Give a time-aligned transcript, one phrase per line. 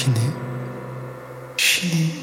[0.00, 0.18] 心里
[1.58, 2.19] 心里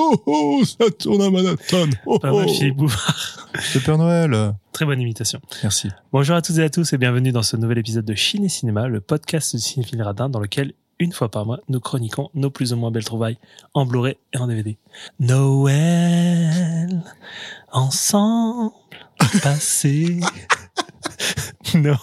[0.00, 1.88] Oh, oh, ça tourne à Manhattan.
[2.06, 2.52] Oh, Pas mal, oh.
[2.52, 3.48] Philippe Bouvard.
[3.74, 4.54] Le Père Noël.
[4.70, 5.40] Très bonne imitation.
[5.64, 5.88] Merci.
[6.12, 8.48] Bonjour à toutes et à tous et bienvenue dans ce nouvel épisode de Chine et
[8.48, 12.48] Cinéma, le podcast de Cinéphile Radin dans lequel, une fois par mois, nous chroniquons nos
[12.48, 13.38] plus ou moins belles trouvailles
[13.74, 14.78] en Blu-ray et en DVD.
[15.18, 17.02] Noël,
[17.72, 18.70] ensemble,
[19.42, 20.20] passé.
[21.74, 21.96] Noël,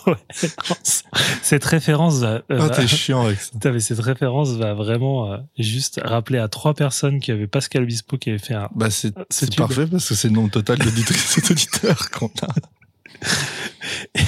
[0.69, 1.11] ensemble.
[1.41, 2.27] Cette référence va...
[2.33, 3.51] euh, Ah, va- t'es chiant avec ça.
[3.53, 7.83] Putain, mais cette référence va vraiment euh, juste rappeler à trois personnes qui avaient Pascal
[7.83, 8.69] Obispo qui avait fait un...
[8.75, 9.13] Bah, c'est,
[9.55, 12.53] parfait parce que c'est le nombre total d'auditrices et d'auditeurs qu'on a.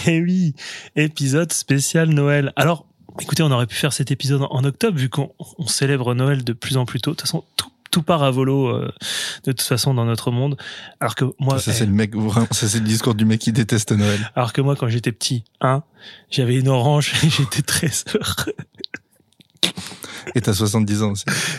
[0.08, 0.54] Eh oui,
[0.96, 2.54] épisode spécial Noël.
[2.56, 2.86] Alors,
[3.20, 6.54] écoutez, on aurait pu faire cet épisode en octobre vu qu'on on célèbre Noël de
[6.54, 7.12] plus en plus tôt.
[7.12, 8.92] De toute façon, tout, tout part à volo euh,
[9.46, 10.58] de toute façon dans notre monde.
[11.00, 13.40] Alors que moi, ça, eh, c'est le mec, vraiment, ça, c'est le discours du mec
[13.40, 14.32] qui déteste Noël.
[14.36, 15.84] alors que moi, quand j'étais petit, hein,
[16.30, 18.56] j'avais une orange et j'étais très heureux.
[20.36, 21.14] Et t'as 70 ans.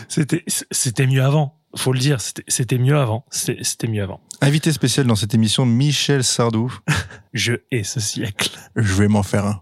[0.07, 1.55] C'était, c'était mieux avant.
[1.75, 3.25] Faut le dire, c'était, mieux avant.
[3.29, 4.21] C'était mieux avant.
[4.41, 6.73] Invité spécial dans cette émission, Michel Sardou.
[7.33, 8.49] Je hais ce siècle.
[8.75, 9.61] Je vais m'en faire un.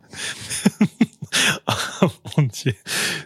[2.01, 2.73] Oh mon dieu,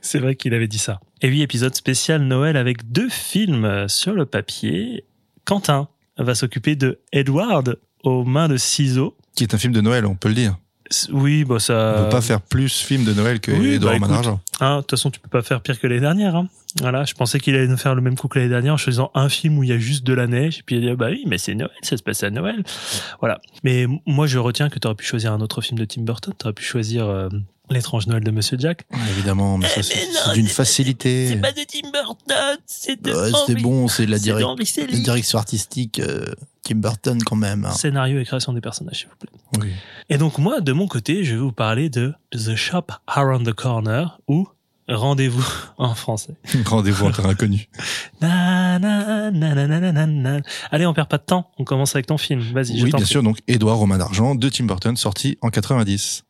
[0.02, 1.02] c'est vrai qu'il avait dit ça.
[1.22, 5.04] Et oui, épisode spécial Noël avec deux films sur le papier.
[5.46, 9.18] Quentin va s'occuper de Edward aux mains de ciseaux.
[9.36, 10.58] Qui est un film de Noël, on peut le dire.
[11.12, 12.04] Oui, bah On ça.
[12.04, 14.40] peut pas faire plus film de Noël que oui, Edouard bah.
[14.62, 16.36] Hein, De toute façon, tu peux pas faire pire que l'année dernière.
[16.36, 16.48] Hein.
[16.80, 19.12] Voilà, je pensais qu'il allait nous faire le même coup que l'année dernière en choisissant
[19.16, 20.60] un film où il y a juste de la neige.
[20.60, 22.64] Et puis il a dit, bah oui, mais c'est Noël, ça se passe à Noël.
[23.20, 23.42] Voilà.
[23.64, 26.34] Mais moi, je retiens que tu aurais pu choisir un autre film de Tim Burton.
[26.40, 27.28] Tu aurais pu choisir euh,
[27.70, 28.84] L'étrange Noël de Monsieur Jack.
[29.12, 31.36] Évidemment, mais ça, c'est, c'est d'une facilité.
[31.36, 35.40] de Tim Burton, c'est de Ouais, c'était bon, c'est de la, c'est direc- la direction
[35.40, 36.26] artistique euh,
[36.64, 37.64] Tim Burton quand même.
[37.66, 37.72] hein.
[37.72, 39.30] Scénario et création des personnages, s'il vous plaît.
[39.62, 39.72] Oui.
[40.10, 43.54] Et donc moi, de mon côté, je vais vous parler de The Shop Around the
[43.54, 44.48] Corner ou
[44.96, 45.46] Rendez-vous
[45.78, 46.36] en français.
[46.66, 47.10] Rendez-vous
[48.22, 50.42] na, na, na.
[50.72, 51.50] Allez, on perd pas de temps.
[51.58, 52.42] On commence avec ton film.
[52.42, 53.06] Vas-y, Oui, bien prie.
[53.06, 53.24] sûr.
[53.24, 56.24] Donc, Édouard Romain d'Argent de Tim Burton, sorti en 90.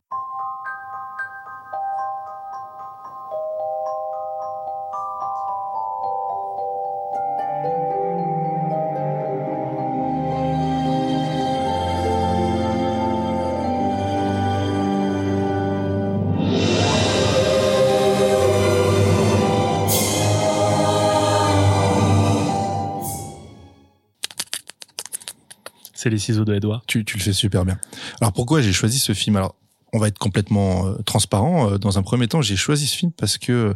[26.02, 26.82] C'est les ciseaux de Edouard.
[26.88, 27.78] Tu, tu le fais super bien.
[28.22, 29.36] Alors pourquoi j'ai choisi ce film?
[29.36, 29.54] Alors
[29.94, 31.74] on va être complètement euh, transparent.
[31.74, 33.74] Euh, Dans un premier temps, j'ai choisi ce film parce que, euh,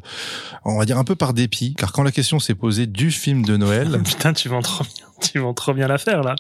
[0.64, 3.46] on va dire un peu par dépit, car quand la question s'est posée du film
[3.46, 5.06] de Noël, Putain, tu vends trop bien.
[5.22, 6.36] Tu vends trop bien l'affaire, là.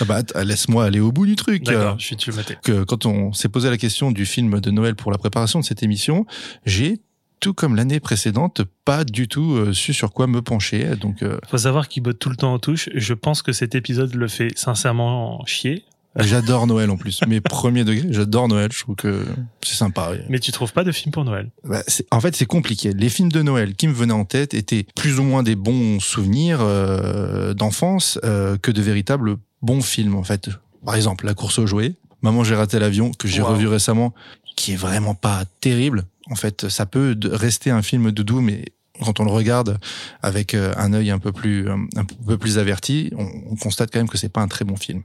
[0.00, 1.64] ah bah, laisse-moi aller au bout du truc.
[1.64, 2.16] D'accord, je suis
[2.62, 5.64] que quand on s'est posé la question du film de Noël pour la préparation de
[5.64, 6.26] cette émission,
[6.64, 7.00] j'ai
[7.40, 10.96] tout comme l'année précédente, pas du tout euh, su sur quoi me pencher.
[10.96, 12.88] Donc, euh, Faut savoir qu'il botte tout le temps en touche.
[12.94, 15.84] Je pense que cet épisode le fait sincèrement chier.
[16.16, 17.20] j'adore Noël en plus.
[17.28, 18.70] Mais premier degré, j'adore Noël.
[18.72, 19.24] Je trouve que
[19.62, 20.10] c'est sympa.
[20.28, 21.50] Mais tu trouves pas de film pour Noël?
[21.64, 22.92] Bah, en fait, c'est compliqué.
[22.92, 26.00] Les films de Noël qui me venaient en tête étaient plus ou moins des bons
[26.00, 30.50] souvenirs euh, d'enfance euh, que de véritables bons films, en fait.
[30.84, 33.48] Par exemple, La course aux jouets, Maman, j'ai raté l'avion, que j'ai Wow.
[33.50, 34.12] revu récemment,
[34.56, 36.04] qui est vraiment pas terrible.
[36.30, 38.64] En fait, ça peut de- rester un film doudou, mais
[39.04, 39.78] quand on le regarde
[40.22, 43.90] avec euh, un œil un peu plus euh, un peu plus averti, on, on constate
[43.92, 45.04] quand même que c'est pas un très bon film.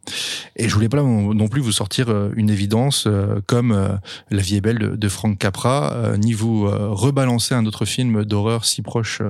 [0.55, 3.07] Et je voulais pas non plus vous sortir euh, une évidence
[3.45, 3.99] comme
[4.31, 8.65] La vie est belle de, de Frank Capra, ni vous rebalancer un autre film d'horreur
[8.65, 9.21] si proche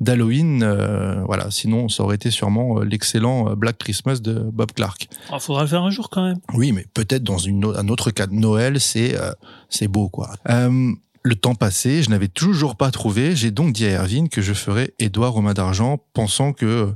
[0.00, 0.62] d'Halloween.
[0.62, 5.08] euh, voilà, sinon ça aurait été sûrement l'excellent Black Christmas de Bob Clark.
[5.32, 6.38] Oh, faudra le faire un jour quand même.
[6.54, 9.32] Oui, mais peut-être dans une, un autre cas de Noël, c'est euh,
[9.68, 10.30] c'est beau quoi.
[10.50, 10.92] Euh,
[11.26, 13.34] le temps passé, je n'avais toujours pas trouvé.
[13.34, 16.86] J'ai donc dit à Erwin que je ferais Édouard Romain d'Argent, pensant que euh,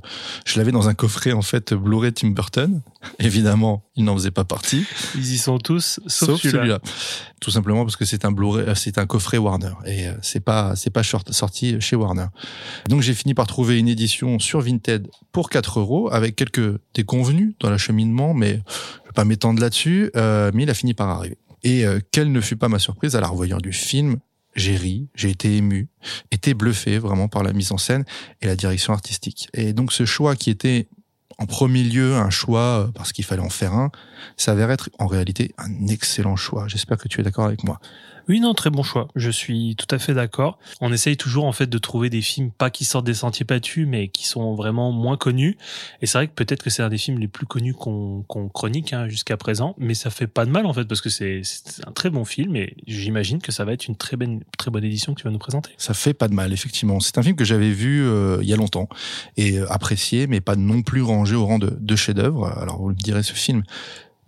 [0.44, 2.82] je l'avais dans un coffret en fait Blu-ray Tim Burton.
[3.18, 4.84] Évidemment, il n'en faisait pas partie,
[5.14, 6.80] Ils y sont tous, sauf, sauf, celui-là.
[7.40, 10.40] Tout simplement parce que c'est un Blu-ray, euh, c'est un coffret Warner et euh, c'est
[10.40, 12.26] pas c'est pas sorti chez Warner.
[12.90, 17.54] Donc j'ai fini par trouver une édition sur Vinted pour 4 euros avec quelques déconvenus
[17.60, 18.60] dans l'acheminement, mais
[19.04, 20.10] je vais pas m'étendre là-dessus.
[20.16, 21.38] euh, mais il a fini par arriver.
[21.62, 24.18] Et euh, quelle ne fut pas ma surprise à la revoyant du film
[24.54, 25.88] j'ai ri, j'ai été ému,
[26.32, 28.04] été bluffé vraiment par la mise en scène
[28.42, 29.48] et la direction artistique.
[29.54, 30.88] Et donc ce choix qui était
[31.38, 33.90] en premier lieu un choix euh, parce qu'il fallait en faire un,
[34.36, 36.66] s'avère être en réalité un excellent choix.
[36.66, 37.80] J'espère que tu es d'accord avec moi.
[38.28, 39.08] Oui, non, très bon choix.
[39.16, 40.58] Je suis tout à fait d'accord.
[40.80, 43.86] On essaye toujours en fait de trouver des films pas qui sortent des sentiers battus,
[43.88, 45.56] mais qui sont vraiment moins connus.
[46.02, 48.92] Et c'est vrai que peut-être que c'est un des films les plus connus qu'on chronique
[48.92, 51.86] hein, jusqu'à présent, mais ça fait pas de mal en fait parce que c'est c'est
[51.86, 54.84] un très bon film et j'imagine que ça va être une très bonne très bonne
[54.84, 55.70] édition que tu vas nous présenter.
[55.78, 57.00] Ça fait pas de mal, effectivement.
[57.00, 58.88] C'est un film que j'avais vu euh, il y a longtemps
[59.36, 62.46] et euh, apprécié, mais pas non plus rangé au rang de, de chef-d'œuvre.
[62.46, 63.62] Alors vous me direz, ce film,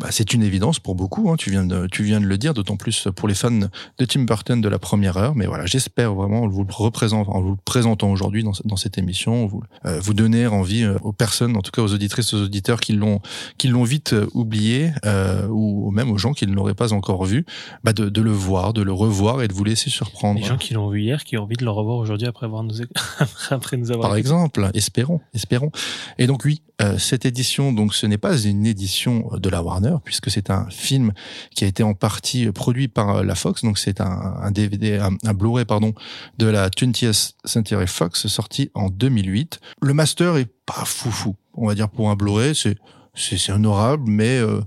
[0.00, 1.30] bah, c'est une évidence pour beaucoup.
[1.30, 4.04] Hein, tu viens de tu viens de le dire, d'autant plus pour les fans de
[4.06, 5.34] Tim Burton de la première heure.
[5.34, 8.76] Mais voilà, j'espère vraiment en vous le représentant, en vous le présentant aujourd'hui dans, dans
[8.76, 12.32] cette émission, vous euh, vous donner envie euh, aux personnes, en tout cas aux auditrices,
[12.32, 13.20] aux auditeurs qui l'ont
[13.58, 17.26] qui l'ont vite euh, oublié, euh, ou même aux gens qui ne l'auraient pas encore
[17.26, 17.44] vu,
[17.84, 20.40] bah de, de le voir, de le revoir et de vous laisser surprendre.
[20.40, 22.62] Les gens qui l'ont vu hier, qui ont envie de le revoir aujourd'hui après avoir
[22.62, 22.80] nous
[23.50, 24.08] après nous avoir.
[24.08, 25.70] Par exemple, espérons, espérons.
[26.18, 29.89] Et donc oui, euh, cette édition, donc ce n'est pas une édition de la Warner
[29.98, 31.12] puisque c'est un film
[31.54, 35.16] qui a été en partie produit par euh, la Fox, donc c'est un, DVD, un,
[35.24, 35.94] un Blu-ray pardon
[36.38, 39.60] de la 20th Century Fox sorti en 2008.
[39.82, 42.76] Le master est pas foufou, on va dire pour un Blu-ray, c'est
[43.14, 44.60] c'est honorable, mais euh,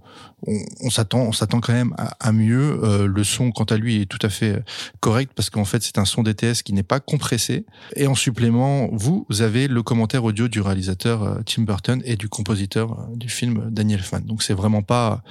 [0.81, 2.80] on, s'attend, on s'attend quand même à, mieux.
[2.84, 4.63] Euh, le son, quant à lui, est tout à fait
[5.00, 7.66] correct parce qu'en fait, c'est un son DTS qui n'est pas compressé.
[7.95, 12.30] Et en supplément, vous, avez le commentaire audio du réalisateur euh, Tim Burton et du
[12.30, 14.24] compositeur euh, du film Daniel Fan.
[14.24, 15.24] Donc c'est vraiment pas,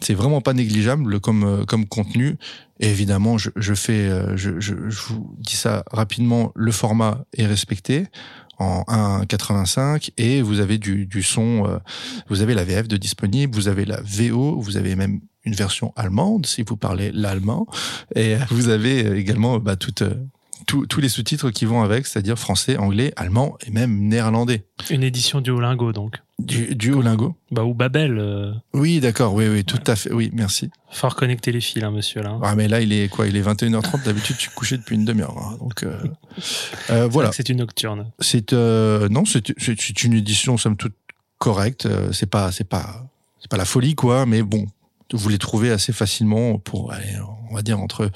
[0.00, 2.36] c'est vraiment pas négligeable comme euh, comme contenu.
[2.80, 7.24] Et évidemment, je, je fais, euh, je, je, je vous dis ça rapidement, le format
[7.36, 8.06] est respecté
[8.60, 8.82] en
[9.22, 11.78] 1,85 et vous avez du, du son, euh,
[12.28, 15.92] vous avez la VF de disponible, vous avez la VO, vous avez même une version
[15.96, 17.66] allemande si vous parlez l'allemand
[18.14, 20.04] et vous avez également bah, toutes
[20.66, 24.64] tous, tous les sous-titres qui vont avec, c'est-à-dire français, anglais, allemand et même néerlandais.
[24.90, 26.16] Une édition du Olingo donc.
[26.38, 28.18] Du, du Olingo Bah ou Babel.
[28.18, 28.52] Euh...
[28.72, 30.70] Oui, d'accord, oui, oui, tout à fait, oui, merci.
[30.90, 32.38] Faut reconnecter les fils, hein, monsieur là.
[32.42, 34.04] Ah mais là, il est quoi Il est 21h30.
[34.04, 35.36] D'habitude, je suis couché depuis une demi-heure.
[35.36, 35.98] hein, donc euh,
[36.90, 37.30] euh, voilà.
[37.32, 38.10] C'est une nocturne.
[38.20, 40.94] C'est non, c'est une édition somme toute
[41.38, 41.88] correcte.
[42.12, 43.06] C'est pas c'est pas
[43.40, 44.66] c'est pas la folie quoi, mais bon,
[45.12, 47.16] vous les trouvez assez facilement pour allez,
[47.50, 48.10] on va dire entre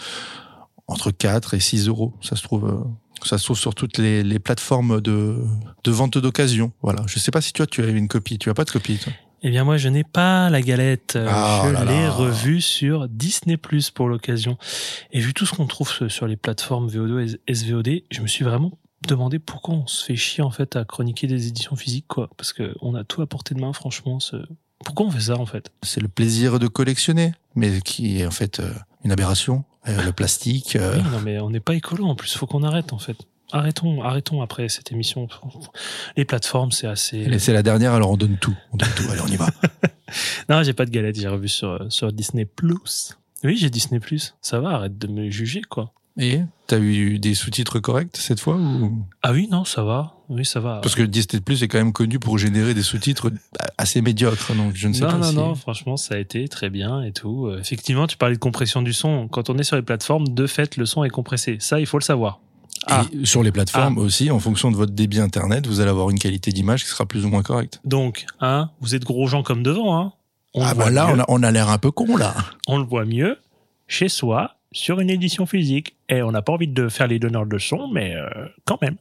[0.86, 2.12] entre 4 et 6 euros.
[2.20, 2.66] Ça se trouve.
[2.68, 2.84] euh,
[3.24, 5.42] ça se trouve sur toutes les, les plateformes de,
[5.84, 6.72] de vente d'occasion.
[6.82, 7.02] Voilà.
[7.06, 8.38] Je sais pas si toi tu as une copie.
[8.38, 9.12] Tu as pas de copie, toi?
[9.46, 11.16] Eh bien moi je n'ai pas la galette.
[11.16, 14.56] Euh, Ah, je l'ai revue sur Disney Plus pour l'occasion.
[15.12, 18.44] Et vu tout ce qu'on trouve sur- les plateformes VO2 et SVOD, je me suis
[18.44, 18.72] vraiment
[19.06, 22.30] demandé pourquoi on se fait chier en fait à chroniquer des éditions physiques quoi.
[22.38, 24.18] Parce que on a tout à portée de main franchement.
[24.18, 24.36] Ce...
[24.84, 25.70] Pourquoi on fait ça en fait?
[25.82, 28.72] C'est le plaisir de collectionner, mais qui est en fait euh,
[29.04, 29.64] une aberration.
[29.88, 30.76] Euh, le plastique.
[30.76, 32.34] euh, Oui, non mais on n'est pas écolo en plus.
[32.36, 33.16] Faut qu'on arrête en fait.
[33.52, 35.28] Arrêtons, arrêtons après cette émission.
[36.16, 37.38] Les plateformes c'est assez.
[37.38, 38.56] C'est la dernière, alors on donne tout.
[38.72, 39.04] On donne tout.
[39.10, 39.48] Allez, on y va.
[40.48, 43.16] Non, j'ai pas de galette, j'ai revu sur, sur Disney Plus.
[43.42, 44.34] Oui, j'ai Disney Plus.
[44.42, 45.92] Ça va, arrête de me juger, quoi.
[46.16, 49.04] Et t'as eu des sous-titres corrects cette fois ou?
[49.22, 50.14] Ah oui, non, ça va.
[50.28, 50.80] Oui, ça va.
[50.80, 53.32] Parce que Disney Plus est quand même connu pour générer des sous-titres
[53.78, 55.34] assez médiocres, donc je ne sais non, pas non, si.
[55.34, 57.46] non, franchement, ça a été très bien et tout.
[57.46, 59.28] Euh, effectivement, tu parlais de compression du son.
[59.28, 61.56] Quand on est sur les plateformes, de fait, le son est compressé.
[61.60, 62.40] Ça, il faut le savoir.
[62.86, 63.04] Ah.
[63.12, 66.18] Et sur les plateformes aussi, en fonction de votre débit internet, vous allez avoir une
[66.18, 67.80] qualité d'image qui sera plus ou moins correcte.
[67.84, 70.12] Donc, hein, vous êtes gros gens comme devant, hein.
[70.56, 71.00] On ah mieux.
[71.00, 72.32] on a, on a l'air un peu con là.
[72.68, 73.38] on le voit mieux
[73.88, 75.96] chez soi, sur une édition physique.
[76.10, 78.28] Et on n'a pas envie de faire les donneurs de son, mais euh,
[78.66, 78.96] quand même.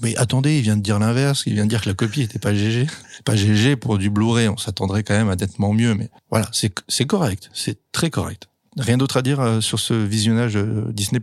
[0.00, 1.44] Mais attendez, il vient de dire l'inverse.
[1.46, 2.86] Il vient de dire que la copie était pas GG.
[3.24, 4.48] Pas GG pour du Blu-ray.
[4.48, 7.50] On s'attendrait quand même à nettement mieux, mais voilà, c'est c'est correct.
[7.52, 8.48] C'est très correct.
[8.76, 11.20] Rien d'autre à dire euh, sur ce visionnage euh, Disney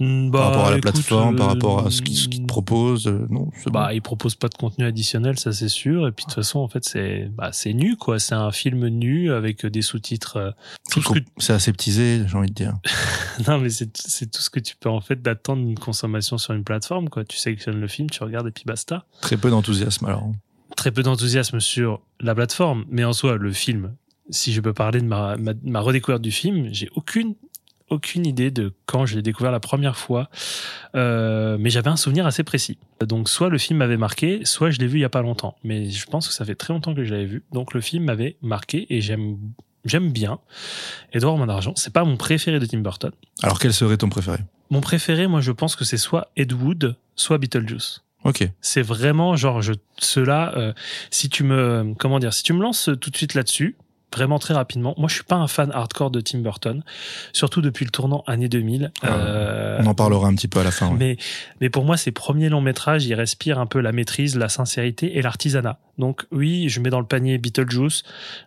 [0.00, 2.28] Hmm, par bah, rapport à la écoute, plateforme, par euh, rapport à ce qu'ils ce
[2.28, 3.06] te proposent.
[3.08, 3.94] euh, non, c'est Bah, bon.
[3.96, 6.06] il propose pas de contenu additionnel, ça c'est sûr.
[6.06, 8.18] Et puis de toute façon, en fait, c'est bah, c'est nu, quoi.
[8.18, 10.36] C'est un film nu avec des sous-titres.
[10.36, 10.50] euh,
[10.90, 11.18] tout ce que...
[11.38, 12.74] c'est aseptisé, j'ai envie de dire.
[13.46, 16.54] Non, mais c'est c'est tout ce que tu peux en fait d'attendre d'une consommation sur
[16.54, 17.24] une plateforme, quoi.
[17.24, 19.04] Tu sélectionnes le film, tu regardes et puis basta.
[19.20, 20.32] Très peu d'enthousiasme alors.
[20.76, 23.94] Très peu d'enthousiasme sur la plateforme, mais en soi, le film.
[24.30, 27.34] Si je peux parler de ma, ma, ma redécouverte du film, j'ai aucune
[27.90, 30.28] aucune idée de quand je l'ai découvert la première fois,
[30.94, 32.78] euh, mais j'avais un souvenir assez précis.
[33.00, 35.56] Donc soit le film m'avait marqué, soit je l'ai vu il y a pas longtemps.
[35.64, 38.04] Mais je pense que ça fait très longtemps que je l'avais vu, donc le film
[38.04, 39.38] m'avait marqué et j'aime
[39.84, 40.38] j'aime bien.
[41.12, 43.12] Edouard Mon Argent, c'est pas mon préféré de Tim Burton.
[43.42, 44.38] Alors quel serait ton préféré?
[44.70, 48.02] Mon préféré, moi, je pense que c'est soit Ed Wood, soit Beetlejuice.
[48.24, 48.46] Ok.
[48.60, 50.74] C'est vraiment genre je cela.
[51.10, 53.76] si tu me comment dire, si tu me lances tout de suite là-dessus,
[54.12, 54.94] vraiment très rapidement.
[54.96, 56.82] Moi, je suis pas un fan hardcore de Tim Burton,
[57.32, 58.92] surtout depuis le tournant année 2000.
[59.04, 60.92] Euh, on en parlera un petit peu à la fin.
[60.92, 61.16] Mais,
[61.60, 65.18] mais pour moi, ces premiers longs métrages, ils respirent un peu la maîtrise, la sincérité
[65.18, 65.78] et l'artisanat.
[65.98, 68.02] Donc oui, je mets dans le panier Beetlejuice,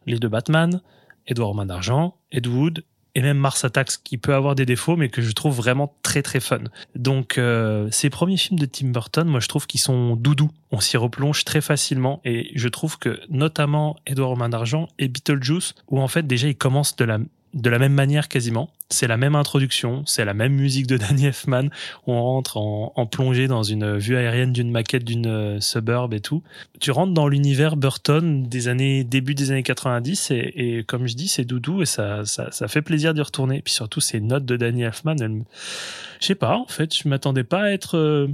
[0.05, 0.81] les deux Batman,
[1.27, 2.83] Edouard Romain d'Argent, Ed Wood
[3.15, 6.21] et même Mars Attacks qui peut avoir des défauts mais que je trouve vraiment très
[6.21, 6.61] très fun.
[6.95, 10.51] Donc euh, ces premiers films de Tim Burton, moi je trouve qu'ils sont doudous.
[10.71, 15.75] On s'y replonge très facilement et je trouve que notamment Edouard Romain d'Argent et Beetlejuice
[15.89, 17.19] où en fait déjà ils commencent de la
[17.53, 18.70] de la même manière quasiment.
[18.89, 21.70] C'est la même introduction, c'est la même musique de Danny Elfman.
[22.08, 26.43] On rentre en, plongée dans une vue aérienne d'une maquette d'une euh, suburb et tout.
[26.79, 31.27] Tu rentres dans l'univers Burton des années début des années 90 et, comme je dis,
[31.27, 33.58] c'est doudou et ça, ça, ça fait plaisir d'y retourner.
[33.58, 37.43] Et puis surtout ces notes de Danny Elfman, je sais pas en fait, je m'attendais
[37.43, 38.27] pas à être euh,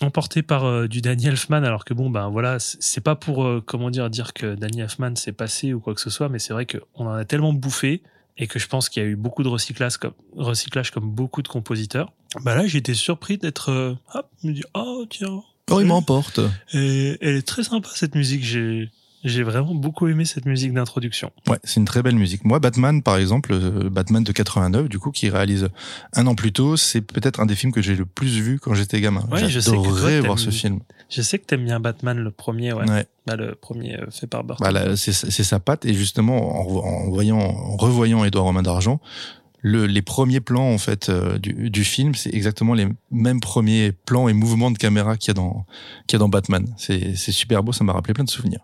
[0.00, 3.90] emporté par euh, du Danny Elfman alors que bon ben voilà c'est pas pour comment
[3.90, 6.66] dire dire que Danny Elfman s'est passé ou quoi que ce soit mais c'est vrai
[6.66, 8.02] qu'on en a tellement bouffé
[8.36, 11.42] et que je pense qu'il y a eu beaucoup de recyclage comme, recyclage comme beaucoup
[11.42, 12.12] de compositeurs,
[12.42, 15.42] bah là, j'étais surpris d'être, euh, hop, me dire, oh, tiens.
[15.70, 16.40] Oh, il m'emporte.
[16.72, 18.44] Et elle est très sympa, cette musique.
[18.44, 18.90] J'ai,
[19.24, 21.32] j'ai vraiment beaucoup aimé cette musique d'introduction.
[21.48, 22.44] Ouais, c'est une très belle musique.
[22.44, 25.68] Moi, Batman, par exemple, euh, Batman de 89, du coup, qui réalise
[26.12, 28.74] un an plus tôt, c'est peut-être un des films que j'ai le plus vu quand
[28.74, 29.26] j'étais gamin.
[29.30, 30.80] Ouais, J'adorais voir ce film.
[31.10, 32.88] Je sais que t'aimes bien Batman, le premier, ouais.
[32.90, 33.06] ouais.
[33.26, 34.72] Bah, le premier euh, fait par Burton.
[34.72, 39.00] Bah, c'est sa patte, et justement, en, en voyant, en revoyant Édouard Romain d'Argent,
[39.64, 43.92] le, les premiers plans en fait euh, du, du, film, c'est exactement les mêmes premiers
[43.92, 45.64] plans et mouvements de caméra qu'il y a dans
[46.06, 46.66] qu'il y a dans Batman.
[46.76, 48.60] C'est super beau, ça m'a rappelé plein de souvenirs.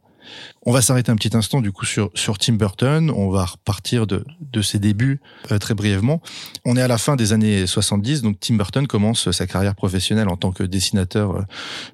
[0.63, 3.11] On va s'arrêter un petit instant du coup sur sur Tim Burton.
[3.11, 6.21] On va repartir de de ses débuts euh, très brièvement.
[6.65, 10.29] On est à la fin des années 70, donc Tim Burton commence sa carrière professionnelle
[10.29, 11.43] en tant que dessinateur euh,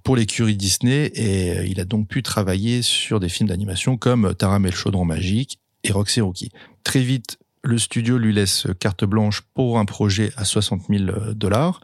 [0.03, 4.35] pour l'écurie Disney et euh, il a donc pu travailler sur des films d'animation comme
[4.35, 6.51] Taram et le chaudron magique et Roxy Rookie.
[6.85, 11.81] Très vite, le studio lui laisse carte blanche pour un projet à 60 000 dollars.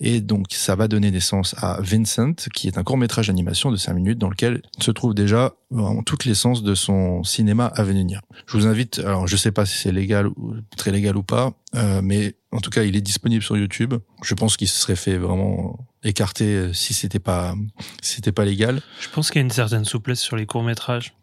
[0.00, 3.76] Et donc, ça va donner naissance à Vincent, qui est un court métrage d'animation de
[3.76, 8.20] 5 minutes dans lequel se trouve déjà vraiment toute l'essence de son cinéma à venir.
[8.46, 11.52] Je vous invite, alors je sais pas si c'est légal ou très légal ou pas,
[11.74, 13.94] euh, mais en tout cas, il est disponible sur YouTube.
[14.22, 17.54] Je pense qu'il se serait fait vraiment écarter si c'était pas,
[18.02, 18.82] si c'était pas légal.
[19.00, 21.14] Je pense qu'il y a une certaine souplesse sur les courts métrages.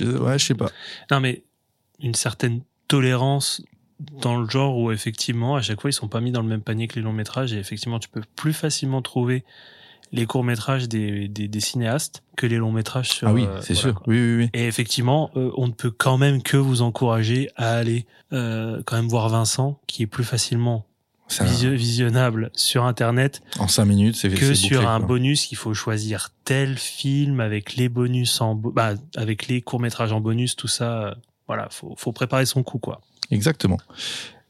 [0.00, 0.70] ouais, je sais pas.
[1.10, 1.42] Non, mais
[2.00, 3.62] une certaine tolérance
[4.20, 6.60] dans le genre où effectivement à chaque fois ils sont pas mis dans le même
[6.60, 9.42] panier que les longs métrages et effectivement tu peux plus facilement trouver
[10.12, 13.72] les courts métrages des, des, des cinéastes que les longs métrages sur ah oui c'est
[13.74, 14.02] voilà, sûr.
[14.06, 14.50] oui, oui, oui.
[14.52, 18.96] Et effectivement euh, on ne peut quand même que vous encourager à aller euh, quand
[18.96, 20.84] même voir Vincent qui est plus facilement
[21.40, 25.06] visio visionnable sur internet en cinq minutes c'est que sur bouclé, un quoi.
[25.08, 25.50] bonus.
[25.50, 30.20] Il faut choisir tel film avec les bonus en bah, avec les courts métrages en
[30.20, 31.16] bonus tout ça
[31.46, 33.00] voilà, faut, faut préparer son coup, quoi.
[33.30, 33.78] Exactement.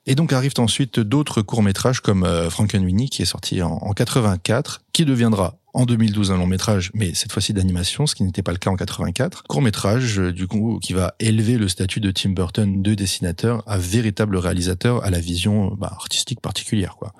[0.06, 4.82] Et donc arrivent ensuite d'autres courts-métrages comme euh, Frankenweenie qui est sorti en, en 84,
[4.92, 8.52] qui deviendra en 2012 un long métrage, mais cette fois-ci d'animation, ce qui n'était pas
[8.52, 9.42] le cas en 84.
[9.42, 13.62] Court métrage, euh, du coup, qui va élever le statut de Tim Burton de dessinateur
[13.66, 16.96] à véritable réalisateur à la vision bah, artistique particulière.
[16.96, 17.12] Quoi.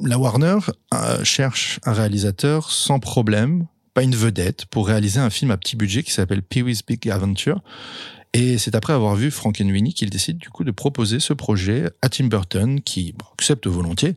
[0.00, 0.56] La Warner
[0.94, 5.76] euh, cherche un réalisateur sans problème, pas une vedette, pour réaliser un film à petit
[5.76, 7.60] budget qui s'appelle Pee-wee's Big Adventure
[8.34, 12.08] et c'est après avoir vu Frankenweenie qu'il décide du coup de proposer ce projet à
[12.08, 14.16] Tim Burton, qui bon, accepte volontiers,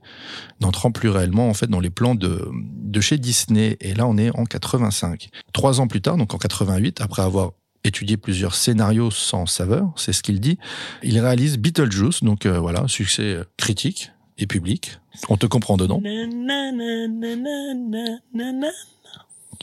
[0.59, 3.77] n'entrant plus réellement en fait dans les plans de, de chez Disney.
[3.79, 5.29] Et là, on est en 85.
[5.53, 7.51] Trois ans plus tard, donc en 88, après avoir
[7.83, 10.57] étudié plusieurs scénarios sans saveur, c'est ce qu'il dit,
[11.03, 14.99] il réalise Beetlejuice, donc euh, voilà, succès critique et public.
[15.29, 16.01] On te comprend dedans.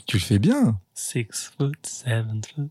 [0.07, 0.79] Tu le fais bien.
[0.93, 2.69] Six foot, seven foot.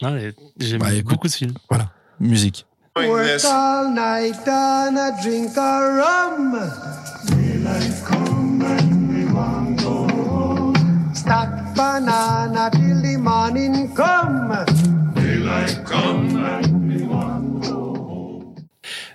[0.00, 1.54] J'aime bah, beaucoup ce film.
[1.70, 2.66] Voilà, musique.
[2.96, 6.52] Work all night and a drink a rum.
[7.28, 10.74] Daylight come and we want go home.
[11.14, 14.64] Stack banana till the morning come.
[15.14, 18.54] Daylight come and we want go home.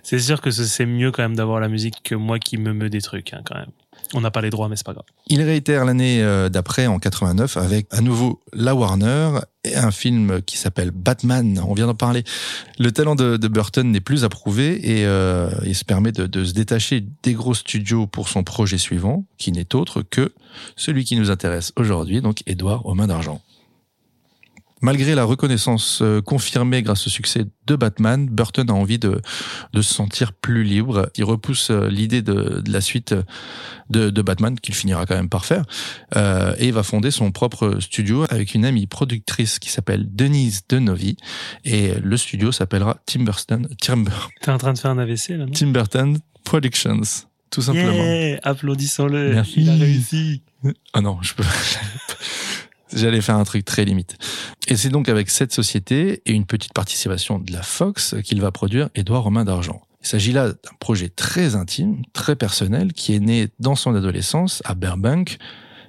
[0.03, 2.89] C'est sûr que c'est mieux quand même d'avoir la musique que moi qui me meut
[2.89, 3.71] des trucs hein, quand même.
[4.13, 5.06] On n'a pas les droits, mais c'est pas grave.
[5.27, 10.41] Il réitère l'année euh, d'après, en 89, avec à nouveau la Warner et un film
[10.41, 11.62] qui s'appelle Batman.
[11.65, 12.24] On vient d'en parler.
[12.77, 16.53] Le talent de, Burton n'est plus approuvé et euh, il se permet de, de, se
[16.53, 20.34] détacher des gros studios pour son projet suivant, qui n'est autre que
[20.75, 23.41] celui qui nous intéresse aujourd'hui, donc Édouard aux mains d'argent.
[24.81, 29.21] Malgré la reconnaissance euh, confirmée grâce au succès de Batman, Burton a envie de,
[29.73, 31.09] de se sentir plus libre.
[31.15, 33.13] Il repousse euh, l'idée de, de la suite
[33.89, 35.65] de, de Batman, qu'il finira quand même par faire,
[36.15, 41.17] euh, et va fonder son propre studio avec une amie productrice qui s'appelle Denise Denovi,
[41.63, 44.11] et le studio s'appellera Tim Burton, Timber,
[44.41, 45.51] T'es en train de faire un AVC là, non?
[45.53, 47.01] Tim Burton Productions,
[47.51, 47.93] tout simplement.
[47.93, 49.33] Yeah Applaudissons-le.
[49.33, 49.61] Merci.
[49.61, 50.41] Il a réussi.
[50.93, 51.43] Ah non, je peux.
[52.93, 54.17] J'allais faire un truc très limite.
[54.67, 58.51] Et c'est donc avec cette société et une petite participation de la Fox qu'il va
[58.51, 59.81] produire Édouard Romain d'Argent.
[60.01, 64.62] Il s'agit là d'un projet très intime, très personnel, qui est né dans son adolescence
[64.65, 65.38] à Burbank.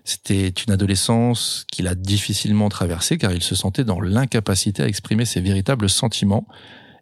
[0.05, 5.25] C'était une adolescence qu'il a difficilement traversée car il se sentait dans l'incapacité à exprimer
[5.25, 6.47] ses véritables sentiments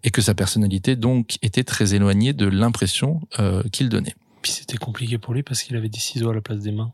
[0.04, 4.14] et que sa personnalité donc était très éloignée de l'impression euh, qu'il donnait.
[4.42, 6.92] Puis c'était compliqué pour lui parce qu'il avait des ciseaux à la place des mains.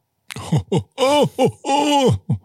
[0.53, 0.63] Oh,
[0.99, 2.37] oh, oh, oh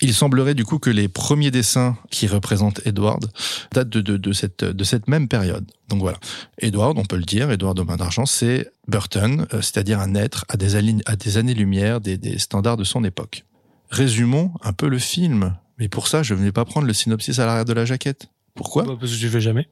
[0.00, 3.30] il semblerait du coup que les premiers dessins qui représentent Edward
[3.72, 5.70] datent de, de, de, cette, de cette même période.
[5.88, 6.18] Donc voilà.
[6.58, 10.44] Edward, on peut le dire, Edward de main d'argent, c'est Burton, euh, c'est-à-dire un être
[10.48, 10.76] à des,
[11.06, 13.44] à des années-lumière des, des standards de son époque.
[13.90, 15.56] Résumons un peu le film.
[15.78, 18.28] Mais pour ça, je venais pas prendre le synopsis à l'arrière de la jaquette.
[18.54, 18.84] Pourquoi?
[18.84, 19.68] Bah, parce que je fais jamais.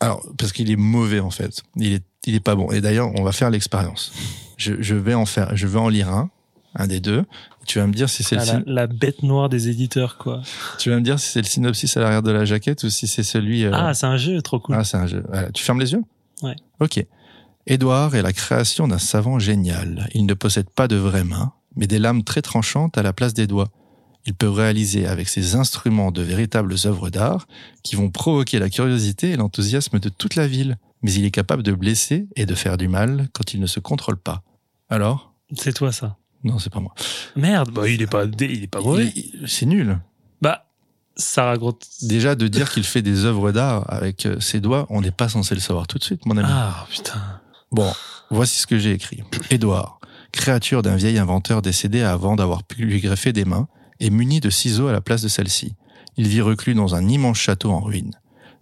[0.00, 1.62] alors, parce qu'il est mauvais en fait.
[1.76, 2.70] Il est, il est pas bon.
[2.70, 4.12] Et d'ailleurs, on va faire l'expérience.
[4.56, 6.30] Je, je vais en faire, je vais en lire un,
[6.74, 7.24] un des deux.
[7.66, 10.42] Tu vas me dire si c'est Ah, la, la bête noire des éditeurs, quoi.
[10.78, 13.06] tu vas me dire si c'est le synopsis à l'arrière de la jaquette ou si
[13.06, 13.64] c'est celui.
[13.64, 14.74] euh, Ah, c'est un jeu, trop cool.
[14.78, 15.24] ah, c'est un jeu.
[15.28, 15.50] Voilà.
[15.52, 16.02] Tu fermes les yeux?
[16.42, 16.56] Ouais.
[16.80, 17.04] Ok.
[17.66, 20.08] Édouard est la création d'un savant génial.
[20.14, 23.32] Il ne possède pas de vraies mains, mais des lames très tranchantes à la place
[23.34, 23.68] des doigts.
[24.26, 27.46] Il peut réaliser avec ses instruments de véritables œuvres d'art
[27.82, 30.76] qui vont provoquer la curiosité et l'enthousiasme de toute la ville.
[31.02, 33.80] Mais il est capable de blesser et de faire du mal quand il ne se
[33.80, 34.42] contrôle pas.
[34.88, 35.34] Alors?
[35.54, 36.16] C'est toi, ça.
[36.44, 36.94] Non, c'est pas moi.
[37.36, 39.12] Merde, bah, il est pas, il est pas mauvais.
[39.46, 39.98] C'est nul.
[40.42, 40.66] Bah,
[41.16, 41.86] ça raconte.
[42.02, 45.28] Déjà, de dire qu'il fait des œuvres d'art avec euh, ses doigts, on n'est pas
[45.28, 46.48] censé le savoir tout de suite, mon ami.
[46.50, 47.40] Ah, putain.
[47.72, 47.90] Bon,
[48.30, 49.22] voici ce que j'ai écrit.
[49.50, 50.00] Édouard,
[50.32, 53.66] créature d'un vieil inventeur décédé avant d'avoir pu lui greffer des mains,
[54.00, 55.74] est muni de ciseaux à la place de celle-ci.
[56.16, 58.12] Il vit reclus dans un immense château en ruine.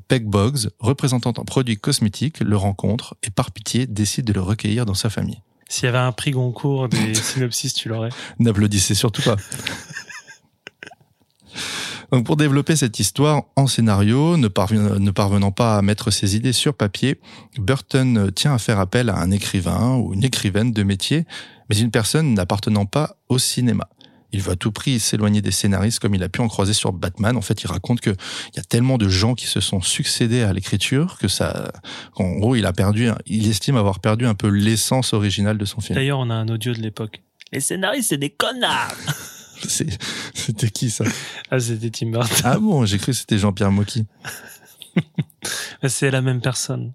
[0.08, 4.86] Peg Boggs, représentant un produit cosmétique, le rencontre et par pitié décide de le recueillir
[4.86, 5.40] dans sa famille.
[5.72, 8.10] S'il y avait un prix Goncourt des synopsis, tu l'aurais.
[8.38, 9.36] N'applaudissez surtout pas.
[12.10, 16.36] Donc pour développer cette histoire en scénario, ne, parven- ne parvenant pas à mettre ses
[16.36, 17.18] idées sur papier,
[17.58, 21.24] Burton tient à faire appel à un écrivain ou une écrivaine de métier,
[21.70, 23.88] mais une personne n'appartenant pas au cinéma.
[24.32, 26.92] Il veut à tout prix s'éloigner des scénaristes comme il a pu en croiser sur
[26.92, 27.36] Batman.
[27.36, 30.42] En fait, il raconte que il y a tellement de gens qui se sont succédés
[30.42, 31.72] à l'écriture que ça,
[32.16, 35.80] en gros, il a perdu, il estime avoir perdu un peu l'essence originale de son
[35.80, 35.96] film.
[35.96, 37.22] D'ailleurs, on a un audio de l'époque.
[37.52, 38.94] Les scénaristes, c'est des connards!
[40.34, 41.04] C'était qui ça?
[41.50, 42.36] Ah, c'était Tim Burton.
[42.42, 44.06] Ah bon, j'ai cru que c'était Jean-Pierre Mocky.
[45.86, 46.92] C'est la même personne.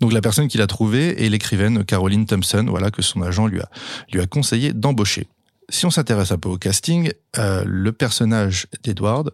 [0.00, 3.60] Donc la personne qui l'a trouvé est l'écrivaine Caroline Thompson, voilà que son agent lui
[3.60, 3.68] a
[4.12, 5.28] lui a conseillé d'embaucher.
[5.68, 9.30] Si on s'intéresse un peu au casting, euh, le personnage d'Edward,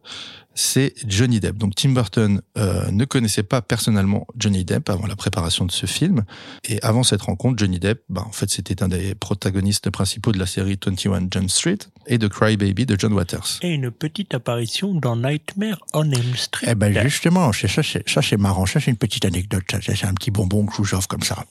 [0.59, 1.57] c'est Johnny Depp.
[1.57, 5.87] Donc Tim Burton euh, ne connaissait pas personnellement Johnny Depp avant la préparation de ce
[5.87, 6.25] film.
[6.69, 10.39] Et avant cette rencontre, Johnny Depp, bah, en fait, c'était un des protagonistes principaux de
[10.39, 13.61] la série 21 Jump Street et de Cry Baby de John Waters.
[13.63, 16.67] Et une petite apparition dans Nightmare on Elm Street.
[16.71, 18.67] Eh ben justement, ça, ça, c'est marrant.
[18.67, 19.63] Ça, c'est une petite anecdote.
[19.71, 21.45] Ça, c'est un petit bonbon que je vous offre comme ça.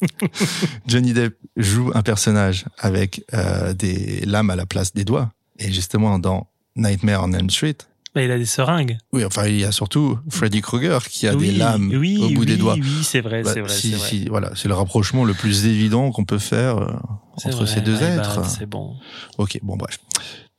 [0.86, 5.32] Johnny Depp joue un personnage avec euh, des lames à la place des doigts.
[5.58, 7.76] Et justement, dans Nightmare on Elm Street,
[8.14, 8.98] Bah, il a des seringues.
[9.12, 12.28] oui, enfin, il y a surtout Freddy Krueger qui a oui, des lames oui, au
[12.30, 12.74] bout oui, des doigts.
[12.74, 14.08] Oui, c'est vrai, Bah, c'est vrai, si- c'est vrai.
[14.08, 16.92] si- voilà, c'est le rapprochement le plus évident qu'on peut faire euh,
[17.44, 18.44] entre vrai, ces deux êtres.
[18.48, 18.96] C'est bon.
[19.38, 19.98] Ok, bon bref.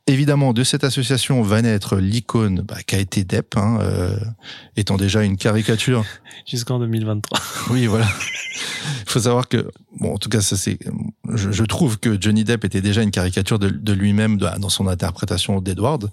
[0.06, 4.18] Évidemment, de cette association va naître l'icône bah, qu'a été Depp, hein, euh,
[4.76, 6.04] étant déjà une caricature
[6.46, 7.40] Jusqu'en 2023.
[7.70, 8.08] Oui, voilà.
[9.06, 10.78] Il faut savoir que, bon, en tout cas, ça c'est,
[11.34, 14.88] je, je trouve que Johnny Depp était déjà une caricature de, de lui-même dans son
[14.88, 16.12] interprétation d'Edward.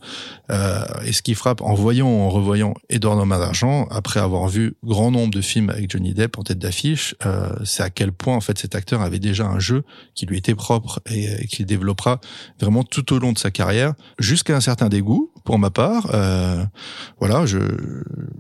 [0.51, 4.49] Euh, et ce qui frappe en voyant, en revoyant Edward en main d'argent, après avoir
[4.49, 8.13] vu grand nombre de films avec Johnny Depp en tête d'affiche, euh, c'est à quel
[8.13, 9.83] point en fait cet acteur avait déjà un jeu
[10.15, 12.21] qui lui était propre et, qu'il développera
[12.61, 13.80] vraiment tout au long de sa carrière,
[14.19, 16.11] jusqu'à un certain dégoût pour ma part.
[16.15, 16.65] Euh,
[17.19, 17.59] voilà, je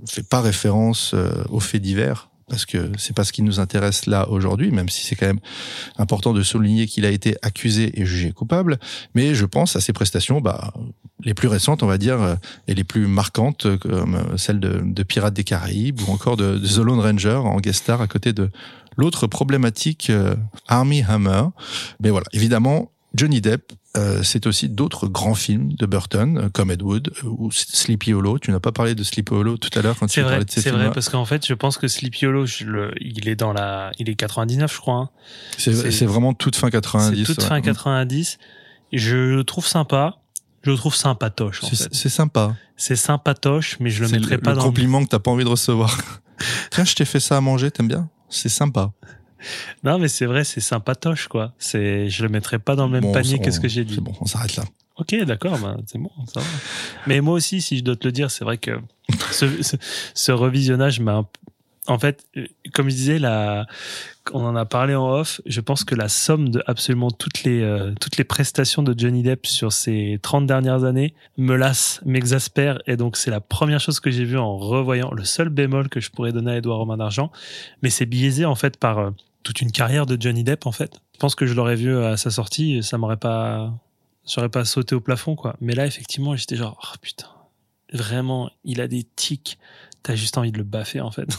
[0.08, 4.06] fais pas référence euh, aux faits divers parce que c'est pas ce qui nous intéresse
[4.06, 5.38] là aujourd'hui, même si c'est quand même
[5.98, 8.80] important de souligner qu'il a été accusé et jugé coupable.
[9.14, 10.74] Mais je pense à ses prestations, bah,
[11.22, 12.34] les plus récentes, on va dire, euh,
[12.66, 16.98] et les plus marquantes, comme celle de, Pirates des Caraïbes ou encore de, The Lone
[16.98, 18.50] Ranger en guest star à côté de
[18.96, 20.10] l'autre problématique
[20.66, 21.44] Army Hammer.
[22.00, 26.70] Mais voilà, évidemment, Johnny Depp, euh, c'est aussi d'autres grands films de Burton, euh, comme
[26.70, 28.38] Ed Wood ou Sleepy Hollow.
[28.38, 30.44] Tu n'as pas parlé de Sleepy Hollow tout à l'heure quand tu C'est vrai, parlais
[30.44, 30.80] de ces c'est films.
[30.82, 33.90] vrai, parce qu'en fait, je pense que Sleepy Hollow, je le- il est dans la,
[33.98, 34.94] il est 99, je crois.
[34.94, 35.10] hein.
[35.58, 37.18] C'est c'est- c'est vraiment toute fin 90.
[37.26, 37.48] C'est toute ouais.
[37.48, 38.38] fin 90.
[38.92, 40.16] Je le trouve sympa.
[40.62, 42.54] Je le trouve sympatoche, C'est c'est sympa.
[42.76, 45.30] C'est sympatoche, mais je le C'est mettrai le, pas le dans compliment que t'as pas
[45.30, 45.98] envie de recevoir.
[46.70, 48.08] Tiens, je t'ai fait ça à manger, t'aimes bien?
[48.28, 48.92] C'est sympa.
[49.84, 51.52] Non, mais c'est vrai, c'est sympatoche, quoi.
[51.58, 53.84] C'est, je le mettrai pas dans le même Bon, panier on- que ce que j'ai
[53.84, 53.94] dit.
[53.96, 54.64] C'est bon, on s'arrête là.
[54.96, 56.46] Ok, d'accord, bah, c'est bon, ça va.
[57.06, 58.72] Mais moi aussi, si je dois te le dire, c'est vrai que
[59.30, 59.76] ce, ce,
[60.14, 61.24] ce revisionnage m'a,
[61.86, 63.66] en fait, euh, comme je disais, la,
[64.34, 65.40] on en a parlé en off.
[65.46, 69.22] Je pense que la somme de absolument toutes les euh, toutes les prestations de Johnny
[69.22, 73.98] Depp sur ces 30 dernières années me lasse, m'exaspère, et donc c'est la première chose
[74.00, 75.10] que j'ai vue en revoyant.
[75.12, 77.32] Le seul bémol que je pourrais donner à Edouard Romain d'Argent,
[77.82, 79.10] mais c'est biaisé en fait par euh,
[79.42, 81.00] toute une carrière de Johnny Depp en fait.
[81.14, 83.72] Je pense que je l'aurais vu à sa sortie, et ça m'aurait pas
[84.26, 85.56] j'aurais pas sauté au plafond quoi.
[85.60, 87.26] Mais là effectivement j'étais genre oh putain.
[87.92, 89.58] Vraiment il a des tics.
[90.02, 91.28] T'as juste envie de le baffer en fait.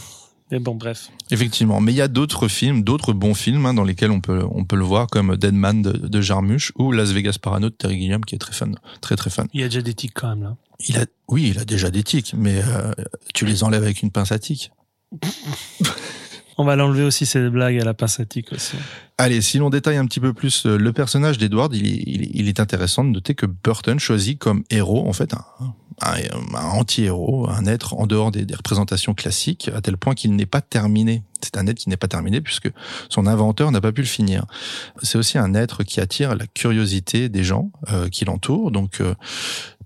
[0.52, 1.08] Mais bon bref.
[1.30, 4.44] Effectivement, mais il y a d'autres films, d'autres bons films hein, dans lesquels on peut
[4.50, 7.74] on peut le voir comme Dead Man de, de Jarmusch ou Las Vegas Parano de
[7.74, 9.48] Terry Gilliam qui est très fan, très très fan.
[9.54, 10.56] il y a déjà des tics quand même là.
[10.86, 12.92] Il a oui, il a déjà des tics, mais euh,
[13.32, 14.70] tu les enlèves avec une pince à tics.
[16.58, 18.76] on va l'enlever aussi ces blagues à la pince à tic aussi
[19.18, 23.04] Allez, si l'on détaille un petit peu plus euh, le personnage d'Edward, il est, intéressant
[23.04, 25.74] de noter que Burton choisit comme héros, en fait, un,
[26.54, 31.22] anti-héros, un être en dehors des, représentations classiques, à tel point qu'il n'est pas terminé.
[31.40, 32.70] C'est un être qui n'est pas terminé puisque
[33.08, 34.46] son inventeur n'a pas pu le finir.
[35.02, 39.14] C'est aussi un être qui attire la curiosité des gens euh, qui l'entourent, donc euh,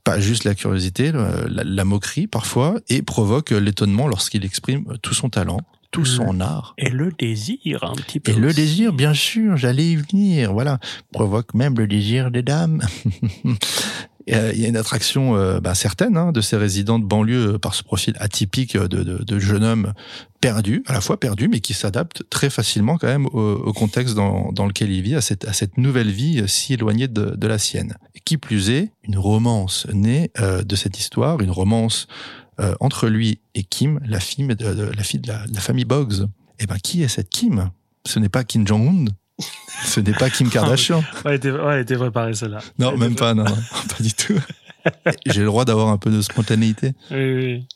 [0.05, 1.13] pas juste la curiosité,
[1.49, 5.59] la moquerie parfois, et provoque l'étonnement lorsqu'il exprime tout son talent,
[5.91, 6.75] tout son art.
[6.79, 10.53] et le désir un petit peu Et le désir, bien sûr, j'allais y venir.
[10.53, 10.79] Voilà,
[11.13, 12.83] provoque même le désir des dames.
[14.33, 17.55] Euh, Il y a une attraction euh, bah, certaine hein, de ces résidents de banlieue
[17.55, 19.93] euh, par ce profil atypique de, de, de jeune homme
[20.41, 24.15] perdu, à la fois perdu, mais qui s'adapte très facilement quand même au, au contexte
[24.15, 27.47] dans, dans lequel il vit, à cette, à cette nouvelle vie si éloignée de, de
[27.47, 27.95] la sienne.
[28.17, 32.09] Et qui plus est, une romance née euh, de cette histoire, une romance
[32.61, 35.61] euh, entre lui et Kim, la fille de, de- la fille de la, de la
[35.61, 36.27] famille Boggs.
[36.59, 37.71] Et ben qui est cette Kim?
[38.07, 39.07] Ce n'est pas Kim Jong-un.
[39.85, 41.01] Ce n'est pas Kim Kardashian.
[41.01, 44.41] ouais, elle était, ouais, elle était préparée celle-là Non, même pas, non, pas du tout.
[45.27, 46.95] J'ai le droit d'avoir un peu de spontanéité.
[47.11, 47.67] oui, oui.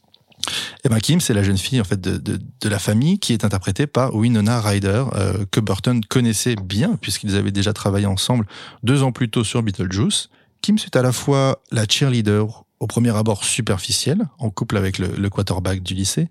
[0.85, 3.35] Et ben Kim, c'est la jeune fille en fait de, de, de la famille qui
[3.35, 8.47] est interprétée par Winona Ryder, euh, que Burton connaissait bien puisqu'ils avaient déjà travaillé ensemble
[8.83, 10.31] deux ans plus tôt sur Beetlejuice.
[10.63, 12.47] Kim, c'est à la fois la cheerleader
[12.81, 16.29] au premier abord superficiel, en couple avec le, quarterback du lycée,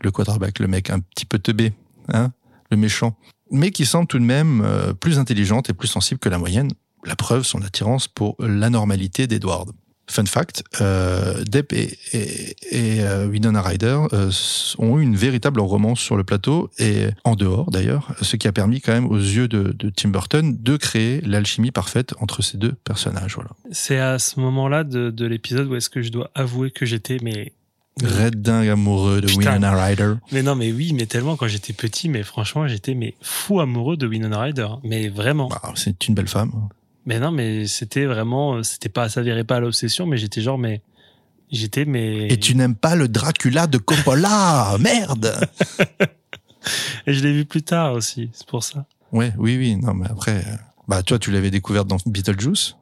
[0.00, 1.72] le quarterback, le mec un petit peu teubé,
[2.08, 2.32] hein,
[2.70, 3.16] le méchant,
[3.50, 6.70] mais qui semble tout de même euh, plus intelligente et plus sensible que la moyenne.
[7.04, 9.72] La preuve, son attirance pour l'anormalité d'Edward.
[10.10, 14.30] Fun fact, euh, Depp et, et, et euh, Winona Ryder euh,
[14.78, 18.52] ont eu une véritable romance sur le plateau et en dehors d'ailleurs, ce qui a
[18.52, 22.58] permis quand même aux yeux de, de Tim Burton de créer l'alchimie parfaite entre ces
[22.58, 23.34] deux personnages.
[23.36, 23.50] Voilà.
[23.70, 27.18] c'est à ce moment-là de, de l'épisode où est-ce que je dois avouer que j'étais
[27.22, 27.52] mais
[28.02, 29.54] Red dingue amoureux de Putain.
[29.54, 30.14] Winona Ryder.
[30.32, 33.96] mais non mais oui mais tellement quand j'étais petit mais franchement j'étais mais fou amoureux
[33.96, 36.50] de Winona Ryder mais vraiment Bah, c'est une belle femme.
[37.10, 40.58] Mais non, mais c'était vraiment, c'était pas, ça virait pas à l'obsession, mais j'étais genre,
[40.58, 40.80] mais,
[41.50, 42.28] j'étais, mais.
[42.28, 44.76] Et tu n'aimes pas le Dracula de Coppola?
[44.78, 45.34] Merde
[47.08, 48.86] Et je l'ai vu plus tard aussi, c'est pour ça.
[49.10, 49.74] Ouais, oui, oui.
[49.74, 52.76] Non, mais après, euh, bah toi, tu l'avais découverte dans Beetlejuice?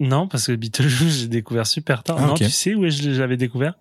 [0.00, 2.18] Non, parce que Beetlejuice, j'ai découvert super tard.
[2.20, 3.78] Ah, non, tu sais où je l'avais découvert?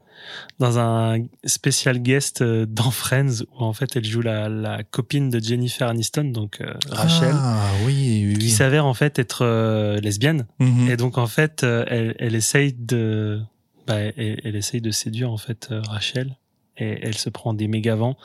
[0.60, 5.30] Dans un spécial guest euh, dans Friends, où en fait, elle joue la, la copine
[5.30, 8.50] de Jennifer Aniston, donc euh, Rachel, Ah oui, oui, qui oui.
[8.50, 10.46] s'avère en fait être euh, lesbienne.
[10.60, 10.90] Mhm.
[10.90, 13.42] Et donc en fait, euh, elle, elle essaye de,
[13.88, 16.38] bah, elle, elle essaye de séduire en fait euh, Rachel,
[16.78, 18.18] et elle se prend des méga vents.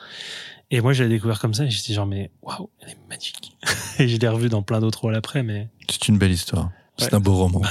[0.69, 3.55] Et moi, je l'ai découvert comme ça, et j'étais genre mais waouh, elle est magique.
[3.99, 6.69] et je l'ai revue dans plein d'autres rôles après, mais C'est une belle histoire.
[6.97, 7.15] C'est Ouais.
[7.15, 7.59] un beau roman.
[7.61, 7.69] bah,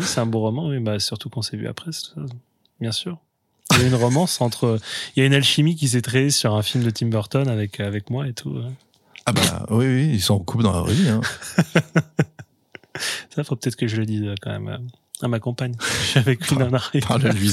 [0.00, 2.20] c'est un beau roman, oui, bah surtout qu'on s'est vu après, c'est ça,
[2.80, 3.18] bien sûr.
[3.72, 4.78] Il y a une romance entre,
[5.14, 7.80] il y a une alchimie qui s'est créée sur un film de Tim Burton avec
[7.80, 8.58] avec moi et tout.
[9.26, 11.08] Ah bah oui, oui, ils sont en couple dans la rue.
[11.08, 11.20] Hein.
[13.34, 14.88] Ça, faut peut-être que je le dise quand même
[15.20, 15.74] à ma compagne.
[15.80, 16.80] Je suis avec une nana.
[17.06, 17.52] Parle-lui.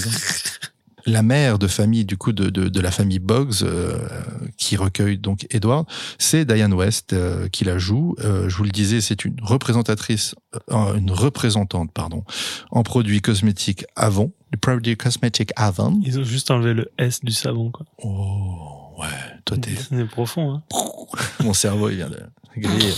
[1.06, 3.98] La mère de famille, du coup, de, de, de la famille Boggs, euh,
[4.58, 5.86] qui recueille donc Edward,
[6.18, 8.16] c'est Diane West euh, qui la joue.
[8.24, 10.36] Euh, je vous le disais, c'est une représentatrice,
[10.72, 12.24] euh, une représentante, pardon,
[12.72, 16.00] en produits cosmétiques Avon, le produit cosmétique Avon.
[16.06, 17.86] Ils ont juste enlevé le S du savon, quoi.
[18.04, 19.08] Oh, ouais,
[19.46, 20.64] toi t'es, C'est profond, hein.
[21.44, 22.20] mon cerveau il vient de
[22.58, 22.94] griller.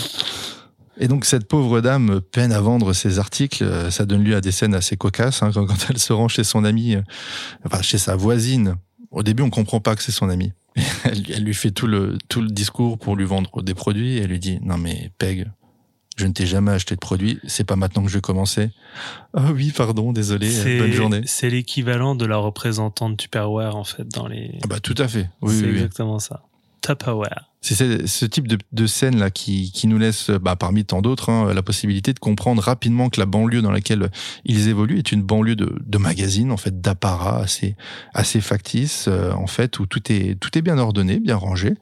[0.98, 3.64] Et donc cette pauvre dame peine à vendre ses articles.
[3.64, 6.44] Euh, Ça donne lieu à des scènes assez cocasses hein, quand, elle se rend chez
[6.44, 7.02] son amie, euh,
[7.66, 8.76] enfin chez sa voisine.
[9.12, 10.52] Au début, on comprend pas que c'est son amie.
[11.06, 14.18] Elle, elle lui fait tout le tout le discours pour lui vendre des produits.
[14.18, 15.48] Et elle lui dit non mais Peg,
[16.18, 17.40] je ne t'ai jamais acheté de produits.
[17.46, 18.72] C'est pas maintenant que je vais commencer.
[19.34, 20.50] Ah oui, pardon, désolé.
[20.80, 21.22] Bonne journée.
[21.26, 24.58] C'est l'équivalent de la représentante Tupperware, en fait, dans les.
[24.64, 25.30] Ah bah tout à fait.
[25.42, 25.76] Oui, c'est oui, oui.
[25.76, 26.44] exactement ça.
[26.82, 27.52] Tupperware.
[27.68, 31.30] C'est ce, type de, de scène là qui, qui nous laisse, bah, parmi tant d'autres,
[31.32, 34.12] hein, la possibilité de comprendre rapidement que la banlieue dans laquelle
[34.44, 37.76] ils évoluent est une banlieue de, de magazines, en fait, d'apparat assez,
[38.14, 41.74] assez factice, euh, en fait, où tout est, tout est bien ordonné, bien rangé,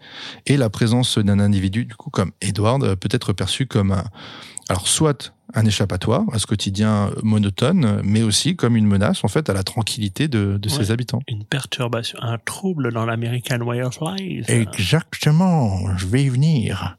[0.46, 4.06] et la présence d'un individu, du coup, comme Edward, euh, peut être perçu comme un,
[4.70, 9.50] alors soit un échappatoire à ce quotidien monotone, mais aussi comme une menace, en fait,
[9.50, 11.22] à la tranquillité de, de ses habitants.
[11.28, 14.50] Une perturbation, un trouble dans l'American Way of Life.
[14.50, 16.98] Exactement, je vais y venir.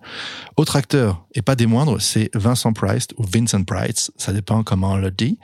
[0.57, 4.93] Autre acteur, et pas des moindres, c'est Vincent Price ou Vincent Price, ça dépend comment
[4.93, 5.39] on le dit,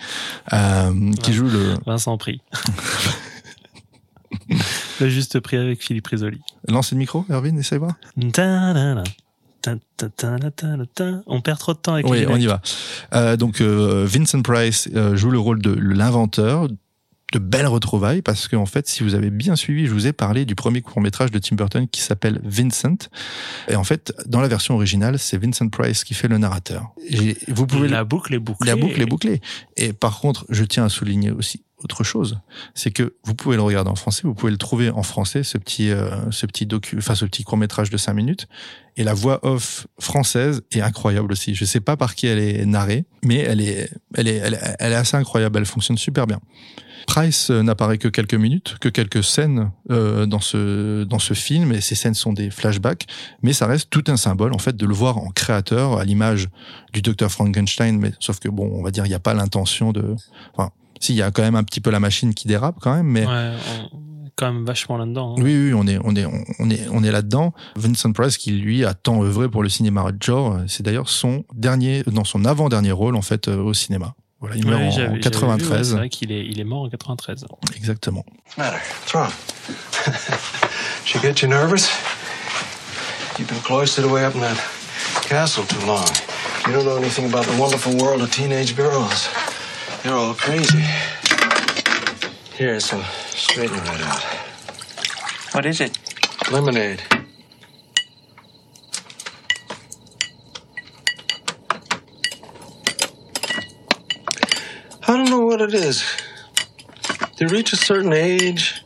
[0.53, 2.43] euh, qui joue le Vincent Prix.
[5.01, 6.41] Le juste prix avec Philippe Risoli.
[6.69, 7.95] lancez le micro, Erwin, essaye voir.
[11.27, 12.61] On perd trop de temps avec Oui, les on y va.
[13.15, 16.69] Euh, donc euh, Vincent Price euh, joue le rôle de l'inventeur
[17.33, 20.45] de belles retrouvailles parce qu'en fait, si vous avez bien suivi, je vous ai parlé
[20.45, 23.09] du premier court métrage de Tim Burton qui s'appelle Vincent.
[23.69, 26.91] Et en fait, dans la version originale, c'est Vincent Price qui fait le narrateur.
[27.09, 28.67] Et vous pouvez La boucle est bouclée.
[28.67, 29.41] La boucle est bouclée.
[29.77, 32.41] Et par contre, je tiens à souligner aussi autre chose,
[32.75, 35.59] c'est que vous pouvez le regarder en français, vous pouvez le trouver en français, ce
[35.59, 38.47] petit, euh, ce petit docu, enfin ce petit court métrage de 5 minutes.
[38.97, 41.55] Et la voix off française est incroyable aussi.
[41.55, 44.77] Je sais pas par qui elle est narrée, mais elle est, elle est, elle est,
[44.79, 45.59] elle est assez incroyable.
[45.59, 46.41] Elle fonctionne super bien.
[47.07, 51.73] Price euh, n'apparaît que quelques minutes, que quelques scènes euh, dans ce dans ce film,
[51.73, 53.07] et ces scènes sont des flashbacks,
[53.43, 56.49] mais ça reste tout un symbole en fait de le voir en créateur, à l'image
[56.93, 59.93] du docteur Frankenstein, mais sauf que bon, on va dire il n'y a pas l'intention
[59.93, 60.15] de,
[60.55, 62.95] enfin, si il y a quand même un petit peu la machine qui dérape quand
[62.95, 63.53] même, mais Ouais,
[63.93, 65.35] on est quand même vachement là-dedans.
[65.37, 65.43] hein.
[65.43, 66.25] oui, oui, on est, on est,
[66.61, 67.53] on est, on est là-dedans.
[67.77, 71.45] Vincent Price, qui lui a tant œuvré pour le cinéma de genre, c'est d'ailleurs son
[71.55, 74.15] dernier, dans son avant-dernier rôle en fait euh, au cinéma.
[74.41, 76.47] Voilà, il meurt Ouais, en- j'avais- en, j'avais vu, ouais, 93, C'est vrai qu'il est,
[76.47, 77.45] il est mort en 93.
[77.77, 78.25] exactement.
[78.57, 78.77] matter?
[79.03, 79.31] What's wrong?
[81.05, 81.89] she get you nervous?
[83.39, 84.57] You've been cloistered away up in that
[85.23, 86.05] castle too long.
[86.67, 89.29] You don't know anything about the wonderful world of teenage girls.
[90.03, 90.83] They're all crazy.
[92.57, 94.23] Here, some straighten right out.
[95.53, 95.99] What is it?
[96.51, 97.03] Lemonade.
[105.07, 106.03] I don't know what it is.
[107.37, 108.83] They reach a certain age,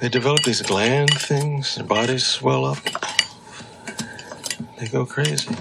[0.00, 2.78] they develop these gland things, their bodies swell up.
[4.78, 5.54] They go crazy.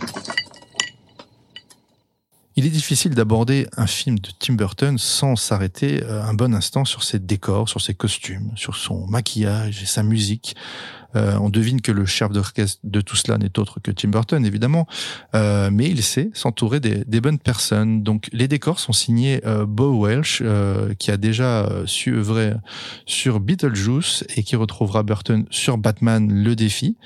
[2.57, 6.83] Il est difficile d'aborder un film de Tim Burton sans s'arrêter euh, un bon instant
[6.83, 10.55] sur ses décors, sur ses costumes, sur son maquillage et sa musique.
[11.15, 14.45] Euh, on devine que le chef d'orchestre de tout cela n'est autre que Tim Burton,
[14.45, 14.87] évidemment,
[15.33, 18.03] Euh, mais il sait s'entourer des, des bonnes personnes.
[18.03, 22.53] Donc les décors sont signés euh, Bo Welsh, euh, qui a déjà euh, su œuvrer
[23.05, 26.97] sur Beetlejuice et qui retrouvera Burton sur Batman le défi.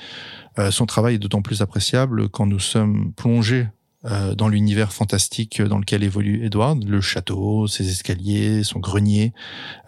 [0.72, 3.68] Son travail est d'autant plus appréciable quand nous sommes plongés
[4.06, 9.34] euh, dans l'univers fantastique dans lequel évolue Edward, le château, ses escaliers, son grenier.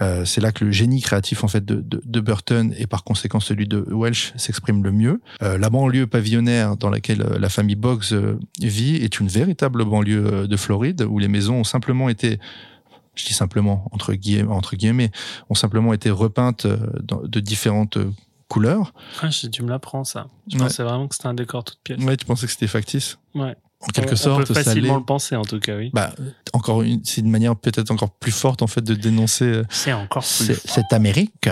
[0.02, 3.04] Euh, c'est là que le génie créatif en fait de, de, de Burton et par
[3.04, 5.22] conséquent celui de Welsh s'exprime le mieux.
[5.44, 9.86] Euh, la banlieue pavillonnaire dans laquelle euh, la famille Boggs euh, vit est une véritable
[9.86, 12.40] banlieue euh, de Floride où les maisons ont simplement été
[13.16, 15.12] je dis simplement entre guillemets, entre guillemets
[15.50, 17.98] ont simplement été repeintes de différentes
[18.48, 18.94] couleurs.
[19.22, 20.28] Ah, tu me l'apprends, ça.
[20.48, 20.64] Je Ouais.
[20.64, 22.00] pensais vraiment que c'était un décor toute pièce.
[22.04, 23.18] Ouais, tu pensais que c'était factice?
[23.34, 23.56] Ouais.
[23.82, 25.92] En quelque on, sorte, on peut facilement le penser, en tout cas, oui.
[25.94, 26.12] Bah,
[26.54, 29.46] encore une, c'est une manière peut-être encore plus forte en fait de dénoncer.
[29.46, 30.46] euh, C'est encore plus.
[30.56, 31.50] C'est c'est Amérique.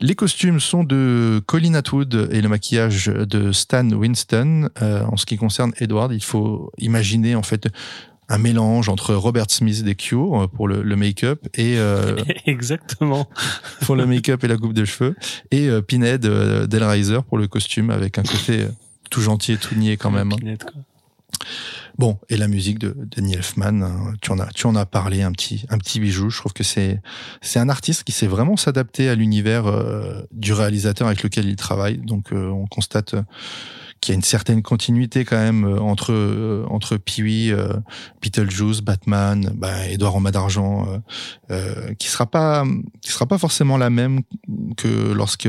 [0.00, 4.68] Les costumes sont de Colin Atwood et le maquillage de Stan Winston.
[4.82, 7.68] Euh, en ce qui concerne Edward, il faut imaginer en fait
[8.28, 13.28] un mélange entre Robert Smith des Cure pour le, le make-up et euh, Exactement.
[13.82, 15.14] pour le make-up et la coupe de cheveux
[15.52, 18.68] et euh, Pinhead euh, d'Hellraiser pour le costume avec un côté euh,
[19.10, 20.32] tout gentil et tout niais quand même.
[20.32, 20.36] hein.
[20.36, 20.72] Pinette, quoi.
[21.98, 25.22] Bon, et la musique de Danny Elfman, hein, tu en as, tu en as parlé,
[25.22, 26.30] un petit, un petit bijou.
[26.30, 27.00] Je trouve que c'est,
[27.40, 31.56] c'est un artiste qui sait vraiment s'adapter à l'univers euh, du réalisateur avec lequel il
[31.56, 31.98] travaille.
[31.98, 33.14] Donc, euh, on constate
[34.02, 37.72] qu'il y a une certaine continuité quand même euh, entre euh, entre Pee-wee, euh,
[38.20, 40.98] Beetlejuice, Batman, bah, Edouard en d'argent, euh,
[41.52, 42.64] euh, qui sera pas,
[43.00, 44.22] qui sera pas forcément la même
[44.76, 45.48] que lorsque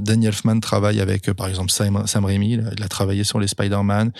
[0.00, 2.52] Danny Elfman travaille avec, par exemple, Sam, Sam Raimi.
[2.52, 4.12] Il a, il a travaillé sur les Spider-Man.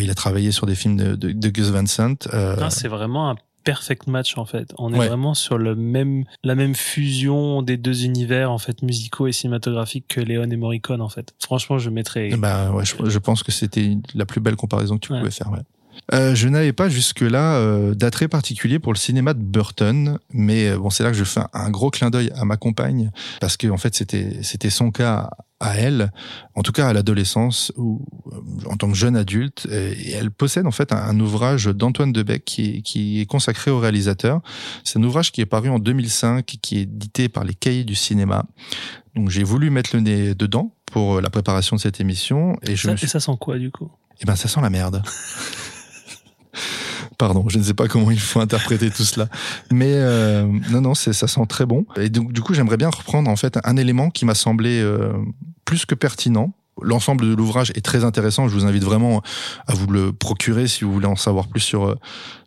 [0.00, 2.28] Il a travaillé sur des films de, de, de Gus Van Sant.
[2.70, 4.72] C'est vraiment un perfect match en fait.
[4.78, 5.08] On est Ouais.
[5.08, 10.06] vraiment sur le même, la même fusion des deux univers en fait musicaux et cinématographiques
[10.08, 11.34] que Léon et Morricone en fait.
[11.42, 12.30] Franchement, je mettrais.
[12.36, 15.18] Bah ouais, je, je pense que c'était la plus belle comparaison que tu Ouais.
[15.20, 15.50] pouvais faire.
[15.50, 15.60] Ouais.
[16.12, 20.78] Euh, je n'avais pas jusque-là euh, d'attrait particulier pour le cinéma de Burton, mais euh,
[20.78, 23.56] bon, c'est là que je fais un, un gros clin d'œil à ma compagne parce
[23.56, 26.10] que en fait c'était c'était son cas à elle,
[26.56, 30.66] en tout cas à l'adolescence ou euh, en tant que jeune adulte, et elle possède
[30.66, 34.40] en fait un, un ouvrage d'Antoine Debec qui, est- qui est consacré au réalisateur.
[34.84, 37.94] C'est un ouvrage qui est paru en 2005, qui est édité par les Cahiers du
[37.94, 38.46] cinéma.
[39.14, 42.86] Donc j'ai voulu mettre le nez dedans pour la préparation de cette émission et je
[42.86, 43.90] Ça, me suis et ça sent quoi du coup?
[44.22, 45.02] Eh ben, ça sent la merde.
[47.18, 49.28] Pardon, je ne sais pas comment il faut interpréter tout cela,
[49.70, 51.84] mais euh, non, non, ça sent très bon.
[51.96, 55.12] Et donc, du coup, j'aimerais bien reprendre en fait un élément qui m'a semblé euh,
[55.66, 56.54] plus que pertinent.
[56.82, 58.48] L'ensemble de l'ouvrage est très intéressant.
[58.48, 59.20] Je vous invite vraiment
[59.66, 61.94] à vous le procurer si vous voulez en savoir plus sur euh,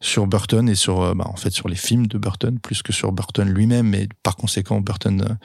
[0.02, 3.12] sur Burton et sur bah, en fait sur les films de Burton plus que sur
[3.12, 5.38] Burton lui-même, mais par conséquent Burton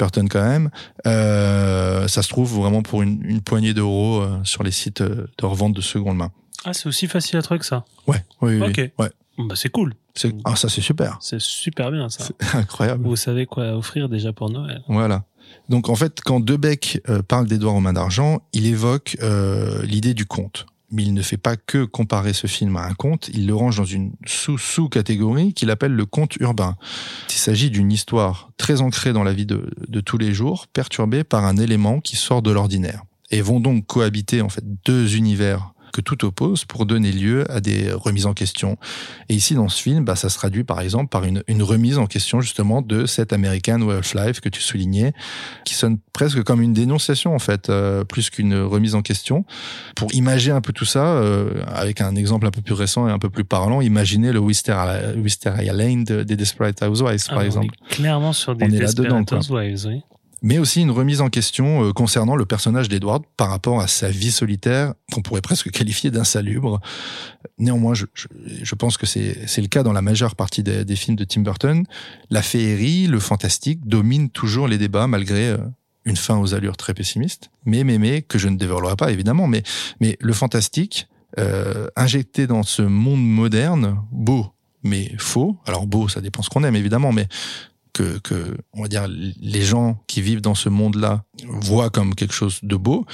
[0.00, 0.70] Burton quand même.
[1.04, 6.16] Ça se trouve vraiment pour une, poignée d'euros sur les sites de revente de seconde
[6.16, 6.32] main.
[6.64, 7.84] Ah, c'est aussi facile à trouver que ça.
[8.06, 8.68] Ouais, oui, oui.
[8.68, 8.92] Ok.
[8.98, 9.10] Ouais.
[9.38, 9.94] Bah, c'est cool.
[10.44, 11.18] Ah, ça c'est super.
[11.20, 12.24] C'est super bien ça.
[12.24, 13.04] C'est incroyable.
[13.06, 14.82] Vous savez quoi offrir déjà pour Noël.
[14.88, 15.24] Voilà.
[15.68, 20.14] Donc en fait, quand Debec euh, parle d'Édouard aux mains d'argent, il évoque euh, l'idée
[20.14, 20.66] du conte.
[20.90, 23.78] Mais il ne fait pas que comparer ce film à un conte, il le range
[23.78, 26.76] dans une sous-sous-catégorie qu'il appelle le conte urbain.
[27.30, 31.24] Il s'agit d'une histoire très ancrée dans la vie de, de tous les jours, perturbée
[31.24, 33.02] par un élément qui sort de l'ordinaire.
[33.32, 37.60] Et vont donc cohabiter en fait deux univers que tout oppose pour donner lieu à
[37.60, 38.76] des remises en question.
[39.28, 41.98] Et ici, dans ce film, bah, ça se traduit par exemple par une, une remise
[41.98, 45.12] en question justement de cet American Way of Life que tu soulignais,
[45.64, 49.44] qui sonne presque comme une dénonciation en fait, euh, plus qu'une remise en question.
[49.94, 53.12] Pour imager un peu tout ça, euh, avec un exemple un peu plus récent et
[53.12, 57.46] un peu plus parlant, imaginez le Wisteria, Lane de- des Desperate Housewives Ah, par on
[57.46, 57.74] exemple.
[57.90, 59.32] est clairement sur des Desperate.
[59.32, 60.02] Housewives, oui.
[60.44, 64.10] Mais aussi une remise en question euh, concernant le personnage d'Edward par rapport à sa
[64.10, 66.80] vie solitaire qu'on pourrait presque qualifier d'insalubre.
[67.58, 68.28] Néanmoins, je, je,
[68.62, 71.24] je pense que c'est c'est le cas dans la majeure partie des, des films de
[71.24, 71.84] Tim Burton.
[72.28, 75.58] La féerie, le fantastique dominent toujours les débats malgré euh,
[76.04, 77.50] une fin aux allures très pessimistes.
[77.64, 79.62] Mais, mais, mais, que je ne dévoilerai pas évidemment, mais,
[80.00, 84.52] mais le fantastique, euh, injecté dans ce monde moderne, beau,
[84.82, 85.56] mais faux.
[85.64, 87.28] Alors beau, ça dépend ce qu'on aime évidemment, mais
[87.94, 92.34] que, que, on va dire, les gens qui vivent dans ce monde-là voient comme quelque
[92.34, 93.06] chose de beau,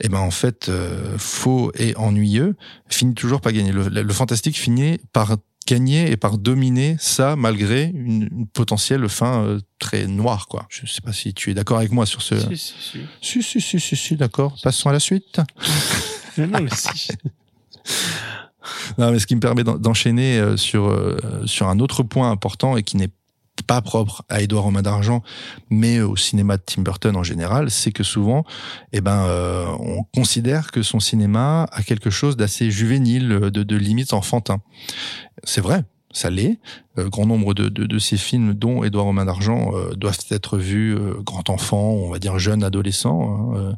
[0.00, 2.56] et ben en fait, euh, faux et ennuyeux,
[2.88, 3.72] finit toujours par gagner.
[3.72, 9.44] Le, le fantastique finit par gagner et par dominer ça malgré une, une potentielle fin
[9.44, 10.66] euh, très noire, quoi.
[10.68, 12.38] Je sais pas si tu es d'accord avec moi sur ce.
[12.38, 12.74] Si, si,
[13.22, 13.42] si.
[13.42, 14.54] Si, si, si, si, si, d'accord.
[14.62, 15.40] Passons à la suite.
[16.36, 17.10] Non, mais si.
[18.98, 21.16] Non, mais ce qui me permet d'en- d'enchaîner euh, sur euh,
[21.46, 23.10] sur un autre point important et qui n'est
[23.62, 25.22] pas propre à Édouard Romain d'Argent,
[25.70, 28.44] mais au cinéma de Tim Burton en général, c'est que souvent,
[28.92, 33.76] eh ben, euh, on considère que son cinéma a quelque chose d'assez juvénile, de, de
[33.76, 34.60] limite enfantin.
[35.44, 36.58] C'est vrai, ça l'est.
[36.96, 40.58] Euh, grand nombre de, de, de ces films, dont Édouard Romain d'Argent, euh, doivent être
[40.58, 43.52] vus euh, grand enfant, on va dire jeune adolescent.
[43.54, 43.72] hein, euh,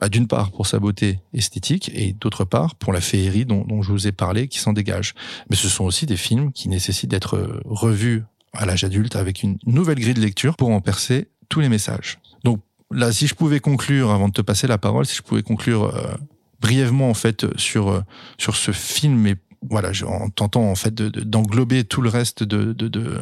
[0.00, 3.82] bah, D'une part pour sa beauté esthétique et d'autre part pour la féerie dont, dont
[3.82, 5.14] je vous ai parlé qui s'en dégage.
[5.50, 8.22] Mais ce sont aussi des films qui nécessitent d'être euh, revus
[8.52, 12.18] à l'âge adulte avec une nouvelle grille de lecture pour en percer tous les messages.
[12.44, 12.60] Donc
[12.90, 15.84] là, si je pouvais conclure, avant de te passer la parole, si je pouvais conclure
[15.94, 16.14] euh,
[16.60, 18.00] brièvement en fait sur euh,
[18.38, 19.36] sur ce film et
[19.70, 23.16] voilà, en tentant en fait de- de- d'englober tout le reste de, de, de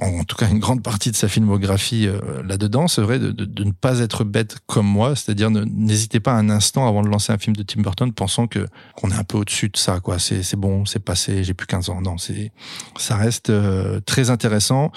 [0.00, 3.72] en tout cas une grande partie de sa filmographie euh, là-dedans, c'est vrai de, ne
[3.72, 7.56] pas être bête comme moi, c'est-à-dire n'hésitez pas un instant avant de lancer un film
[7.56, 10.18] de Tim Burton pensant que qu'on est un peu au-dessus de ça, quoi.
[10.18, 12.00] C'est c'est bon, c'est passé, j'ai plus 15 ans.
[12.00, 12.52] Non, c'est
[12.96, 14.92] ça reste euh, très intéressant.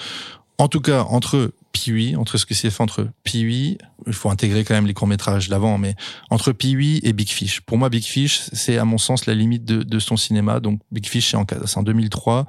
[0.58, 4.62] En tout cas, entre Pee-wee, entre ce qui s'est fait entre Pee-wee, il faut intégrer
[4.64, 5.94] quand même les courts-métrages d'avant, mais
[6.30, 7.60] entre Pee-wee et Big Fish.
[7.62, 10.60] Pour moi, Big Fish, c'est à mon sens la limite de, son cinéma.
[10.60, 12.46] Donc Big Fish, c'est en, en 2003.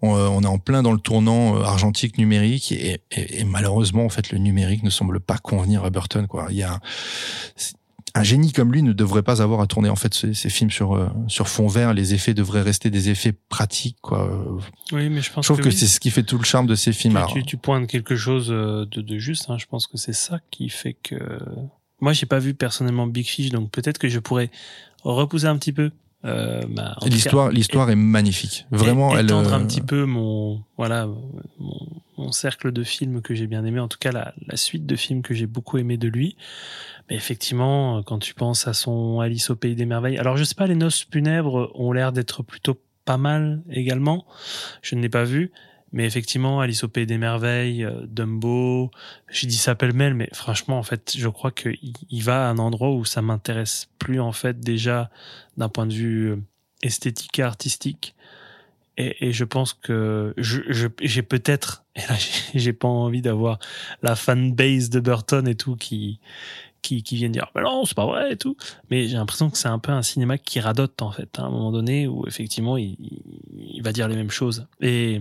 [0.00, 3.44] On, euh, on est en plein dans le tournant euh, argentique numérique et, et- et
[3.44, 6.26] malheureusement, en fait, le numérique ne semble pas convenir à Burton.
[6.26, 6.46] Quoi.
[6.50, 6.80] Il y a
[8.14, 10.70] un, génie comme lui ne devrait pas avoir à tourner en fait ces, ces films
[10.70, 11.94] sur euh, sur fond vert.
[11.94, 13.98] Les effets devraient rester des effets pratiques.
[14.00, 14.30] Quoi.
[14.30, 14.60] Euh,
[14.92, 15.74] Oui, mais je pense Je trouve que, oui.
[15.74, 17.18] c'est ce qui fait tout le charme de ces films.
[17.32, 19.46] Tu- tu, pointes quelque chose euh, de, de juste.
[19.48, 19.58] Hein.
[19.58, 21.16] Je pense que c'est ça qui fait que.
[22.00, 24.50] Moi, j'ai pas vu personnellement Big Fish, donc peut-être que je pourrais
[25.04, 25.90] repousser un petit peu.
[26.24, 28.66] Euh, bah, l'histoire, l'histoire est magnifique.
[28.70, 29.24] Vraiment, elle.
[29.26, 31.08] étendre euh, un petit peu mon voilà
[31.58, 33.80] mon, mon cercle de films que j'ai bien aimé.
[33.80, 36.36] En tout cas, la, la suite de films que j'ai beaucoup aimé de lui.
[37.14, 40.66] Effectivement, quand tu penses à son Alice au pays des merveilles, alors je sais pas,
[40.66, 44.24] les noces funèbres ont l'air d'être plutôt pas mal également.
[44.80, 45.52] Je ne l'ai pas vu,
[45.92, 48.90] mais effectivement, Alice au pays des merveilles, euh, Dumbo,
[49.28, 51.76] j'ai dit ça pêle-mêle, mais franchement, en fait, je crois qu'il
[52.10, 55.10] il va à un endroit où ça m'intéresse plus en fait déjà
[55.58, 56.36] d'un point de vue euh,
[56.82, 58.14] esthétique et artistique.
[58.98, 63.58] Et, je pense que je, je- j'ai peut-être, et là j'ai- j'ai pas envie d'avoir
[64.02, 66.20] la fanbase de Burton et tout qui
[66.82, 68.56] qui, qui viennent dire bah non c'est pas vrai et tout.
[68.90, 71.50] Mais j'ai l'impression que c'est un peu un cinéma qui radote en fait à un
[71.50, 72.96] moment donné où effectivement il,
[73.56, 74.66] il- va dire les mêmes choses.
[74.80, 75.20] Et,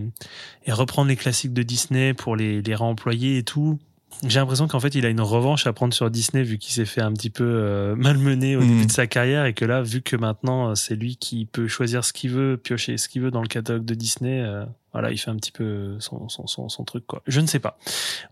[0.66, 3.80] et reprendre les classiques de Disney pour les, les réemployer et tout
[4.28, 6.86] j'ai l'impression qu'en fait il a une revanche à prendre sur Disney vu qu'il s'est
[6.86, 8.68] fait un petit peu euh, malmené au Mhm.
[8.68, 11.68] début de sa carrière et que là vu que maintenant euh, c'est lui qui peut
[11.68, 15.12] choisir ce qu'il veut piocher ce qu'il veut dans le catalogue de Disney euh, voilà
[15.12, 17.24] il fait un petit peu son, son, son, son truc quoi.
[17.26, 17.80] Je ne sais pas.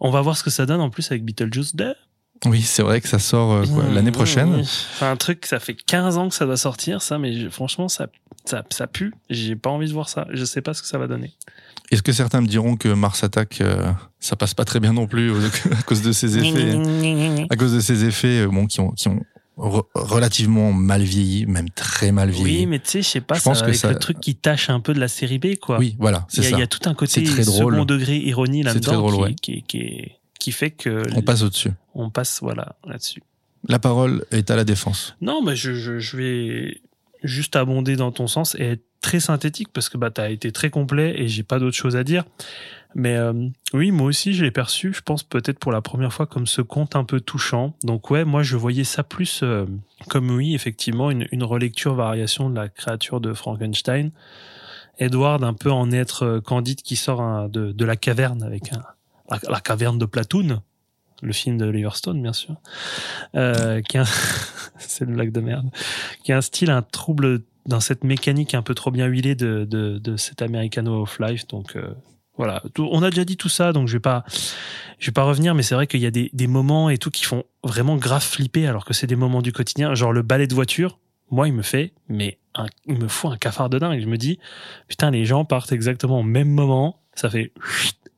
[0.01, 1.95] On va voir ce que ça donne en plus avec Beetlejuice 2
[2.45, 4.53] Oui, c'est vrai que ça sort euh, Mmh, l'année mmh, prochaine.
[4.61, 7.89] Enfin, un truc, ça fait 15 ans que ça doit sortir, ça, mais je- franchement,
[7.89, 8.07] ça,
[8.45, 9.13] ça, ça pue.
[9.29, 10.25] J'ai pas envie de voir ça.
[10.31, 11.33] Je sais pas ce que ça va donner.
[11.91, 15.07] Est-ce que certains me diront que Mars Attack, euh, ça passe pas très bien non
[15.07, 15.31] plus
[15.71, 16.77] à cause de ses effets,
[17.49, 19.19] à cause de ses effets, bon, qui ont, qui ont
[19.57, 22.59] re- relativement mal vieilli, même très mal vieilli.
[22.59, 24.19] Oui, mais tu sais, je sais pas, Je ça pense que avec ça- le truc
[24.21, 25.79] qui tâche un peu de la série B, quoi.
[25.79, 26.57] Oui, voilà, il c'est y, a, ça.
[26.57, 27.73] il y a tout un côté très drôle.
[27.73, 29.35] second degré ironie C'est très là-dedans drôle, qui, ouais.
[29.41, 31.71] qui, qui, est- qui fait que On passe au-dessus.
[31.93, 33.21] on passe voilà là-dessus.
[33.67, 35.15] La parole est à la défense.
[35.21, 36.81] Non, mais je, je, je vais
[37.23, 40.51] juste abonder dans ton sens et être très synthétique parce que bah, tu as été
[40.51, 42.23] très complet et j'ai pas d'autre chose à dire.
[42.95, 43.33] Mais euh,
[43.73, 46.61] oui, moi aussi, je l'ai perçu, je pense peut-être pour la première fois comme ce
[46.61, 47.75] conte un peu touchant.
[47.83, 49.65] Donc ouais, moi je voyais ça plus euh,
[50.07, 54.11] comme oui, effectivement, une, une relecture, variation de la créature de Frankenstein.
[54.97, 58.83] Edward un peu en être euh, candide qui sort de la caverne avec un,
[59.47, 60.61] la, caverne de Platoon,
[61.21, 62.55] le film de Liverstone bien sûr,
[63.35, 63.97] euh, qui
[64.79, 65.69] c'est une blague de merde,
[66.23, 69.65] qui a un style, un trouble dans cette mécanique un peu trop bien huilée de,
[69.65, 71.47] de, de cet Americano of Life.
[71.47, 71.93] Donc euh,
[72.37, 74.23] voilà, on a déjà dit tout ça, donc je vais pas,
[74.97, 77.11] je vais pas revenir, mais c'est vrai qu'il y a des, des moments et tout
[77.11, 80.47] qui font vraiment grave flipper, alors que c'est des moments du quotidien, genre le balai
[80.47, 80.99] de voiture.
[81.31, 83.99] Moi, il me fait, mais un- il me faut un cafard de dingue.
[84.01, 84.39] Je me dis,
[84.87, 87.01] putain, les gens partent exactement au même moment.
[87.13, 87.51] Ça fait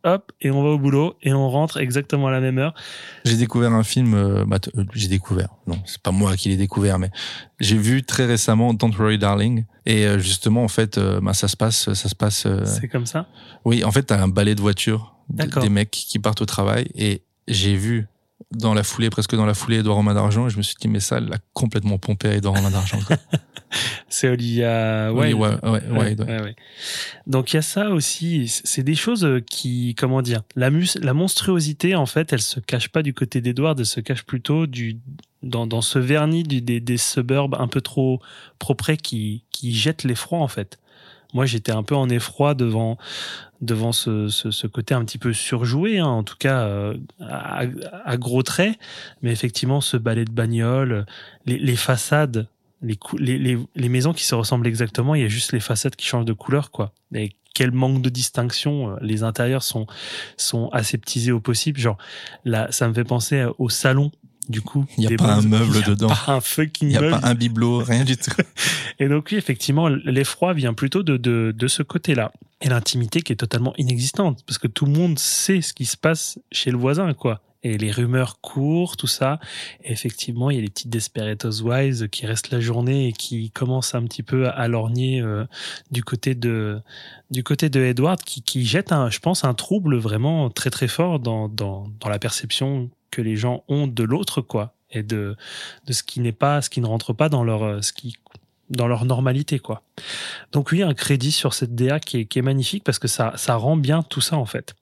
[0.03, 2.73] hop, et on va au boulot, et on rentre exactement à la même heure.
[3.25, 6.57] J'ai découvert un film, euh, bah, euh, j'ai découvert, non, c'est pas moi qui l'ai
[6.57, 7.09] découvert, mais
[7.59, 11.57] j'ai vu très récemment Don't Worry Darling, et euh, justement, en fait, bah, ça se
[11.57, 13.27] passe, ça se passe, C'est comme ça?
[13.65, 17.23] oui, en fait, t'as un balai de voiture, des mecs qui partent au travail, et
[17.47, 18.07] j'ai vu
[18.51, 20.87] dans la foulée, presque dans la foulée, Edouard Romain d'Argent, et je me suis dit,
[20.87, 22.99] mais ça, l'a complètement pompé à Edouard Romain d'Argent.
[24.09, 24.59] C'est Wilde.
[25.33, 25.33] ouais,
[25.63, 26.55] ouais, ouais, Ouais.
[27.25, 28.49] Donc il y a ça aussi.
[28.49, 32.59] C'est des choses euh, qui, comment dire, la, mus- la monstruosité en fait, elle se
[32.59, 34.97] cache pas du côté d'Edward, elle se cache plutôt du
[35.41, 38.19] dans, dans ce vernis du, des, des suburbs un peu trop
[38.59, 40.77] propres qui qui jettent l'effroi en fait.
[41.33, 42.97] Moi j'étais un peu en effroi devant
[43.61, 47.63] devant ce, ce, ce côté un petit peu surjoué, hein, en tout cas euh, à,
[48.05, 48.77] à gros traits,
[49.21, 51.05] mais effectivement ce balai de bagnole,
[51.45, 52.47] les, les façades
[52.81, 56.07] les, les, les, maisons qui se ressemblent exactement, il y a juste les façades qui
[56.07, 56.93] changent de couleur, quoi.
[57.13, 58.91] Et quel manque de distinction.
[58.91, 59.85] euh, Les intérieurs sont,
[60.37, 61.79] sont aseptisés au possible.
[61.79, 61.97] Genre,
[62.45, 64.11] là, ça me fait penser au salon,
[64.49, 64.85] du coup.
[64.97, 66.07] Il y a pas un meuble y a dedans.
[66.07, 68.31] Pas un fucking Il y a pas un bibelot, rien du tout.
[68.99, 72.31] Et donc oui, effectivement, l'effroi vient plutôt de, de, de ce côté-là.
[72.61, 75.97] Et l'intimité qui est totalement inexistante, parce que tout le monde sait ce qui se
[75.97, 77.41] passe chez le voisin, quoi.
[77.63, 79.39] Et les rumeurs courent, tout ça.
[79.83, 83.51] Et effectivement, il y a les petites Desperate Housewives qui restent la journée et qui
[83.51, 85.45] commencent un petit peu à lorgner euh,
[85.91, 86.81] du côté de
[87.29, 90.87] du côté de Edward, qui, qui jette, un, je pense, un trouble vraiment très très
[90.87, 94.73] fort dans, dans, dans la perception que les gens ont de l'autre, quoi.
[94.89, 95.35] Et de,
[95.85, 98.15] de ce qui n'est pas, ce qui ne rentre pas dans leur, euh, ce qui,
[98.69, 99.83] dans leur normalité, quoi.
[100.51, 103.33] Donc oui, un crédit sur cette DA qui est, qui est magnifique parce que ça,
[103.35, 104.73] ça rend bien tout ça en fait.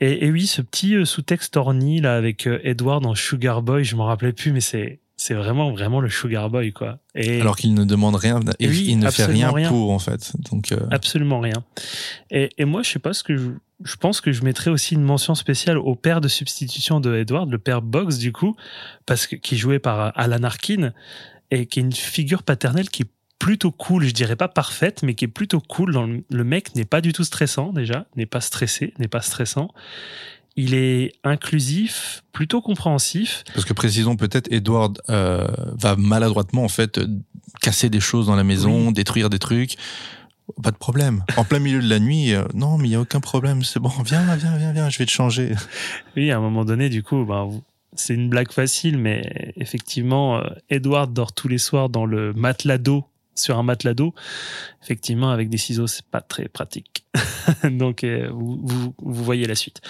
[0.00, 3.84] Et, et oui, ce petit euh, sous-texte orni là avec euh, Edward en Sugar Boy,
[3.84, 6.98] je m'en rappelais plus, mais c'est c'est vraiment vraiment le Sugar Boy quoi.
[7.14, 9.70] Et Alors qu'il ne demande rien, et Oui, il ne fait rien, rien.
[9.70, 10.32] pour, en fait.
[10.52, 11.64] Donc, euh, absolument rien.
[12.30, 13.48] Et, et moi, je sais pas ce que je,
[13.84, 17.50] je pense que je mettrais aussi une mention spéciale au père de substitution de Edward,
[17.50, 18.56] le père Boggs du coup,
[19.04, 20.92] parce que qui est joué par euh, Alan Arkin
[21.50, 25.14] et qui est une figure paternelle qui est plutôt cool, je dirais pas parfaite, mais
[25.14, 25.92] qui est plutôt cool.
[25.92, 29.20] Dans le, le mec n'est pas du tout stressant déjà, n'est pas stressé, n'est pas
[29.20, 29.68] stressant.
[30.58, 33.44] Il est inclusif, plutôt compréhensif.
[33.52, 35.46] Parce que précisons peut-être, Edward euh,
[35.78, 37.06] va maladroitement en fait euh,
[37.60, 39.76] casser des choses dans la maison, détruire des trucs.
[40.62, 41.24] Pas de problème.
[41.36, 43.62] En plein milieu de la nuit, euh, non, mais il y a aucun problème.
[43.64, 45.54] C'est bon, viens, viens, viens, viens, je vais te changer.
[46.16, 47.50] Oui, à un moment donné, du coup, ben,
[47.94, 52.78] c'est une blague facile, mais effectivement, euh, Edward dort tous les soirs dans le matelas
[52.78, 53.04] d'eau,
[53.38, 54.14] sur un matelas d'eau.
[54.82, 57.04] Effectivement, avec des ciseaux, c'est pas très pratique.
[57.64, 59.80] Donc, euh, vous, vous, vous voyez la suite.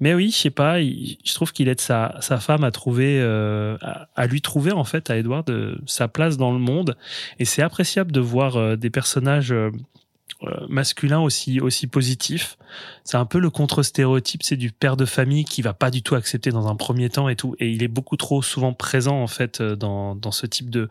[0.00, 3.76] Mais oui, je sais pas, je trouve qu'il aide sa, sa femme à trouver, euh,
[4.14, 6.96] à, lui trouver en fait à Edward euh, sa place dans le monde.
[7.38, 9.54] Et c'est appréciable de voir euh, des personnages
[10.68, 12.58] masculins aussi aussi positifs.
[13.04, 16.16] C'est un peu le contre-stéréotype, c'est du père de famille qui va pas du tout
[16.16, 17.54] accepter dans un premier temps et tout.
[17.60, 20.88] Et il est beaucoup trop souvent présent en fait dans dans ce type de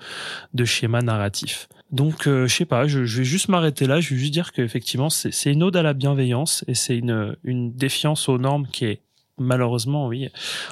[0.53, 1.67] de schéma narratif.
[1.91, 3.99] Donc, euh, je sais pas, je, vais juste m'arrêter là.
[3.99, 7.73] Je vais juste dire qu'effectivement, c'est une ode à la bienveillance et c'est une, une
[7.73, 9.01] défiance aux normes qui est
[9.37, 10.29] malheureusement, oui,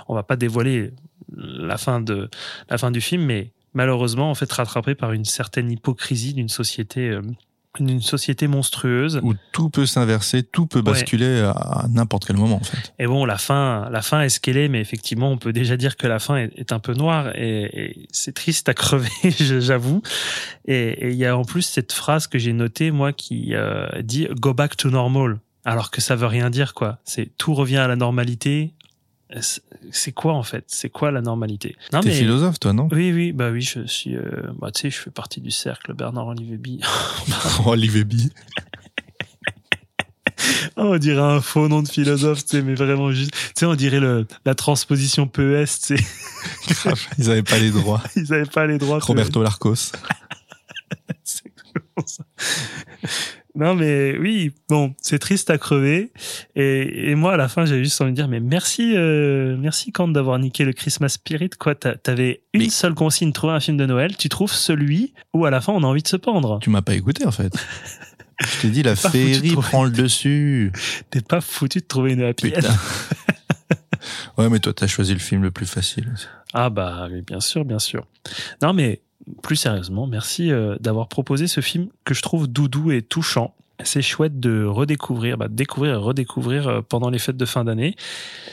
[0.07, 0.91] on va pas dévoiler
[1.36, 2.30] la fin de
[2.70, 7.09] la fin du film, mais malheureusement, en fait, rattrapée par une certaine hypocrisie d'une société,
[7.09, 7.22] euh,
[7.80, 9.20] d'une société monstrueuse.
[9.24, 12.93] Où tout peut s'inverser, tout peut basculer à, à n'importe quel moment, en fait.
[12.97, 15.78] Et bon, la fin, la fin est ce qu'elle est, mais effectivement, on peut déjà
[15.78, 19.09] dire que la fin est, est un peu noire et, et c'est triste à crever,
[19.39, 20.01] j'avoue.
[20.65, 23.88] Et et il y a en plus cette phrase que j'ai notée, moi, qui euh,
[24.01, 26.99] dit "Go back to normal", alors que ça veut rien dire, quoi.
[27.03, 28.74] C'est tout revient à la normalité.
[29.91, 30.63] C'est- quoi en fait?
[30.67, 31.75] C'est quoi la normalité?
[31.93, 32.88] Non, T'es philosophe, toi, non?
[32.91, 34.15] Oui, oui, bah oui, je suis.
[34.15, 34.23] euh,
[34.59, 36.80] bah, tu sais, je fais partie du cercle Bernard Olivier Bi.
[37.65, 38.32] Olivier Bi.
[40.77, 43.32] Oh, on dirait un faux nom de philosophe, tu sais, mais vraiment juste.
[43.32, 46.03] Tu sais, on dirait le, la transposition PES, tu sais.
[47.17, 48.01] Ils avaient pas les droits.
[48.15, 48.99] Ils avaient pas les droits.
[48.99, 49.91] Roberto Larcos.
[51.23, 51.43] C'est
[52.05, 52.23] ça.
[53.60, 56.12] Non, mais oui, bon, c'est triste à crever.
[56.55, 59.91] Et, et moi, à la fin, j'avais juste envie de dire, mais merci, euh, merci,
[59.91, 61.49] Kant, d'avoir niqué le Christmas Spirit.
[61.60, 64.16] Quoi, T'a- t'avais une Mais- seule consigne, trouver un film de Noël.
[64.18, 66.60] Tu trouves celui où, à la fin, on a envie de se pendre.
[66.62, 67.53] Tu m'as pas écouté, en fait.
[68.41, 70.72] Je t'ai dit, la féerie prend le dessus.
[71.10, 72.53] T'es pas foutu de trouver une happy.
[74.38, 76.14] Ouais, mais toi, t'as choisi le film le plus facile.
[76.53, 78.05] Ah bah oui, bien sûr, bien sûr.
[78.62, 79.01] Non mais
[79.41, 83.55] plus sérieusement, merci euh, d'avoir proposé ce film que je trouve doudou et touchant.
[83.84, 87.95] C'est chouette de redécouvrir, bah, découvrir et redécouvrir euh, pendant les fêtes de fin d'année.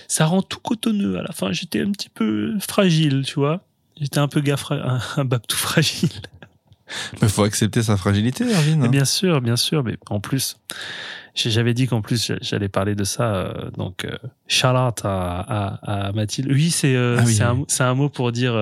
[0.06, 1.18] Ça rend tout cotonneux.
[1.18, 3.62] À la fin, j'étais un petit peu fragile, tu vois.
[4.00, 6.10] J'étais un peu gaffra, un, un tout fragile.
[7.20, 8.78] Mais faut accepter sa fragilité, Erwin.
[8.78, 8.90] Mais hein.
[8.90, 10.56] bien sûr, bien sûr, mais en plus,
[11.36, 14.16] j'avais dit qu'en plus j'allais parler de ça, euh, donc euh,
[14.48, 16.50] Charlotte à, à, à Mathilde.
[16.50, 17.64] Oui, c'est euh, Ah oui, c'est un, oui.
[17.68, 18.54] c'est un mot pour dire,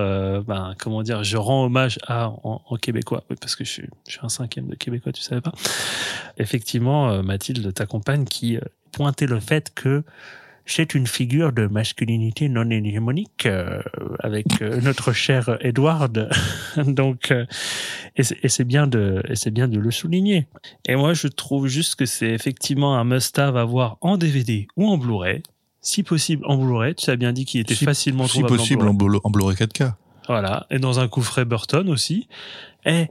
[0.45, 3.89] ben, comment dire, je rends hommage à en, en québécois, oui, parce que je suis,
[4.07, 5.53] je suis un cinquième de québécois, tu savais pas.
[6.37, 8.61] Effectivement, Mathilde, ta compagne, qui euh,
[8.91, 10.03] pointait le fait que
[10.65, 13.81] c'est une figure de masculinité non hégémonique euh,
[14.19, 16.29] avec euh, notre cher Edward.
[16.85, 17.45] Donc, euh,
[18.17, 20.47] et c'est bien de, et c'est bien de le souligner.
[20.87, 24.87] Et moi, je trouve juste que c'est effectivement un must-have à voir en DVD ou
[24.87, 25.43] en Blu-ray.
[25.81, 28.81] Si possible en Blu-ray, tu as bien dit qu'il était Si- facilement Si trouvable possible,
[28.81, 28.97] Blu-ray.
[28.97, 29.93] Blu- en Blu-ray 4K.
[30.27, 32.27] Voilà, et dans un coffret Burton aussi.
[32.85, 33.05] Et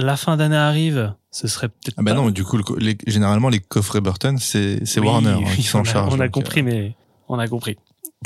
[0.00, 2.76] la fin d'année arrive, ce serait peut-être Ah bah pas- non, du coup, le co-
[2.78, 6.14] les- généralement, les coffrets Burton, c'est Oui, Warner hein, oui, qui s'en on a- charge.
[6.14, 6.94] On a compris, mais
[7.28, 7.76] on a compris.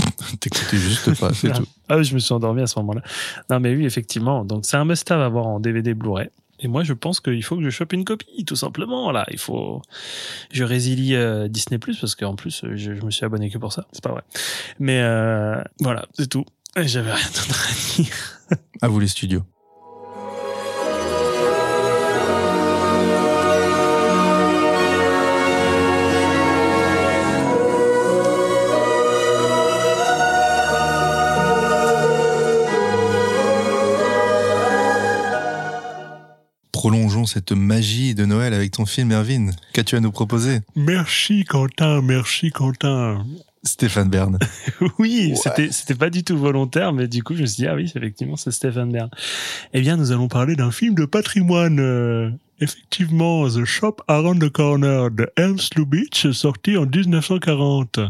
[0.00, 0.04] euh,
[0.40, 1.66] T'écoutais juste pas, c'est tout.
[1.88, 3.02] Ah oui, je me suis endormi à ce moment-là.
[3.50, 4.44] Non, mais oui, effectivement.
[4.44, 6.28] Donc, c'est un must-have à voir en DVD Blu-ray.
[6.64, 9.10] Et moi, je pense qu'il faut que je chope une copie, tout simplement.
[9.10, 9.82] Là, il faut.
[10.52, 13.58] Je résilie euh, Disney Plus parce qu'en plus, euh, je, je me suis abonné que
[13.58, 13.86] pour ça.
[13.92, 14.22] C'est pas vrai.
[14.78, 16.44] Mais euh, voilà, c'est tout.
[16.76, 18.14] J'avais rien d'autre à dire.
[18.80, 19.42] À vous les studios.
[36.82, 39.52] Prolongeons cette magie de Noël avec ton film, Erwin.
[39.72, 40.62] Qu'as-tu à nous proposer?
[40.74, 42.02] Merci, Quentin.
[42.02, 43.24] Merci, Quentin.
[43.62, 44.36] Stéphane Bern.
[44.98, 47.76] Oui, c'était c'était pas du tout volontaire, mais du coup, je me suis dit ah
[47.76, 49.10] oui, effectivement, c'est Stephen Bern.
[49.72, 51.78] Eh bien, nous allons parler d'un film de patrimoine.
[51.78, 58.00] euh, effectivement, The Shop Around the Corner de Ernst Lubitsch, sorti en 1940.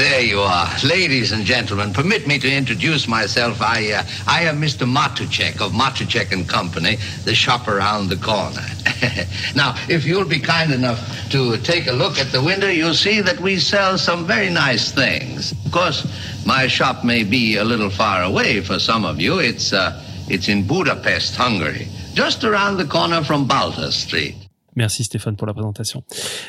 [0.00, 0.68] There you are.
[0.82, 3.60] Ladies and gentlemen, permit me to introduce myself.
[3.60, 4.90] I, uh, I am Mr.
[4.90, 8.64] Matuchek of Matuchek and Company, the shop around the corner.
[9.54, 13.20] now, if you'll be kind enough to take a look at the window, you'll see
[13.20, 15.52] that we sell some very nice things.
[15.66, 16.06] Of course,
[16.46, 19.38] my shop may be a little far away for some of you.
[19.38, 24.36] It's, uh, it's in Budapest, Hungary, just around the corner from Balta Street.
[24.76, 26.04] Merci Stéphane pour la présentation.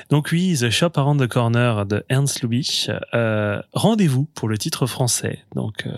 [0.09, 2.89] Donc oui, The Shop Around the Corner de Ernst Lubitsch.
[3.13, 5.39] Euh, Rendez-vous pour le titre français.
[5.55, 5.91] Donc euh,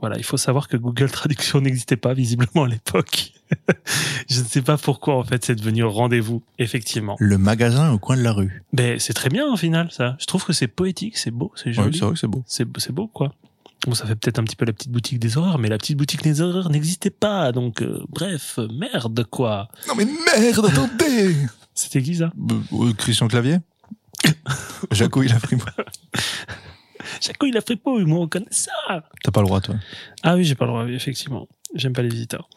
[0.00, 3.32] voilà, il faut savoir que Google Traduction n'existait pas visiblement à l'époque.
[4.28, 7.16] Je ne sais pas pourquoi en fait c'est devenu rendez-vous, effectivement.
[7.20, 8.64] Le magasin au coin de la rue.
[8.72, 10.16] Mais c'est très bien au final ça.
[10.18, 11.98] Je trouve que c'est poétique, c'est beau, c'est Ouais, joli.
[11.98, 12.44] c'est vrai que c'est beau.
[12.78, 13.32] c'est beau quoi.
[13.86, 15.96] Bon, ça fait peut-être un petit peu la petite boutique des horreurs, mais la petite
[15.98, 17.52] boutique des horreurs n'existait pas.
[17.52, 19.68] Donc, euh, bref, merde, quoi.
[19.86, 21.36] Non mais merde, attendez
[21.76, 22.32] C'était qui ça
[22.98, 23.58] Christian Clavier
[24.90, 25.56] Jaco, il a pris.
[27.20, 28.72] Jaco, il a fait pas, moi, on connaît ça.
[29.22, 29.76] T'as pas le droit, toi.
[30.22, 31.46] Ah oui, j'ai pas le droit, oui, effectivement.
[31.74, 32.48] J'aime pas les visiteurs.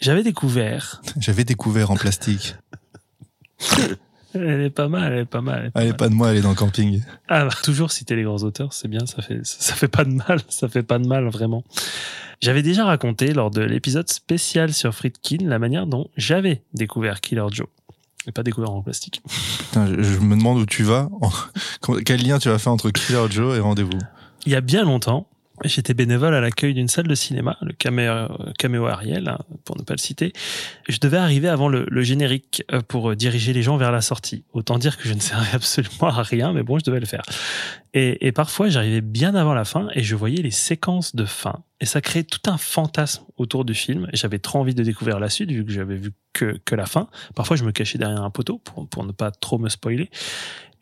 [0.00, 1.02] J'avais découvert.
[1.18, 2.56] J'avais découvert en plastique.
[4.32, 5.58] Elle est pas mal, elle est pas mal.
[5.60, 5.96] Elle est pas Elle est mal.
[5.98, 7.02] pas de moi, elle est dans le camping.
[7.28, 10.12] Ah, bah, toujours citer les grands auteurs, c'est bien, ça fait, ça fait pas de
[10.12, 11.64] mal, ça fait pas de mal, vraiment.
[12.40, 17.44] J'avais déjà raconté lors de l'épisode spécial sur Friedkin la manière dont j'avais découvert Killer
[17.50, 17.66] Joe.
[18.26, 19.22] Et pas découvert en plastique.
[19.58, 21.08] Putain, je, je me demande où tu vas.
[22.04, 23.98] Quel lien tu vas faire entre Killer Joe et Rendez-vous?
[24.46, 25.26] Il y a bien longtemps,
[25.64, 29.94] j'étais bénévole à l'accueil d'une salle de cinéma, le caméo, Ariel, hein, pour ne pas
[29.94, 30.32] le citer.
[30.88, 34.44] Je devais arriver avant le, le générique euh, pour diriger les gens vers la sortie.
[34.52, 37.22] Autant dire que je ne servais absolument à rien, mais bon, je devais le faire.
[37.92, 41.64] Et, et parfois, j'arrivais bien avant la fin et je voyais les séquences de fin.
[41.80, 44.08] Et ça créait tout un fantasme autour du film.
[44.12, 47.08] J'avais trop envie de découvrir la suite vu que j'avais vu que, que la fin.
[47.34, 50.10] Parfois, je me cachais derrière un poteau pour, pour ne pas trop me spoiler.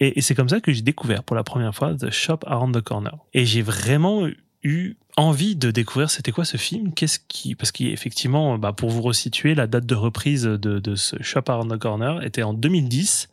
[0.01, 2.77] Et, et c'est comme ça que j'ai découvert pour la première fois The Shop Around
[2.77, 3.17] the Corner.
[3.33, 4.29] Et j'ai vraiment
[4.63, 9.03] eu envie de découvrir c'était quoi ce film, qu'est-ce qui parce qu'effectivement bah, pour vous
[9.03, 13.29] resituer la date de reprise de, de ce Shop Around the Corner était en 2010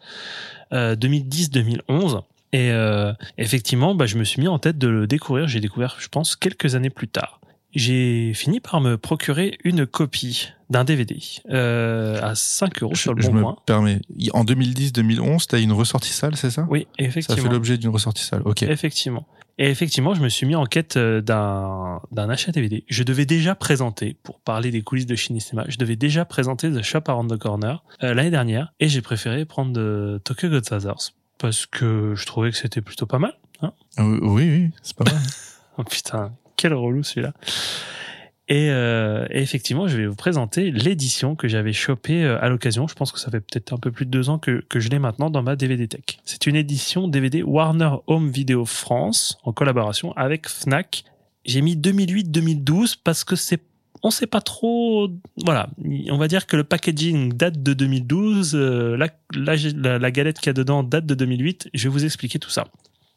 [0.73, 2.21] euh, 2010-2011
[2.53, 5.97] et euh, effectivement bah, je me suis mis en tête de le découvrir j'ai découvert
[5.99, 7.39] je pense quelques années plus tard
[7.75, 11.19] j'ai fini par me procurer une copie d'un DVD
[11.49, 13.99] euh, à 5 euros sur le je bon me coin permets.
[14.33, 16.65] En 2010-2011, t'as une ressortie salle, c'est ça?
[16.69, 18.41] Oui Ça effectivement fait l'objet d'une ressortie salle.
[18.45, 18.63] Ok.
[18.63, 19.27] Effectivement.
[19.57, 22.83] Et effectivement, je me suis mis en quête euh, d'un d'un achat DVD.
[22.89, 26.81] Je devais déjà présenter, pour parler des coulisses de Cinéma, je devais déjà présenter The
[26.81, 31.65] Shop Around the Corner euh, l'année dernière, et j'ai préféré prendre de Tokyo Godfathers parce
[31.65, 33.33] que je trouvais que c'était plutôt pas mal.
[33.61, 35.21] Hein Euh, Oui, oui, c'est pas mal.
[35.77, 37.33] oh putain, quel relou celui-là.
[38.47, 42.87] Et, euh, effectivement, je vais vous présenter l'édition que j'avais chopée euh, à l'occasion.
[42.87, 44.89] Je pense que ça fait peut-être un peu plus de deux ans que, que je
[44.89, 46.19] l'ai maintenant dans ma DVD Tech.
[46.25, 51.05] C'est une édition DVD Warner Home Video France en collaboration avec Fnac.
[51.45, 53.61] J'ai mis 2008-2012 parce que c'est
[54.03, 55.09] on sait pas trop.
[55.43, 55.67] Voilà,
[56.11, 60.49] on va dire que le packaging date de 2012, euh, la, la galette qu'il y
[60.51, 61.69] a dedans date de 2008.
[61.73, 62.67] Je vais vous expliquer tout ça.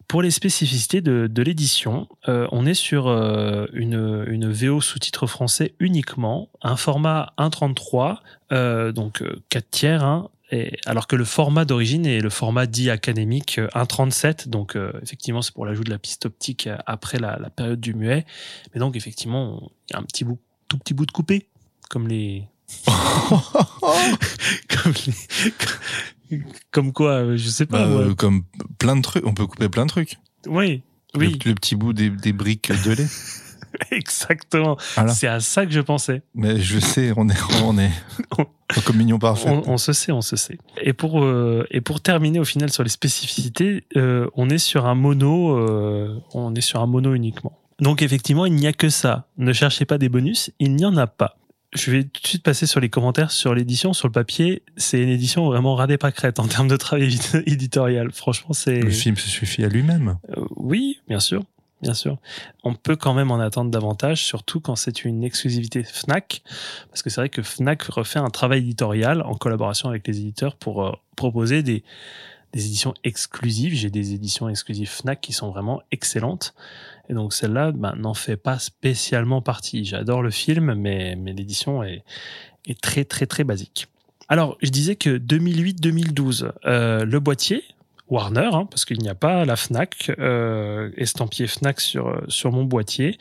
[0.08, 5.26] Pour les spécificités de, de l'édition, euh, on est sur euh, une, une VO sous-titre
[5.26, 8.16] français uniquement, un format 1.33,
[8.50, 12.64] euh, donc euh, 4 tiers, hein, et, alors que le format d'origine est le format
[12.64, 16.78] dit académique euh, 1.37, donc euh, effectivement c'est pour l'ajout de la piste optique euh,
[16.86, 18.24] après la, la période du muet,
[18.72, 20.38] mais donc effectivement il y a un petit bout,
[20.68, 21.50] tout petit bout de coupé,
[21.90, 22.44] comme les...
[22.88, 25.12] comme les...
[26.70, 27.86] Comme quoi, euh, je sais pas.
[27.86, 28.42] Bah, euh, Comme
[28.78, 30.18] plein de trucs, on peut couper plein de trucs.
[30.46, 30.82] Oui,
[31.14, 33.06] Le, oui, le petit bout des, des briques de lait.
[33.90, 34.76] exactement.
[34.94, 35.12] Voilà.
[35.12, 36.22] C'est à ça que je pensais.
[36.34, 37.90] Mais je sais, on est, on est
[38.38, 39.62] en communion parfaite.
[39.66, 40.58] On, on se sait, on se sait.
[40.82, 44.86] Et pour euh, et pour terminer au final sur les spécificités, euh, on est sur
[44.86, 47.58] un mono, euh, on est sur un mono uniquement.
[47.80, 49.28] Donc effectivement, il n'y a que ça.
[49.36, 51.37] Ne cherchez pas des bonus, il n'y en a pas.
[51.74, 54.62] Je vais tout de suite passer sur les commentaires sur l'édition, sur le papier.
[54.76, 58.10] C'est une édition vraiment radée pâquerette en termes de travail édi- éditorial.
[58.12, 60.16] Franchement, c'est Le film se suffit à lui-même.
[60.36, 61.44] Euh, oui, bien sûr,
[61.82, 62.16] bien sûr.
[62.64, 66.42] On peut quand même en attendre davantage, surtout quand c'est une exclusivité Fnac,
[66.88, 70.56] parce que c'est vrai que Fnac refait un travail éditorial en collaboration avec les éditeurs
[70.56, 71.84] pour euh, proposer des,
[72.54, 73.74] des éditions exclusives.
[73.74, 76.54] J'ai des éditions exclusives Fnac qui sont vraiment excellentes.
[77.08, 79.84] Et donc celle-là ben, n'en fait pas spécialement partie.
[79.84, 82.04] J'adore le film, mais, mais l'édition est,
[82.66, 83.88] est très très très basique.
[84.28, 87.64] Alors, je disais que 2008-2012, euh, le boîtier,
[88.10, 92.52] Warner, hein, parce qu'il n'y a pas la Fnac, euh, estampillé Fnac sur, euh, sur
[92.52, 93.16] mon boîtier,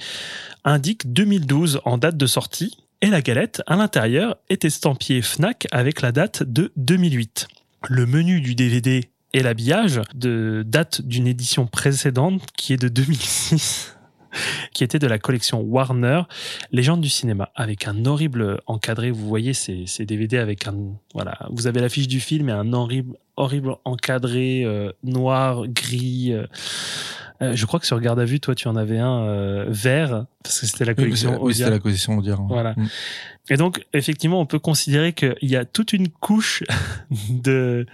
[0.66, 6.02] indique 2012 en date de sortie, et la galette, à l'intérieur, est estampillée Fnac avec
[6.02, 7.48] la date de 2008.
[7.90, 13.98] Le menu du DVD et l'habillage de date d'une édition précédente qui est de 2006
[14.74, 16.24] qui était de la collection Warner,
[16.72, 19.12] Légende du cinéma, avec un horrible encadré.
[19.12, 20.76] Vous voyez ces, ces DVD avec un
[21.14, 26.34] voilà, vous avez l'affiche du film et un horrible horrible encadré euh, noir, gris.
[26.34, 26.46] euh.
[27.42, 30.26] Euh, je crois que sur Garde à vue, toi, tu en avais un euh, vert
[30.44, 31.38] parce que c'était la collection.
[31.44, 32.42] oui, c'était la collection Audiard.
[32.48, 32.74] Voilà.
[32.76, 32.88] Mm.
[33.50, 36.64] Et donc, effectivement, on peut considérer qu'il y a toute une couche
[37.30, 37.86] de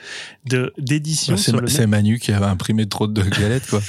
[0.45, 3.81] de d'édition Bah, c'est Manu qui avait imprimé trop de galettes, quoi.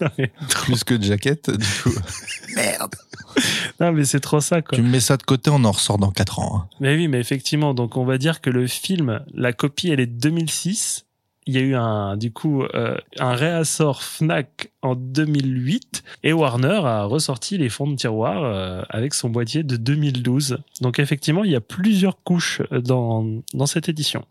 [0.64, 1.98] Plus que de jaquettes, du coup.
[2.54, 2.94] Merde.
[3.80, 4.76] Non, mais c'est trop ça, quoi.
[4.76, 6.56] Tu me mets ça de côté, on en ressort dans 4 ans.
[6.56, 6.68] hein.
[6.80, 10.06] Mais oui, mais effectivement, donc on va dire que le film, la copie, elle est
[10.06, 11.06] de 2006.
[11.46, 16.80] il y a eu un, du coup, euh, un réassort Fnac en 2008 et Warner
[16.84, 20.58] a ressorti les fonds de tiroir euh, avec son boîtier de 2012.
[20.80, 23.24] Donc effectivement, il y a plusieurs couches dans,
[23.54, 24.24] dans cette édition.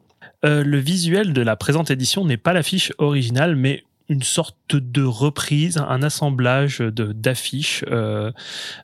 [0.46, 5.04] Euh, le visuel de la présente édition n'est pas l'affiche originale, mais une sorte de
[5.04, 8.32] reprise, un assemblage d'affiches euh,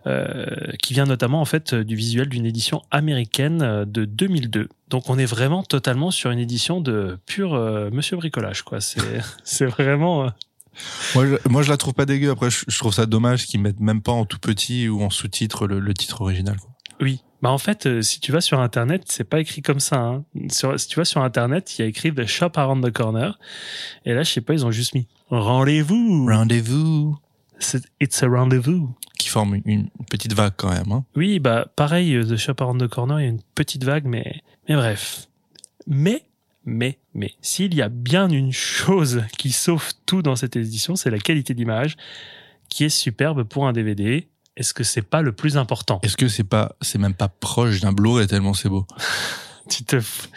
[0.05, 0.45] euh,
[0.82, 4.67] qui vient notamment en fait du visuel d'une édition américaine euh, de 2002.
[4.89, 8.82] Donc on est vraiment totalement sur une édition de pur euh, Monsieur bricolage quoi.
[8.82, 9.01] C'est
[9.43, 10.30] c'est vraiment euh,
[11.15, 12.32] Moi, je, moi, je la trouve pas dégueu.
[12.32, 15.09] Après, je, je trouve ça dommage qu'ils mettent même pas en tout petit ou en
[15.09, 16.57] sous-titre le, le titre original.
[16.57, 16.72] quoi.
[17.02, 17.22] Oui.
[17.41, 19.98] Bah en fait, euh, si tu vas sur internet, c'est pas écrit comme ça.
[20.00, 20.24] Hein.
[20.50, 23.38] Sur, si tu vas sur internet, il y a écrit The Shop Around the Corner.
[24.06, 26.26] Et là, je sais pas, ils ont juste mis rendez-vous.
[26.30, 27.18] Rendez-vous.
[27.60, 28.96] C'est- It's a rendez-vous.
[29.20, 30.89] Qui forme une, une petite vague quand même.
[30.91, 31.04] Hein.
[31.18, 34.06] Oui, bah pareil, euh, The Shop Around the Corner, il y a une petite vague,
[34.06, 35.28] mais mais bref.
[35.86, 36.24] Mais
[36.66, 41.10] mais mais s'il y a bien une chose qui sauve tout dans cette édition, c'est
[41.12, 41.98] la qualité d'image,
[42.70, 44.30] qui est superbe pour un DVD.
[44.56, 45.99] Est-ce que c'est pas le plus important?
[46.04, 48.86] Est-ce que c'est pas, c'est même pas proche d'un Blu-ray tellement c'est beau?
[49.70, 50.28] tu te fous,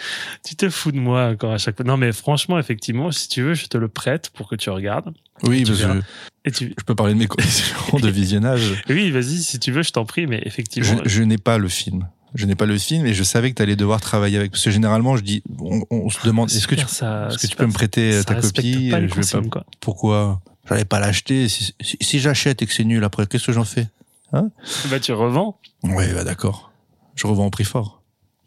[0.45, 1.85] tu te fous de moi encore à chaque fois.
[1.85, 5.13] Non mais franchement, effectivement, si tu veux, je te le prête pour que tu regardes.
[5.43, 6.01] Oui, Tu parce que verras.
[6.01, 8.83] je, Et tu, je peux parler de mes conditions de visionnage.
[8.89, 12.09] oui, vas-y, si tu veux, je t'en prie, mais effectivement, je n'ai pas le film.
[12.35, 14.51] Je n'ai pas le film et je savais que tu allais devoir travailler avec.
[14.53, 17.37] Parce que généralement, je dis, on, on se demande, est-ce que tu, super, ça, est-ce
[17.37, 19.49] que tu super, peux me prêter ça ta copie pas Je vais pas.
[19.49, 19.65] quoi.
[19.81, 20.41] Pourquoi?
[20.69, 21.49] J'allais pas l'acheter.
[21.49, 23.87] Si, si, si j'achète et que c'est nul après, qu'est-ce que j'en fais?
[24.91, 26.71] Bah tu revends, Ouais, bah d'accord.
[27.15, 28.03] Je revends au prix fort.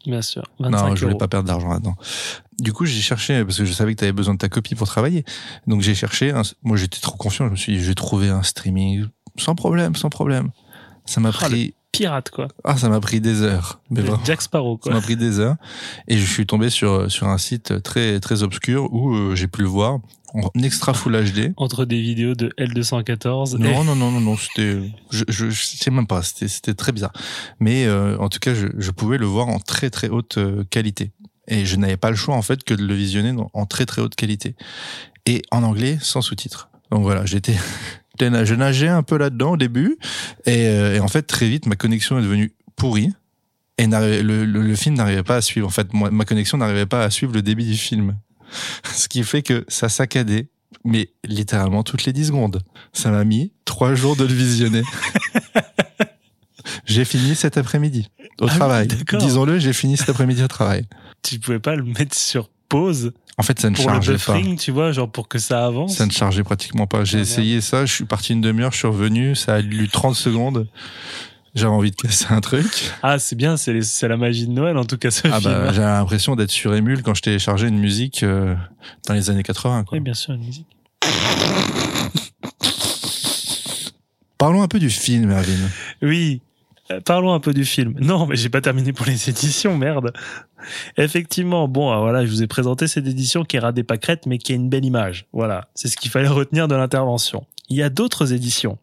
[0.06, 0.44] bien sûr.
[0.60, 1.18] 25 Non, je voulais euros.
[1.18, 1.96] pas perdre d'argent là-dedans.
[2.58, 4.74] Du coup, j'ai cherché parce que je savais que tu avais besoin de ta copie
[4.74, 5.24] pour travailler.
[5.66, 6.30] Donc j'ai cherché.
[6.30, 7.46] un- moi, j'étais trop confiant.
[7.46, 9.06] Je me suis dit, je vais trouver un streaming
[9.38, 10.50] sans problème, sans problème.
[11.06, 11.74] Ça m'a Ah, pris.
[11.92, 12.46] Pirate quoi.
[12.62, 13.80] Ah, ça m'a pris des heures.
[13.90, 14.20] Mais vraiment.
[14.24, 14.92] Jack Sparrow Ça quoi.
[14.92, 15.56] m'a pris des heures
[16.06, 19.62] et je suis tombé sur sur un site très très obscur où euh, j'ai pu
[19.62, 19.98] le voir
[20.34, 21.52] en extra full HD.
[21.56, 25.62] Entre des vidéos de L214 et Non non non non non c'était je, je je
[25.62, 27.12] sais même pas c'était c'était très bizarre.
[27.58, 30.64] Mais euh, en tout cas je, je pouvais le voir en très très haute euh,
[30.70, 31.12] qualité.
[31.48, 34.02] Et je n'avais pas le choix en fait que de le visionner en très très
[34.02, 34.54] haute qualité.
[35.26, 36.68] Et en anglais sans sous-titres.
[36.90, 37.56] Donc voilà j'étais
[38.20, 39.98] je nageais un peu là-dedans au début.
[40.46, 43.10] Et, euh, et en fait très vite ma connexion est devenue pourrie.
[43.78, 45.66] Et le, le film n'arrivait pas à suivre.
[45.66, 48.14] En fait moi, ma connexion n'arrivait pas à suivre le débit du film
[48.94, 50.48] ce qui fait que ça saccadait
[50.84, 54.82] mais littéralement toutes les 10 secondes ça m'a mis trois jours de le visionner.
[56.84, 58.08] j'ai fini cet après-midi
[58.40, 58.88] au Ah travail.
[59.18, 60.84] Disons-le, j'ai fini cet après-midi au travail.
[61.22, 64.34] tu pouvais pas le mettre sur pause En fait, ça ne pour le chargeait pas.
[64.34, 65.96] buffering, tu vois, genre pour que ça avance.
[65.96, 67.04] Ça ne chargeait pratiquement pas.
[67.04, 69.88] J'ai Ah, essayé ça, je suis parti une demi-heure, je suis revenu, ça a lu
[69.88, 70.68] 30 secondes.
[71.54, 72.92] J'avais envie de casser un truc.
[73.02, 75.52] Ah, c'est bien, c'est la magie de Noël en tout cas ce Ah film.
[75.52, 78.54] bah, j'avais l'impression d'être sur Emule quand je téléchargeais une musique euh,
[79.08, 79.84] dans les années 80.
[79.84, 79.98] Quoi.
[79.98, 80.66] Oui, bien sûr, une musique.
[84.38, 85.68] Parlons un peu du film, Erwin.
[86.02, 86.40] Oui.
[86.90, 87.94] Euh, Parlons un peu du film.
[88.00, 90.12] Non, mais j'ai pas terminé pour les éditions, merde.
[90.96, 94.52] Effectivement, bon, voilà, je vous ai présenté cette édition qui rate des pâquerettes, mais qui
[94.52, 95.26] a une belle image.
[95.32, 97.44] Voilà, c'est ce qu'il fallait retenir de l'intervention.
[97.68, 98.78] Il y a d'autres éditions.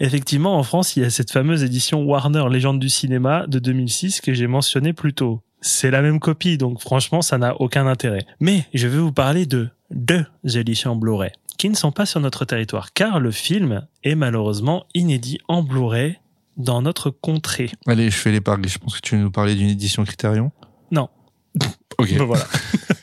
[0.00, 4.20] Effectivement, en France, il y a cette fameuse édition Warner Légende du cinéma de 2006
[4.20, 5.42] que j'ai mentionnée plus tôt.
[5.60, 8.26] C'est la même copie, donc franchement, ça n'a aucun intérêt.
[8.40, 12.44] Mais je vais vous parler de deux éditions Blu-ray qui ne sont pas sur notre
[12.44, 16.18] territoire, car le film est malheureusement inédit en Blu-ray
[16.56, 17.70] dans notre contrée.
[17.86, 18.62] Allez, je fais les paris.
[18.66, 20.50] Je pense que tu veux nous parler d'une édition Criterion?
[20.90, 21.08] Non.
[21.98, 22.16] Ok.
[22.16, 22.46] Ben voilà,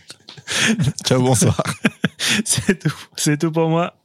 [1.06, 1.62] Ciao, bonsoir.
[2.44, 3.96] c'est tout, c'est tout pour moi.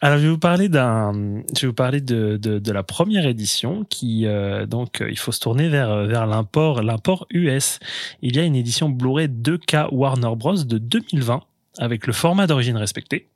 [0.00, 3.26] Alors, je vais vous parler d'un, je vais vous parler de, de, de la première
[3.26, 7.78] édition qui, euh, donc, euh, il faut se tourner vers, vers l'import, l'import US.
[8.20, 10.64] Il y a une édition Blu-ray 2K Warner Bros.
[10.64, 11.42] de 2020
[11.78, 13.28] avec le format d'origine respecté,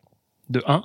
[0.48, 0.82] de 1,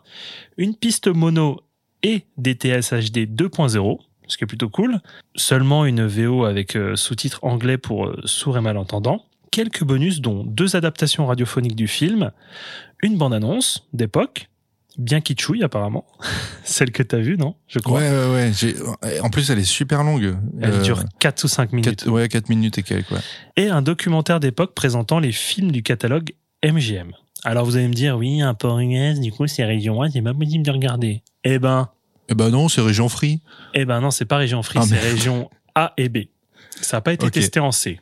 [0.57, 1.61] une piste mono
[2.03, 4.99] et DTS HD 2.0, ce qui est plutôt cool,
[5.36, 10.43] seulement une VO avec euh, sous-titres anglais pour euh, sourds et malentendants, quelques bonus dont
[10.43, 12.32] deux adaptations radiophoniques du film,
[13.01, 14.49] une bande-annonce d'époque,
[14.98, 16.06] bien kitschouille apparemment,
[16.64, 18.00] celle que t'as vue, non Je crois.
[18.00, 18.52] Ouais, ouais,
[19.04, 19.20] ouais.
[19.22, 20.36] En plus, elle est super longue.
[20.62, 22.00] Elle Euh, dure 4 ou 5 minutes.
[22.04, 23.20] quatre- ouais, 4 minutes et quelques, ouais.
[23.58, 26.32] Et un documentaire d'époque présentant les films du catalogue
[26.64, 27.12] MGM.
[27.43, 30.22] Alors vous allez me dire, oui, un port US, du coup c'est région 1, c'est
[30.22, 31.22] pas possible de regarder.
[31.43, 31.89] Eh ben,
[32.30, 33.41] Eh ben non, c'est région free.
[33.76, 36.18] Eh ben non, c'est pas région Free, Ah, c'est région A et B.
[36.82, 38.00] Ça n'a pas été testé en C.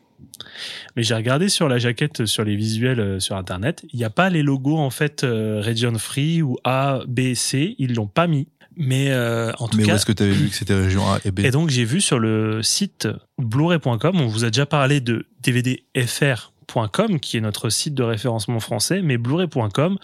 [0.96, 4.10] Mais j'ai regardé sur la jaquette, sur les visuels euh, sur Internet, il n'y a
[4.10, 8.28] pas les logos en fait euh, Region Free ou A, B, C, ils l'ont pas
[8.28, 8.48] mis.
[8.76, 11.04] Mais euh, en tout Mais où cas, est-ce que tu avais vu que c'était région
[11.08, 11.42] A et B?
[11.42, 13.08] Et donc j'ai vu sur le site
[13.38, 18.04] blu-ray.com, on vous a déjà parlé de DVD FR Blu-ray.com, qui est notre site de
[18.04, 19.98] référencement français, mais Blu-ray.com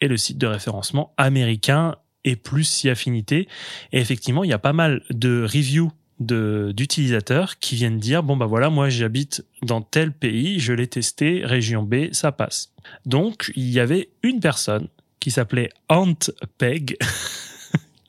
[0.00, 3.48] est le site de référencement américain et plus si affinité.
[3.92, 5.90] Et effectivement, il y a pas mal de reviews
[6.20, 11.42] d'utilisateurs qui viennent dire bon bah voilà moi j'habite dans tel pays je l'ai testé
[11.44, 12.72] région B ça passe
[13.06, 14.88] donc il y avait une personne
[15.18, 16.14] qui s'appelait Ant
[16.58, 16.96] Peg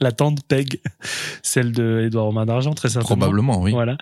[0.04, 0.80] la tante Peg
[1.42, 3.72] celle de Edouard Romain d'Argent très certainement Probablement, oui.
[3.72, 3.98] voilà,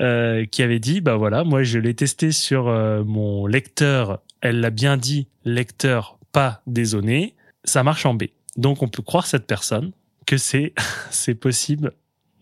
[0.00, 4.20] euh, qui avait dit bah voilà, moi je l'ai testé sur euh, mon lecteur.
[4.40, 7.34] Elle l'a bien dit, lecteur pas dézoné.
[7.64, 8.24] Ça marche en B.
[8.56, 9.92] Donc on peut croire cette personne
[10.26, 10.74] que c'est
[11.10, 11.92] c'est possible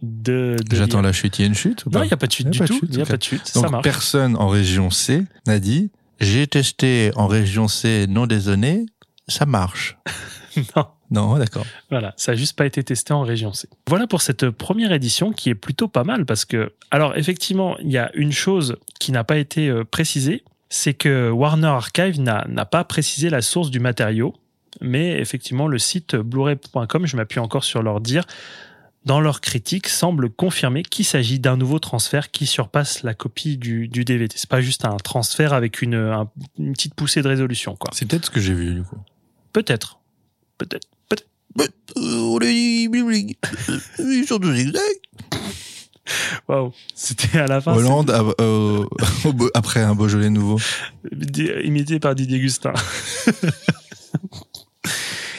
[0.03, 0.57] de.
[0.69, 1.39] de J'attends la chute.
[1.39, 2.59] Il y a une chute ou pas Non, il n'y a pas de chute du
[2.59, 2.81] tout.
[2.83, 3.55] Il n'y a pas de chute.
[3.55, 3.85] Donc marche.
[3.85, 5.91] personne en région C n'a dit
[6.21, 8.87] j'ai testé en région C non dézonée,
[9.29, 9.99] ça marche.
[10.77, 10.87] non.
[11.11, 11.67] Non, d'accord.
[11.91, 13.69] Voilà, ça n'a juste pas été testé en région C.
[13.87, 17.91] Voilà pour cette première édition qui est plutôt pas mal parce que, alors effectivement, il
[17.91, 22.47] y a une chose qui n'a pas été euh, précisée, c'est que Warner Archive n'a
[22.49, 24.35] n'a pas précisé la source du matériau,
[24.81, 28.25] mais effectivement le site blu-ray.com, je m'appuie encore sur leur dire,
[29.05, 33.89] dans leur critique, semble confirmer qu'il s'agit d'un nouveau transfert qui surpasse la copie du,
[33.89, 34.33] du DVD.
[34.37, 37.91] C'est pas juste un transfert avec une, un- une petite poussée de résolution, quoi.
[37.95, 38.97] C'est peut-être ce que j'ai vu du coup.
[39.53, 39.99] Peut-être.
[40.59, 40.87] Peut-être.
[41.09, 41.27] Peut-être.
[44.57, 45.01] exacts.
[46.49, 46.73] Waouh.
[46.95, 47.75] C'était à la fin.
[47.75, 48.85] Hollande a- euh,
[49.25, 50.59] Beau- après un Beaujolais nouveau.
[51.65, 52.73] Imité par Didier Gustin.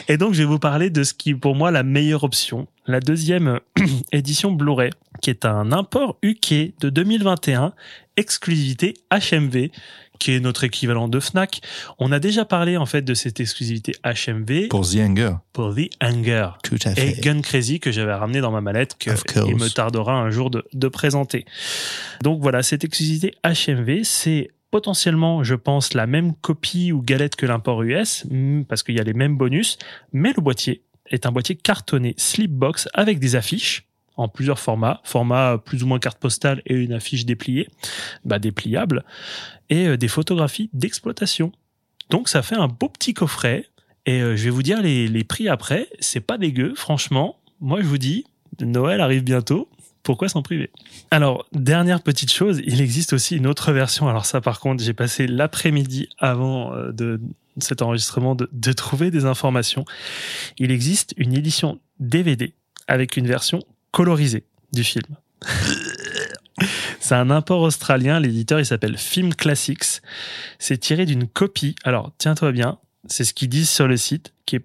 [0.08, 2.66] Et donc, je vais vous parler de ce qui est pour moi la meilleure option,
[2.86, 3.60] la deuxième
[4.12, 4.90] édition Blu-ray,
[5.22, 7.72] qui est un import UK de 2021,
[8.16, 9.70] exclusivité HMV,
[10.18, 11.60] qui est notre équivalent de Fnac.
[11.98, 15.32] On a déjà parlé en fait de cette exclusivité HMV Pour The Hanger.
[15.52, 15.90] pour The
[16.62, 19.10] Tout à et Gun Crazy que j'avais ramené dans ma mallette que
[19.48, 21.44] il me tardera un jour de, de présenter.
[22.22, 27.46] Donc voilà, cette exclusivité HMV, c'est potentiellement, je pense, la même copie ou galette que
[27.46, 29.78] l'import US, hmm, parce qu'il y a les mêmes bonus,
[30.12, 35.58] mais le boîtier est un boîtier cartonné slipbox avec des affiches en plusieurs formats, format
[35.58, 37.68] plus ou moins carte postale et une affiche dépliée,
[38.24, 39.04] bah dépliable,
[39.70, 41.52] et euh, des photographies d'exploitation.
[42.10, 43.66] Donc ça fait un beau petit coffret,
[44.06, 47.38] et euh, je vais vous dire les prix après, c'est pas dégueu, franchement.
[47.60, 48.24] Moi je vous dis,
[48.60, 49.68] Noël arrive bientôt,
[50.04, 50.70] pourquoi s'en priver?
[51.10, 54.08] Alors, dernière petite chose, il existe aussi une autre version.
[54.08, 57.20] Alors ça par contre, j'ai passé l'après-midi avant euh, de
[57.58, 59.84] cet enregistrement de, trouver des informations.
[60.58, 62.54] Il existe une édition DVD
[62.86, 63.60] avec une version
[63.92, 65.16] colorisée du film.
[67.00, 70.02] C'est un import australien, l'éditeur il s'appelle Film Classics.
[70.58, 74.56] C'est tiré d'une copie, alors tiens-toi bien, c'est ce qu'ils disent sur le site, qui,
[74.56, 74.64] est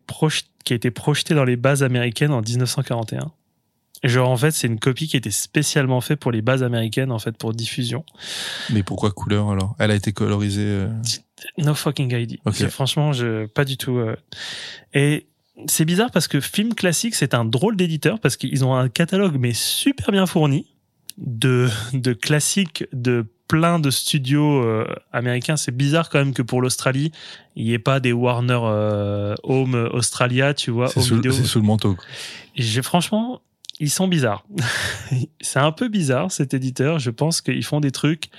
[0.63, 3.31] qui a été projeté dans les bases américaines en 1941.
[4.03, 7.19] Genre en fait c'est une copie qui était spécialement faite pour les bases américaines en
[7.19, 8.05] fait pour diffusion.
[8.71, 9.75] Mais pourquoi couleur alors?
[9.79, 10.61] Elle a été colorisée.
[10.65, 10.87] euh,
[11.57, 12.37] No fucking idea.
[12.45, 12.55] Ok.
[12.55, 13.97] C'est- Franchement, je pas du tout.
[13.97, 14.15] euh.
[14.93, 15.27] Et
[15.67, 19.35] c'est bizarre parce que Film Classique, c'est un drôle d'éditeur parce qu'ils ont un catalogue
[19.37, 20.65] mais super bien fourni
[21.17, 25.57] de de classiques de plein de studios euh, américains.
[25.57, 27.11] C'est bizarre quand même que pour l'Australie,
[27.57, 31.97] il n'y ait pas des Warner euh, Home Australia, tu vois, C'est sous, le manteau.
[32.55, 33.41] J'ai franchement,
[33.79, 34.45] ils sont bizarres.
[35.41, 36.99] c'est un peu bizarre cet éditeur.
[36.99, 38.29] Je pense qu'ils font des trucs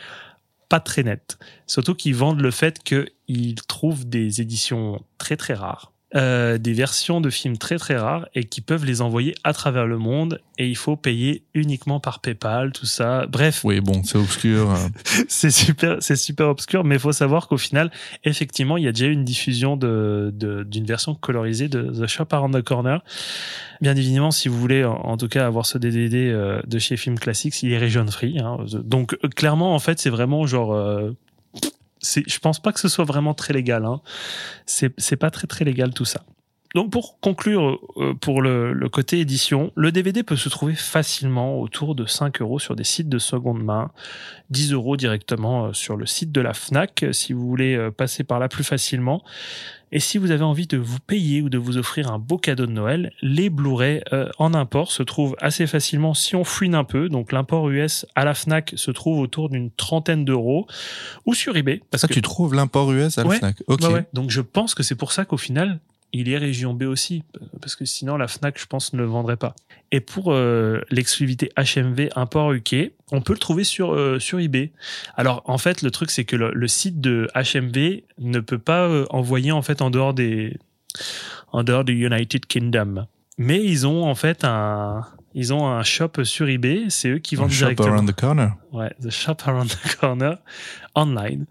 [0.69, 1.39] pas très nets.
[1.67, 7.21] Surtout qu'ils vendent le fait qu'ils trouvent des éditions très très rares, euh, des versions
[7.21, 10.41] de films très très rares et qui peuvent les envoyer à travers le monde.
[10.59, 13.27] Et il faut payer uniquement par PayPal, tout ça.
[13.27, 14.71] Bref, Oui, bon, c'est obscur.
[14.73, 14.77] euh,
[15.29, 17.91] c'est super, c'est super obscur, mais il faut savoir qu'au final,
[18.25, 22.07] effectivement, il y a déjà eu une diffusion de, de- d'une version colorisée de The
[22.07, 23.03] Shop Around the Corner.
[23.81, 26.97] Bien évidemment, si vous voulez, en, en tout cas, avoir ce DVD euh, de chez
[26.97, 28.39] Film Classics, il est region free.
[28.39, 28.59] hein.
[28.85, 31.13] Donc, euh, clairement, en fait, c'est vraiment genre, euh,
[32.03, 33.85] je pense pas que ce soit vraiment très légal.
[33.85, 34.01] Hein.
[34.67, 36.23] C'est, pas très très légal tout ça.
[36.75, 41.61] Donc pour conclure euh, pour le, le côté édition, le DVD peut se trouver facilement
[41.61, 43.91] autour de 5 euros sur des sites de seconde main,
[44.51, 48.23] 10 euros directement euh, sur le site de la FNAC euh, si vous voulez passer
[48.25, 49.23] par là plus facilement.
[49.93, 52.67] Et si vous avez envie de vous payer ou de vous offrir un beau cadeau
[52.67, 56.85] de Noël, les Blu-ray euh, en import se trouvent assez facilement si on fouine un
[56.85, 57.09] peu.
[57.09, 60.69] Donc l'import US à la FNAC se trouve autour d'une trentaine d'euros
[61.27, 61.81] ou sur eBay.
[61.91, 63.39] Parce Ça, que tu trouves l'import US à la Ouais.
[63.39, 63.81] Fnac Ok.
[63.91, 64.07] Ouais.
[64.13, 65.81] Donc je pense que c'est pour ça qu'au final,
[66.13, 67.23] il est région B aussi,
[67.61, 69.55] parce que sinon la Fnac, je pense, ne le vendrait pas.
[69.93, 74.73] Et pour euh, l'exclusivité HMV import UK, on peut le trouver sur euh, sur eBay.
[75.17, 79.07] Alors en fait, le truc c'est que le, site de HMV ne peut pas euh,
[79.11, 80.57] envoyer en fait en dehors des
[81.53, 83.07] en dehors du United Kingdom.
[83.39, 85.05] Mais ils ont en fait un
[85.35, 86.87] Ils ont un shop sur eBay.
[86.89, 87.89] C'est eux qui vendent shop directement.
[87.95, 88.53] around the corner.
[88.73, 90.39] Ouais, The Shop Around the Corner
[90.97, 91.47] online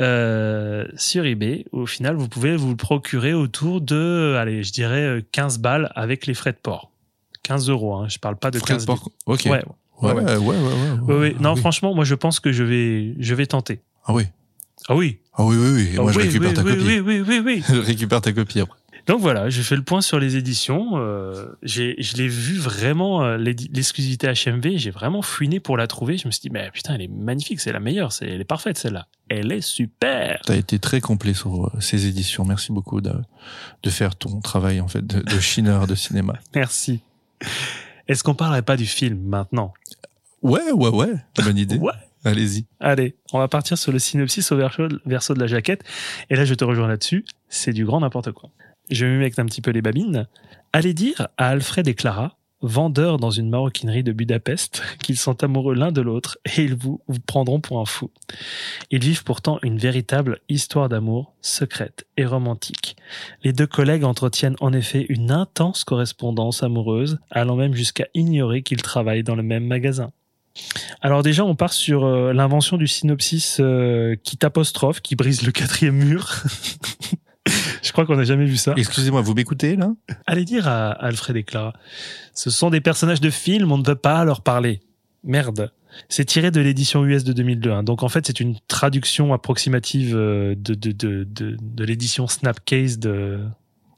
[0.00, 1.64] euh, sur eBay.
[1.72, 5.90] Au final, vous pouvez vous le procurer autour de, allez, je dirais euh, 15 balles
[5.94, 6.90] avec les frais de port.
[7.42, 8.06] 15 euros, hein.
[8.08, 9.10] je parle pas de Frais 15 de port.
[9.26, 9.42] Ok.
[9.46, 9.62] Ouais,
[10.02, 11.36] Ouais, ouais, ouais, ouais, ouais, Ouais, ouais.
[11.38, 11.60] Non, oui.
[11.60, 13.80] franchement, moi je pense que je vais, je vais tenter.
[14.04, 14.24] Ah oui.
[14.88, 15.18] Ah oui.
[15.34, 15.88] Ah oui, oui, oui.
[15.94, 16.84] Et Ah moi, je oui, récupère oui, ta oui, copie.
[16.86, 17.62] Oui, oui, oui, oui.
[17.68, 18.76] Je récupère ta copie après.
[19.06, 20.92] Donc voilà, j'ai fait le point sur les éditions.
[20.94, 26.16] Euh, j'ai, je l'ai vu vraiment, euh, l'exclusivité HMV, j'ai vraiment fouiné pour la trouver.
[26.16, 28.44] Je me suis dit, mais putain, elle est magnifique, c'est la meilleure, c'est, elle est
[28.44, 29.06] parfaite celle-là.
[29.28, 30.40] Elle est super.
[30.44, 32.44] T'as été très complet sur euh, ces éditions.
[32.44, 33.12] Merci beaucoup de,
[33.82, 36.34] de faire ton travail, en fait, de, de chineur de cinéma.
[36.54, 37.00] Merci.
[38.06, 39.72] Est-ce qu'on parlerait pas du film maintenant?
[40.42, 41.14] Ouais, ouais, ouais.
[41.36, 41.78] Bonne idée.
[41.82, 41.92] Ouais.
[42.24, 42.66] Allez-y.
[42.78, 45.82] Allez, on va partir sur le synopsis au verso, verso de la jaquette.
[46.30, 47.24] Et là, je te rejoins là-dessus.
[47.48, 48.48] C'est du grand n'importe quoi.
[48.92, 50.28] Je me mets un petit peu les babines.
[50.74, 55.74] Allez dire à Alfred et Clara, vendeurs dans une maroquinerie de Budapest, qu'ils sont amoureux
[55.74, 58.10] l'un de l'autre et ils vous, vous prendront pour un fou.
[58.90, 62.96] Ils vivent pourtant une véritable histoire d'amour, secrète et romantique.
[63.42, 68.82] Les deux collègues entretiennent en effet une intense correspondance amoureuse, allant même jusqu'à ignorer qu'ils
[68.82, 70.12] travaillent dans le même magasin.
[71.00, 75.50] Alors déjà, on part sur euh, l'invention du synopsis euh, qui t'apostrophe, qui brise le
[75.50, 76.30] quatrième mur.
[77.82, 78.74] Je crois qu'on n'a jamais vu ça.
[78.76, 79.92] Excusez-moi, vous m'écoutez, là?
[80.26, 81.72] Allez dire à Alfred et Clara,
[82.34, 84.80] ce sont des personnages de film, on ne veut pas leur parler.
[85.24, 85.72] Merde.
[86.08, 87.70] C'est tiré de l'édition US de 2002.
[87.70, 87.82] hein.
[87.82, 92.98] Donc en fait, c'est une traduction approximative euh, de, de, de, de, de l'édition Snapcase
[92.98, 93.40] de...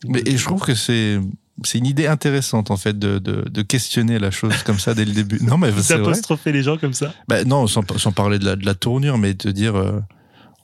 [0.07, 1.19] Mais et je trouve que c'est
[1.63, 5.05] c'est une idée intéressante en fait de, de, de questionner la chose comme ça dès
[5.05, 5.39] le début.
[5.43, 6.13] Non mais c'est vrai.
[6.53, 7.15] les gens comme ça.
[7.29, 10.01] Bah, non, sans, sans parler de la, de la tournure, mais de dire euh,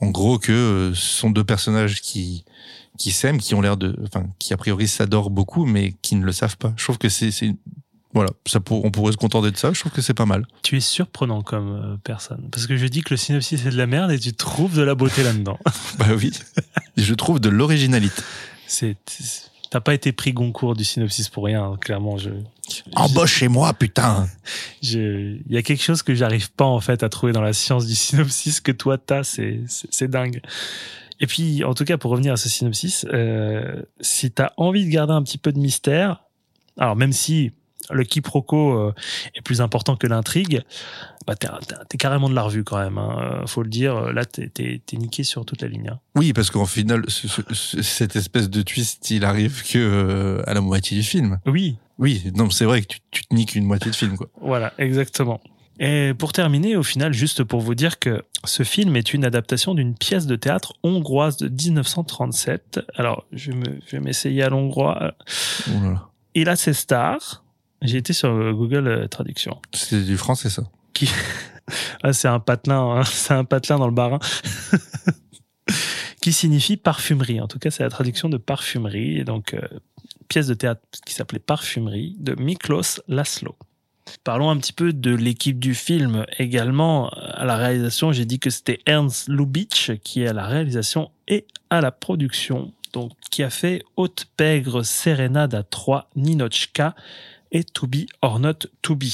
[0.01, 2.44] en gros que euh, ce sont deux personnages qui
[2.98, 6.24] qui s'aiment, qui ont l'air de, enfin, qui a priori s'adorent beaucoup, mais qui ne
[6.24, 6.74] le savent pas.
[6.76, 7.55] Je trouve que c'est c'est
[8.12, 9.72] voilà, ça pour, on pourrait se contenter de ça.
[9.72, 10.44] Je trouve que c'est pas mal.
[10.62, 12.48] Tu es surprenant comme euh, personne.
[12.51, 14.82] Parce que je dis que le synopsis est de la merde et tu trouves de
[14.82, 15.59] la beauté là-dedans.
[15.98, 16.32] Bah oui,
[16.96, 18.22] je trouve de l'originalité.
[18.66, 18.96] C'est,
[19.70, 22.18] t'as pas été pris Goncourt du synopsis pour rien, hein, clairement.
[22.18, 22.30] Je,
[22.94, 24.28] Embauche chez moi, putain.
[24.82, 27.86] il y a quelque chose que j'arrive pas en fait à trouver dans la science
[27.86, 30.42] du synopsis que toi t'as, c'est, c'est, c'est dingue.
[31.20, 34.90] Et puis, en tout cas, pour revenir à ce synopsis, euh, si t'as envie de
[34.90, 36.24] garder un petit peu de mystère,
[36.78, 37.52] alors même si
[37.90, 38.94] le quiproquo euh,
[39.34, 40.62] est plus important que l'intrigue,
[41.38, 41.58] bah
[41.88, 42.98] t'es, carrément de la revue quand même.
[42.98, 43.42] Hein.
[43.46, 44.50] Faut le dire, là t'es,
[44.94, 45.88] niqué sur toute la ligne.
[45.90, 46.00] hein.
[46.16, 50.42] Oui, parce qu'en final, ce- ce- ce- cette espèce de twist, il arrive que euh,
[50.46, 51.38] à la moitié du film.
[51.46, 54.28] Oui, Oui, non, c'est vrai que tu, tu te niques une moitié de film, quoi.
[54.40, 55.40] Voilà, exactement.
[55.78, 59.74] Et pour terminer, au final, juste pour vous dire que ce film est une adaptation
[59.74, 62.80] d'une pièce de théâtre hongroise de 1937.
[62.96, 63.56] Alors, je, vais
[63.98, 65.14] me, m'essayer à l'hongrois.
[66.34, 67.44] Il a ses stars.
[67.82, 69.58] J'ai été sur euh, Google euh, Traduction.
[69.72, 70.64] C'est du français, ça.
[72.03, 74.18] Ah, c'est un patelin, hein, c'est un patelin dans le barin.
[76.20, 77.41] qui signifie parfumerie.
[77.41, 79.18] En tout cas, c'est la traduction de parfumerie.
[79.18, 79.61] Et donc, euh,
[80.28, 83.57] pièce de théâtre qui s'appelait Parfumerie de Miklos Laszlo.
[84.24, 87.11] Parlons un petit peu de l'équipe du film également.
[87.11, 91.47] À la réalisation, j'ai dit que c'était Ernst Lubitsch qui est à la réalisation et
[91.68, 92.72] à la production.
[92.93, 96.95] Donc, qui a fait Haute Pègre, Serenade à 3, Ninochka
[97.53, 99.07] et To Be or Not To Be.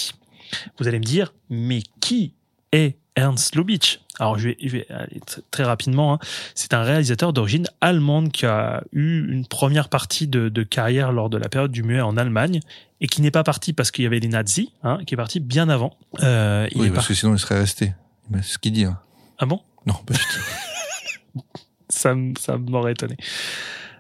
[0.78, 2.34] Vous allez me dire, mais qui
[2.72, 4.01] est Ernst Lubitsch?
[4.18, 5.20] Alors, je vais, je vais aller
[5.51, 6.14] très rapidement.
[6.14, 6.18] hein.
[6.55, 11.28] C'est un réalisateur d'origine allemande qui a eu une première partie de, de carrière lors
[11.30, 12.61] de la période du muet en Allemagne
[13.01, 15.38] et qui n'est pas parti parce qu'il y avait les nazis, hein, qui est parti
[15.40, 15.97] bien avant.
[16.22, 17.92] Euh, il Oui, est parce par- que sinon, il serait resté.
[18.34, 18.84] C'est ce qu'il dit.
[18.84, 18.99] Hein.
[19.38, 19.61] Ah bon?
[19.84, 21.42] Non, pas du tout.
[21.90, 23.16] ça, ça m'aurait étonné.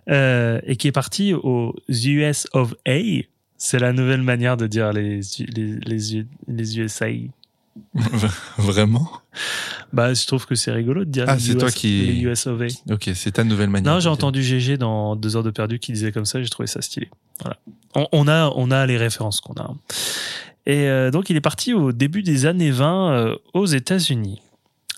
[0.08, 2.98] Euh, et qui est parti aux US of A.
[3.58, 7.06] C'est la nouvelle manière de dire les, les, les, les USA.
[8.58, 9.10] Vraiment?
[9.92, 12.46] Bah, je trouve que c'est rigolo de dire Ah, les US, toi qui- les US
[12.46, 12.92] of A.
[12.92, 13.94] Ok, c'est ta nouvelle manière.
[13.94, 16.66] Non, j'ai entendu GG dans deux heures de perdu qui disait comme ça, j'ai trouvé
[16.66, 17.08] ça stylé.
[17.40, 17.56] Voilà.
[17.94, 19.74] On, on a, on a les références qu'on a.
[20.66, 24.40] Et euh, donc, il est parti au début des années 20 euh, aux États-Unis.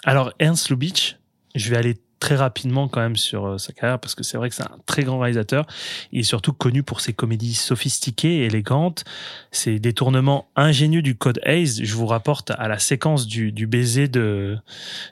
[0.04, 1.16] Alors, Ernst Lubitsch,
[1.54, 4.48] je vais aller très rapidement quand même sur euh, sa carrière parce que c'est vrai
[4.48, 5.66] que c'est un très grand réalisateur.
[6.12, 9.04] Il est surtout connu pour ses comédies sophistiquées, élégantes,
[9.50, 11.84] ses détournements ingénieux du code Hayes.
[11.84, 14.58] Je vous rapporte à la séquence du, baiser de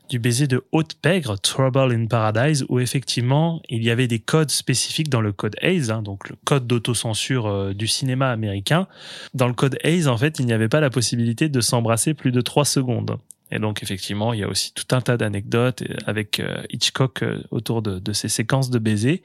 [0.08, 4.50] du baiser de haute pègre, Trouble in Paradise, où effectivement il y avait des codes
[4.50, 8.86] spécifiques dans le code Hayes, hein, donc le code d'autocensure euh, du cinéma américain.
[9.34, 12.32] Dans le code Hayes, en fait, il n'y avait pas la possibilité de s'embrasser plus
[12.32, 13.18] de trois secondes.
[13.50, 17.22] Et donc effectivement, il y a aussi tout un tas d'anecdotes euh, avec euh, Hitchcock
[17.22, 19.22] euh, autour de, de ces séquences de baisers.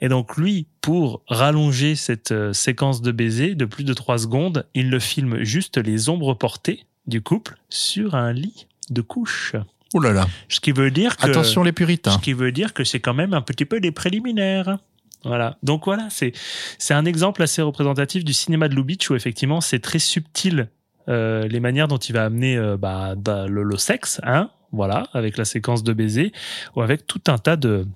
[0.00, 4.90] Et donc lui, pour rallonger cette séquence de baisers de plus de trois secondes, il
[4.90, 9.54] le filme juste les ombres portées du couple sur un lit de couche.
[9.94, 10.28] Ouh là là.
[10.48, 12.12] Ce qui veut dire que Attention les puritains.
[12.12, 14.78] ce qui veut dire que c'est quand même un petit peu des préliminaires.
[15.24, 15.56] Voilà.
[15.62, 16.32] Donc voilà, c'est
[16.78, 20.68] c'est un exemple assez représentatif du cinéma de Lubitsch où effectivement c'est très subtil
[21.08, 25.36] les manières dont il va amener euh, bah, bah, le, le sexe, hein, voilà, avec
[25.38, 26.32] la séquence de baiser
[26.76, 27.86] ou avec tout un tas de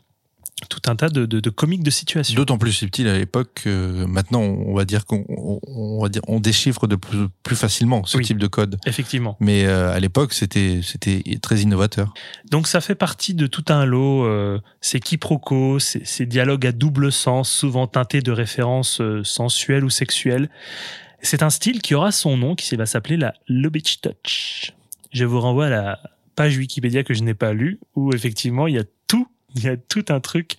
[0.68, 2.36] tout un tas de, de, de comiques de situation.
[2.36, 6.22] D'autant plus subtil à l'époque que maintenant on va dire qu'on on, on va dire
[6.28, 8.24] on déchiffre de plus, plus facilement ce Oui.
[8.24, 8.78] type de code.
[8.86, 9.36] Effectivement.
[9.40, 12.14] Mais euh, à l'époque c'était c'était très innovateur.
[12.48, 16.72] Donc ça fait partie de tout un lot, euh, ces quiproquos, ces, ces dialogues à
[16.72, 20.48] double sens, souvent teintés de références euh, sensuelles ou sexuelles.
[21.22, 24.72] C'est un style qui aura son nom, qui va s'appeler la Lubitsch Touch.
[25.12, 26.00] Je vous renvoie à la
[26.34, 29.68] page Wikipédia que je n'ai pas lue, où effectivement il y a tout, il y
[29.68, 30.56] a tout un truc,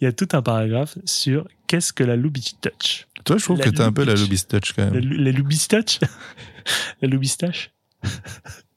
[0.00, 3.08] il y a tout un paragraphe sur qu'est-ce que la Lubitsch Touch.
[3.24, 4.46] Toi je trouve La que t'as un peu la Lubitsch.
[4.46, 5.12] Touch quand La, même.
[5.12, 5.98] La Lubitsch Touch?
[7.02, 7.70] La Lubitsch Touch?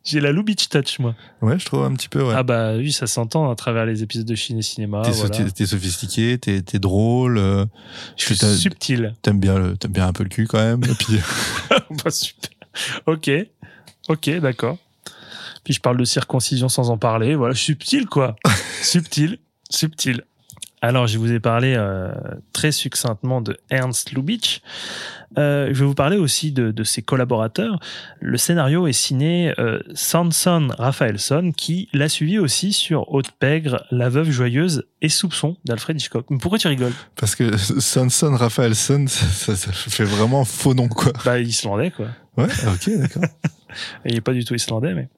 [0.09, 1.15] J'ai la Lubitsch Touch, moi.
[1.41, 2.33] Ouais je trouve un petit peu ouais.
[2.35, 5.01] Ah bah oui, ça s'entend à travers les épisodes de Chine et Cinéma.
[5.03, 5.35] t'es, voilà.
[5.35, 7.65] so- t'es sophistiqué, t'es, drôle, euh,
[8.15, 9.13] Je suis subtil.
[9.21, 10.81] t'aimes bien le, bien un peu le cul quand même.
[10.85, 11.19] Et puis
[12.03, 12.51] Bah, super.
[13.05, 13.29] Ok,
[14.07, 14.77] ok, d'accord.
[15.65, 17.35] Puis je parle de circoncision sans en parler.
[17.35, 18.37] Voilà, subtil quoi.
[18.81, 19.39] subtil,
[19.69, 20.23] subtil.
[20.81, 22.11] Alors, je vous ai parlé euh,
[22.53, 24.61] très succinctement de Ernst Lubitsch.
[25.39, 27.79] Euh, je vais vous parler aussi de, de ses collaborateurs.
[28.19, 34.09] Le scénario est signé euh, Sanson Raphaelson, qui l'a suivi aussi sur Haute Pègre, La
[34.09, 36.27] Veuve Joyeuse et Soupçon d'Alfred Hitchcock.
[36.29, 36.93] Mais pourquoi tu rigoles?
[37.15, 41.11] Parce que Sanson Raphaelson ça, ça, fait vraiment faux nom quoi.
[41.25, 42.07] Bah, islandais quoi.
[42.37, 43.23] Ouais ok d'accord.
[44.05, 45.09] Il n'est pas du tout islandais, mais.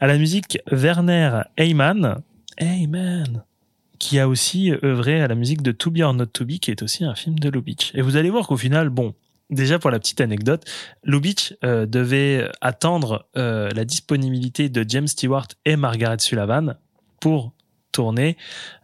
[0.00, 2.22] À la musique, Werner Heyman,
[2.56, 3.42] Heyman,
[3.98, 6.70] qui a aussi œuvré à la musique de To Be or Not To Be, qui
[6.70, 7.94] est aussi un film de Lubitsch.
[7.94, 9.14] Et vous allez voir qu'au final, bon,
[9.50, 10.64] déjà pour la petite anecdote,
[11.04, 16.76] Lubitsch euh, devait attendre euh, la disponibilité de James Stewart et Margaret Sullivan
[17.20, 17.52] pour
[17.92, 18.36] tourner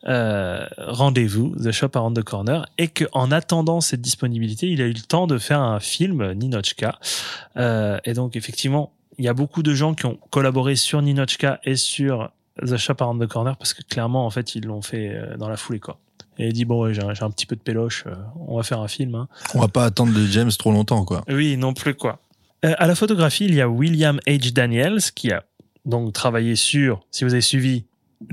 [0.07, 4.93] euh, Rendez-vous, The Shop Around the Corner, et qu'en attendant cette disponibilité, il a eu
[4.93, 6.99] le temps de faire un film, Ninochka.
[7.57, 11.61] Euh, et donc, effectivement, il y a beaucoup de gens qui ont collaboré sur Ninochka
[11.63, 12.33] et sur
[12.65, 15.49] The Shop Around the Corner parce que clairement, en fait, ils l'ont fait euh, dans
[15.49, 15.99] la foulée, quoi.
[16.39, 18.15] Et il dit, bon, ouais, j'ai un, j'ai un petit peu de péloche, euh,
[18.47, 19.15] on va faire un film.
[19.15, 19.29] Hein.
[19.55, 21.23] On va pas attendre de James trop longtemps quoi.
[21.29, 22.21] Oui, non plus, quoi.
[22.65, 24.53] Euh, à la photographie, il y a William H.
[24.53, 25.45] Daniels qui a
[25.85, 27.85] donc travaillé sur, si vous avez suivi,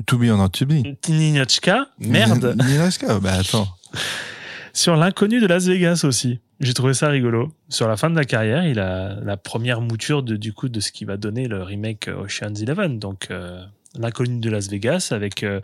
[0.07, 0.83] To be or not to be.
[1.09, 3.67] Ninochka, merde, Ninaska, bah attends.
[4.73, 6.39] sur l'inconnu de Las Vegas aussi.
[6.59, 7.51] J'ai trouvé ça rigolo.
[7.69, 10.79] Sur la fin de la carrière, il a la première mouture de, du coup de
[10.79, 12.99] ce qui va donner le remake Ocean's Eleven.
[12.99, 13.63] Donc euh,
[13.97, 15.59] l'inconnu de Las Vegas avec euh,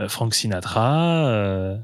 [0.00, 1.26] euh, Frank Sinatra.
[1.28, 1.76] euh,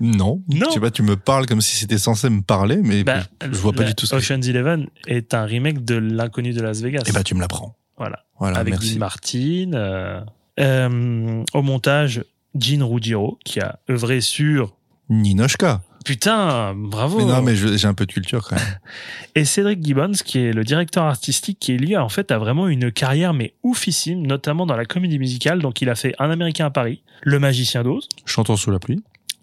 [0.00, 0.42] Non.
[0.48, 0.66] Non.
[0.68, 3.56] Je sais pas, tu me parles comme si c'était censé me parler, mais bah, je
[3.56, 4.32] vois pas du tout ce que c'est.
[4.34, 7.02] Ocean's Eleven est un remake de l'inconnu de Las Vegas.
[7.06, 7.76] Eh bah tu me l'apprends.
[7.96, 8.24] Voilà.
[8.38, 8.94] Voilà, avec merci.
[8.94, 9.70] Dean Martin.
[9.74, 10.20] euh,
[10.58, 12.24] euh, au montage,
[12.58, 14.74] Gene Ruggiero qui a œuvré sur.
[15.08, 15.82] Ninochka.
[16.04, 17.18] Putain, bravo.
[17.18, 18.78] Mais non, mais j'ai un peu de culture quand même.
[19.34, 22.90] Et Cédric Gibbons, qui est le directeur artistique, qui lui en fait a vraiment une
[22.90, 25.60] carrière mais oufissime, notamment dans la comédie musicale.
[25.60, 29.02] Donc il a fait Un Américain à Paris, Le Magicien d'Oz, Chantons sous la pluie.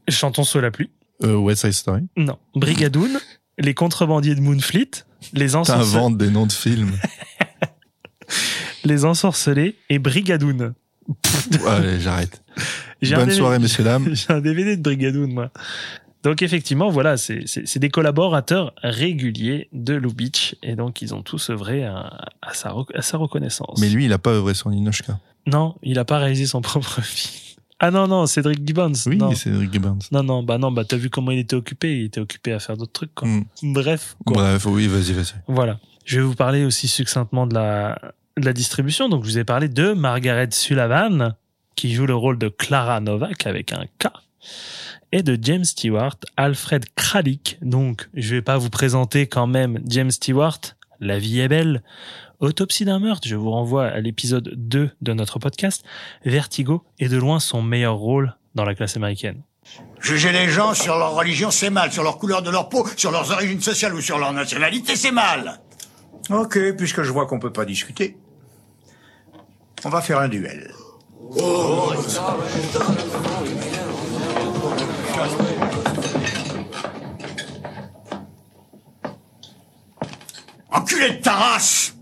[0.10, 0.90] Chantons sous la pluie,
[1.24, 2.02] Euh, West Side Story.
[2.18, 3.20] non, Brigadoon,
[3.58, 4.92] Les Contrebandiers de Moonfleet,
[5.34, 6.92] Les, Ensorce- T'inventes des noms de films.
[8.84, 10.74] les Ensorcelés et Brigadoon.
[11.68, 12.42] Allez, j'arrête.
[13.02, 14.10] Bonne DVD soirée, messieurs, dames.
[14.14, 15.52] J'ai un DVD de Brigadoon, moi.
[16.24, 21.86] Donc effectivement, voilà, c'est des collaborateurs réguliers de Lubitsch et donc ils ont tous œuvré
[21.86, 23.80] à, à sa, à sa reconnaissance.
[23.80, 25.18] Mais lui, il a pas œuvré sur Ninochka.
[25.48, 27.50] Non, il a pas réalisé son propre film.
[27.82, 28.92] Ah non, non, Cédric Gibbons.
[29.06, 29.30] Oui, non.
[29.30, 30.00] Rick Gibbons.
[30.12, 32.60] non, non, bah non, bah t'as vu comment il était occupé, il était occupé à
[32.60, 33.26] faire d'autres trucs, quoi.
[33.28, 33.46] Hmm.
[33.64, 34.36] Bref, quoi.
[34.44, 35.36] Bref, oui, vas-y, vas-y.
[35.48, 35.80] Voilà.
[36.04, 37.98] Je vais vous parler aussi succinctement de la,
[38.38, 39.08] de la distribution.
[39.08, 41.36] Donc, je vous ai parlé de Margaret Sullivan,
[41.76, 44.08] qui joue le rôle de Clara Novak avec un K,
[45.12, 47.58] et de James Stewart, Alfred Kralik.
[47.62, 50.60] Donc, je vais pas vous présenter quand même James Stewart.
[51.00, 51.84] La vie est belle.
[52.40, 55.84] Autopsie d'un meurtre, je vous renvoie à l'épisode 2 de notre podcast.
[56.26, 59.42] Vertigo est de loin son meilleur rôle dans la classe américaine.
[60.00, 61.92] Juger les gens sur leur religion, c'est mal.
[61.92, 65.12] Sur leur couleur de leur peau, sur leurs origines sociales ou sur leur nationalité, c'est
[65.12, 65.60] mal.
[66.30, 68.18] Ok, puisque je vois qu'on peut pas discuter,
[69.84, 70.72] on va faire un duel.
[80.72, 81.96] Enculé de ta race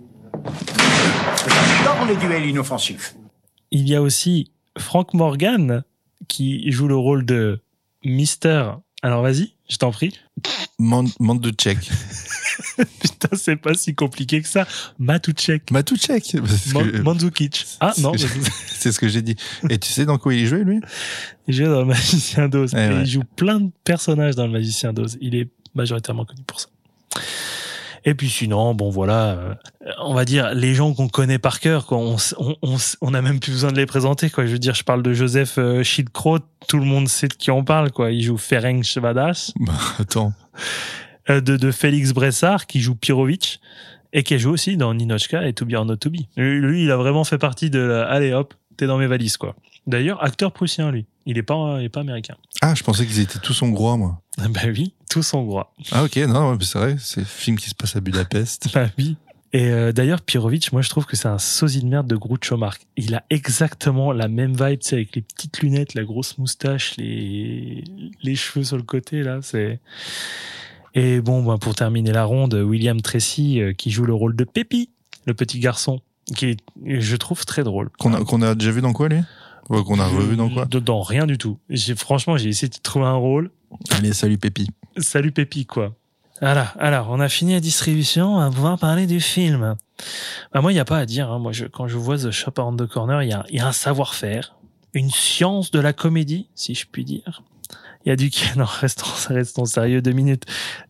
[2.07, 3.15] les duels inoffensifs.
[3.72, 5.84] Il y a aussi Frank Morgan
[6.27, 7.61] qui joue le rôle de
[8.03, 8.72] Mister.
[9.02, 10.18] Alors vas-y, je t'en prie.
[10.80, 11.91] Mand- Mandzukic.
[13.00, 14.66] Putain, c'est pas si compliqué que ça.
[15.00, 15.72] Matuchek.
[15.72, 16.24] Matuchek.
[16.34, 17.66] Que- Mandzukic.
[17.80, 18.14] Ah non,
[18.68, 19.36] c'est- ce que j'ai dit.
[19.70, 20.80] Et tu sais dans quoi il jouait, lui?
[21.48, 22.72] Il joue dans le Magicien d'Oz.
[22.76, 23.02] Eh Et ouais.
[23.02, 25.18] Il joue plein de personnages dans le Magicien d'Oz.
[25.22, 26.68] Il est majoritairement connu pour ça.
[28.06, 29.54] Et puis sinon, bon voilà, euh,
[30.00, 31.98] on va dire les gens qu'on connaît par cœur, quoi.
[31.98, 34.46] On, on, on, on a même plus besoin de les présenter, quoi.
[34.46, 36.40] Je veux dire, je parle de Joseph euh, Schildkraut,
[36.70, 38.12] tout le monde sait de qui on parle, quoi.
[38.12, 40.32] Il joue Ferenc Vadas, Bah, attends.
[41.30, 43.60] Euh, de, de Félix Bressard qui joue Pirovic
[44.14, 46.18] et qui a joué aussi dans Ninochka et To Be or Not To Be.
[46.38, 49.38] Lui, lui, il a vraiment fait partie de la- allez hop, t'es dans mes valises,
[49.38, 49.56] quoi.
[49.86, 51.06] D'ailleurs, acteur prussien, lui.
[51.26, 52.36] Il est pas, il est pas américain.
[52.62, 54.22] Ah, je pensais qu'ils étaient tous hongrois, moi.
[54.49, 55.74] Bah oui, tous hongrois.
[55.91, 58.70] Ah, ok, non, mais c'est vrai, c'est un film qui se passe à Budapest.
[58.74, 59.18] Bah oui.
[59.54, 62.58] Et euh, d'ailleurs, Pirovic, moi je trouve que c'est un sosie de merde de Groucho
[62.58, 62.82] Marx.
[62.98, 66.95] Il a exactement la même vibe, tu sais, avec les petites lunettes, la grosse moustache,
[66.98, 67.84] les,
[68.22, 69.80] les cheveux sur le côté, là, c'est...
[70.99, 74.44] Et bon, bah, pour terminer la ronde, William Tracy, euh, qui joue le rôle de
[74.44, 74.90] Pépi,
[75.26, 76.02] le petit garçon,
[76.36, 77.90] qui est, je trouve, très drôle.
[77.99, 79.19] Qu'on a, qu'on a déjà vu dans quoi, lui?
[79.69, 80.65] Ouais, Qu'on a revu dans quoi?
[80.65, 81.60] Dans rien du tout.
[81.69, 83.52] J'ai, franchement, j'ai essayé de trouver un rôle.
[83.91, 84.68] Allez, salut Pépi.
[84.98, 85.94] Salut Pépi, quoi.
[86.41, 89.76] Voilà, alors, on a fini la distribution, on va pouvoir parler du film.
[90.53, 91.32] Bah, moi, il n'y a pas à dire.
[91.32, 91.40] hein.
[91.40, 93.60] Moi, je, quand je vois The Shop Around the Corner, il y a, il y
[93.60, 94.56] a un savoir-faire,
[94.94, 97.44] une science de la comédie, si je puis dire.
[98.06, 98.30] Il y a du...
[98.56, 100.44] Non, restons, restons sérieux deux minutes.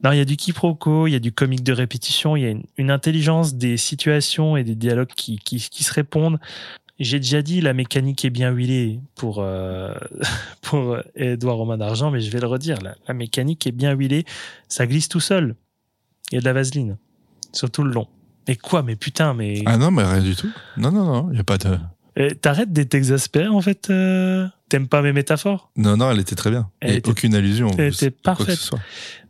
[0.04, 2.46] Non, il y a du quiproquo, il y a du comique de répétition, il y
[2.46, 6.40] a une, une intelligence des situations et des dialogues qui, qui, qui se répondent.
[7.00, 9.94] J'ai déjà dit, la mécanique est bien huilée pour euh,
[10.62, 12.82] pour Edouard Romain d'Argent, mais je vais le redire.
[12.82, 14.26] La, la mécanique est bien huilée,
[14.68, 15.56] ça glisse tout seul.
[16.32, 16.98] Il y a de la vaseline
[17.54, 18.08] sur tout le long.
[18.48, 20.50] Mais quoi Mais putain, mais Ah non, mais rien du tout.
[20.78, 21.78] Non, non, non, il n'y a pas de.
[22.16, 23.90] Eh, t'arrêtes d'être exaspéré en fait.
[23.90, 25.72] euh T'aimes pas mes métaphores?
[25.78, 26.70] Non, non, elle était très bien.
[26.82, 27.70] Elle Et était- aucune allusion.
[27.78, 28.60] Elle était parfaite.
[28.60, 28.76] ce.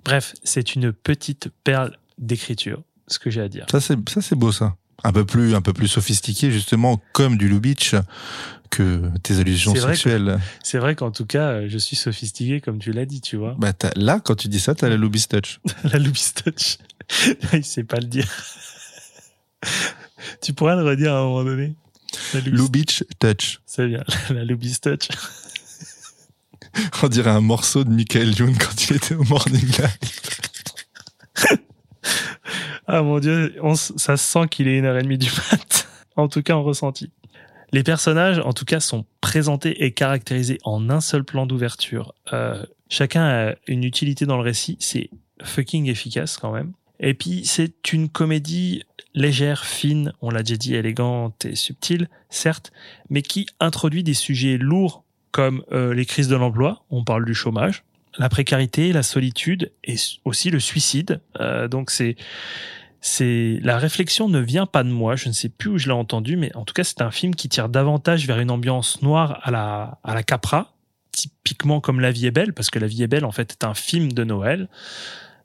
[0.03, 3.65] Bref, c'est une petite perle d'écriture, ce que j'ai à dire.
[3.69, 4.75] Ça, c'est, ça, c'est beau, ça.
[5.03, 7.93] Un peu plus, un peu plus sophistiqué, justement, comme du Lubitsch,
[8.71, 10.39] que tes allusions sexuelles.
[10.63, 13.55] C'est vrai qu'en tout cas, je suis sophistiqué comme tu l'as dit, tu vois.
[13.59, 15.59] Bah, là, quand tu dis ça, t'as la Lubitsch touch.
[15.83, 16.77] la Louis Touch.
[17.53, 18.27] Il sait pas le dire.
[20.41, 21.75] tu pourras le redire à un moment donné.
[22.45, 23.59] Lubitsch touch.
[23.65, 25.09] C'est bien, la Louis Touch.
[27.03, 31.57] On dirait un morceau de Michael Youn quand il était au Morning Live.
[32.89, 35.89] Ah mon dieu, on ça se sent qu'il est une heure et demie du mat.
[36.15, 37.11] En tout cas, en ressenti.
[37.73, 42.13] Les personnages, en tout cas, sont présentés et caractérisés en un seul plan d'ouverture.
[42.31, 44.77] Euh, chacun a une utilité dans le récit.
[44.79, 45.09] C'est
[45.43, 46.71] fucking efficace quand même.
[47.01, 52.71] Et puis, c'est une comédie légère, fine, on l'a déjà dit, élégante et subtile, certes,
[53.09, 57.33] mais qui introduit des sujets lourds comme euh, les crises de l'emploi, on parle du
[57.33, 57.83] chômage,
[58.17, 61.21] la précarité, la solitude et aussi le suicide.
[61.39, 62.15] Euh, donc c'est
[62.99, 65.93] c'est la réflexion ne vient pas de moi, je ne sais plus où je l'ai
[65.93, 69.39] entendu, mais en tout cas c'est un film qui tire davantage vers une ambiance noire
[69.43, 70.73] à la à la Capra,
[71.11, 73.63] typiquement comme La vie est belle, parce que La vie est belle en fait est
[73.63, 74.69] un film de Noël.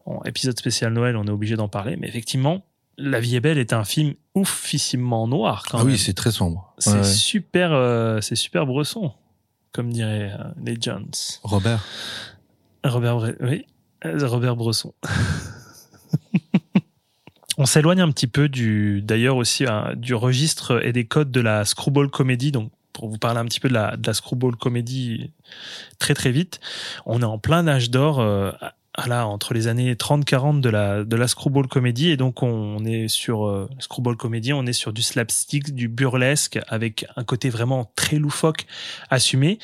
[0.05, 2.65] En épisode spécial Noël, on est obligé d'en parler, mais effectivement.
[3.05, 5.93] La vie est belle est un film oufissimement noir quand Ah même.
[5.93, 6.75] oui, c'est très sombre.
[6.79, 9.13] C'est Ouais, super, euh, c'est super bresson,
[9.73, 11.11] comme diraient euh, les Jones.
[11.43, 11.85] Robert.
[12.85, 13.67] Robert, Bre- oui,
[14.05, 14.93] euh, Robert Bresson.
[17.59, 21.41] On s'éloigne un petit peu du, d'ailleurs aussi hein, du registre et des codes de
[21.41, 22.51] la screwball comedy.
[22.51, 25.31] Donc, pour vous parler un petit peu de la, de la screwball comedy
[25.99, 26.61] très très vite,
[27.05, 28.21] on est en plein âge d'or.
[28.21, 28.53] euh,
[29.07, 33.09] là, entre les années 30-40 de la, de la screwball comedy et donc on est
[33.09, 37.91] sur euh, screwball comedy, on est sur du slapstick, du burlesque avec un côté vraiment
[37.97, 38.67] très loufoque
[39.11, 39.59] assumé.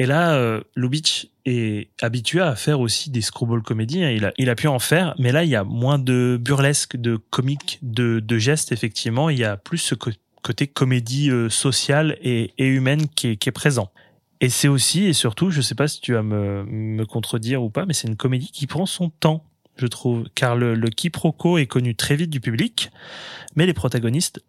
[0.00, 4.04] Et là, euh, Lubitsch est habitué à faire aussi des screwball comédies.
[4.04, 4.10] hein.
[4.10, 6.96] Il a, il a pu en faire, mais là, il y a moins de burlesque,
[6.96, 9.28] de comique, de, de gestes, effectivement.
[9.28, 13.48] Il y a plus ce côté comédie euh, sociale et, et humaine qui est, qui
[13.48, 13.90] est présent.
[14.40, 17.70] Et c'est aussi, et surtout, je sais pas si tu vas me, me contredire ou
[17.70, 19.44] pas, mais c'est une comédie qui prend son temps,
[19.76, 20.26] je trouve.
[20.34, 22.90] Car le, le quiproquo est connu très vite du public,
[23.56, 24.40] mais les protagonistes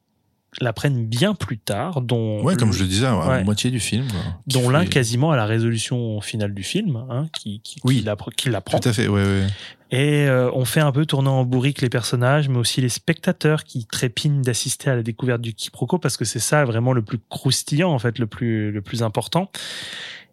[0.61, 3.43] la prennent bien plus tard, dont Ouais, comme je le disais, à Ouais.
[3.43, 4.07] moitié du film.
[4.07, 8.03] Qui dont l'un quasiment à la résolution finale du film, hein, qui, qui, Oui.
[8.37, 8.79] qui l'apprend.
[8.79, 9.47] Tout à fait, ouais, ouais.
[9.91, 13.63] Et euh, on fait un peu tourner en bourrique les personnages, mais aussi les spectateurs
[13.63, 17.19] qui trépignent d'assister à la découverte du quiproquo, parce que c'est ça vraiment le plus
[17.29, 19.51] croustillant, en fait, le plus, le plus important.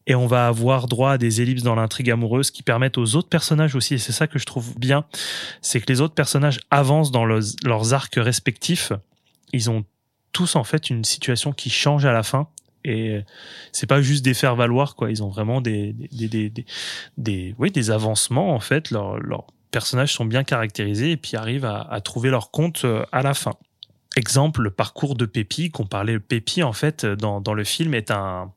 [0.06, 3.28] Et on va avoir droit à des ellipses dans l'intrigue amoureuse qui permettent aux autres
[3.28, 5.04] personnages aussi, et c'est ça que je trouve bien,
[5.62, 8.92] c'est que les autres personnages avancent dans leurs arcs respectifs.
[9.52, 9.84] Ils ont
[10.32, 12.48] tous en fait une situation qui change à la fin
[12.86, 13.24] et
[13.72, 15.10] c'est pas juste des faire valoir quoi.
[15.10, 16.52] Ils ont vraiment des des des
[17.18, 18.90] des, oui, des avancements en fait.
[18.90, 23.34] Leurs personnages sont bien caractérisés et puis arrivent à, trouver leur compte euh, à la
[23.34, 23.54] fin.
[24.16, 28.52] Exemple le parcours de Pépi qu'on parlait Pépi en fait dans le film est un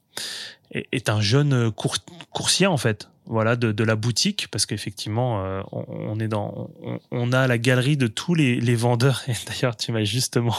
[0.71, 1.97] est un jeune cour-
[2.31, 3.09] coursier en fait.
[3.25, 6.71] Voilà de, la boutique parce qu'effectivement euh, on, est dans
[7.11, 9.23] on, a la galerie de tous les, vendeurs.
[9.47, 10.55] D'ailleurs tu m'as justement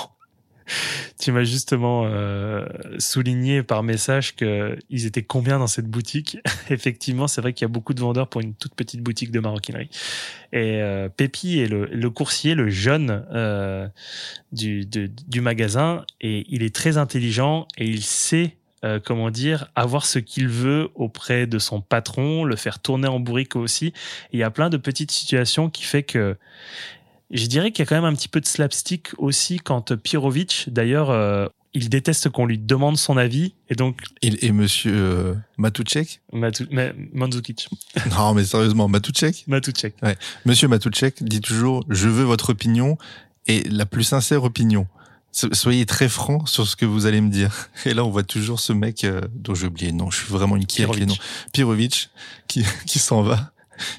[1.19, 2.67] tu m'as justement euh,
[2.99, 6.39] souligné par message que ils étaient combien dans cette boutique?
[6.71, 9.41] Effectivement c'est vrai qu'il y a beaucoup de vendeurs pour une toute petite boutique de
[9.41, 9.91] maroquinerie
[10.53, 13.87] et euh, Pépi est le, coursier le jeune euh,
[14.53, 20.07] du, du magasin et il est très intelligent et il sait euh, comment dire, avoir
[20.07, 23.89] ce qu'il veut auprès de son patron, le faire tourner en bourrique aussi.
[23.89, 23.93] Et
[24.33, 26.39] il y a plein de petites situations qui fait que
[27.31, 30.67] je dirais qu'il y a quand même un petit peu de slapstick aussi quand Pirovic,
[30.69, 35.35] d'ailleurs, euh, il déteste qu'on lui demande son avis et donc Et, et monsieur euh,
[35.57, 37.69] Matuchek Matu- Ma- Mandzukic,
[38.11, 39.95] Non, mais sérieusement, Matuchek Matuchek.
[40.03, 40.17] Ouais.
[40.45, 42.99] Monsieur Matuchek dit toujours Je veux votre opinion
[43.47, 44.87] et la plus sincère opinion.
[45.33, 47.69] So- Soyez très franc sur ce que vous allez me dire.
[47.87, 50.11] Et là, on voit toujours ce mec euh, dont j'ai oublié le nom.
[50.11, 51.15] Je suis vraiment les noms.
[51.53, 52.11] Pirovic,
[52.49, 53.53] qui, qui s'en va,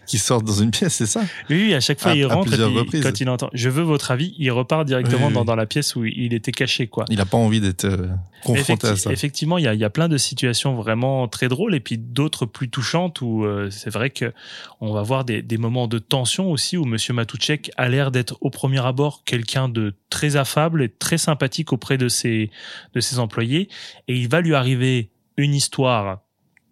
[0.06, 1.22] qui sort dans une pièce, c'est ça?
[1.50, 3.04] Oui, oui, à chaque fois À- il rentre et plusieurs puis, reprises.
[3.04, 5.96] quand il entend je veux votre avis, il repart directement Oui, oui, dans, la pièce
[5.96, 7.06] où il était caché quoi.
[7.10, 8.08] Il a pas envie d'être euh,
[8.44, 9.12] confronté à ça.
[9.12, 11.98] Effectivement, il y a, il y a plein de situations vraiment très drôles et puis
[11.98, 14.34] d'autres plus touchantes où euh, c'est vrai que
[14.80, 18.38] on va voir des, des moments de tension aussi où Monsieur Matuchek a l'air d'être
[18.42, 22.50] au premier abord quelqu'un de très affable et très sympathique auprès de ses
[22.94, 23.70] de ses employés
[24.08, 26.20] et il va lui arriver une histoire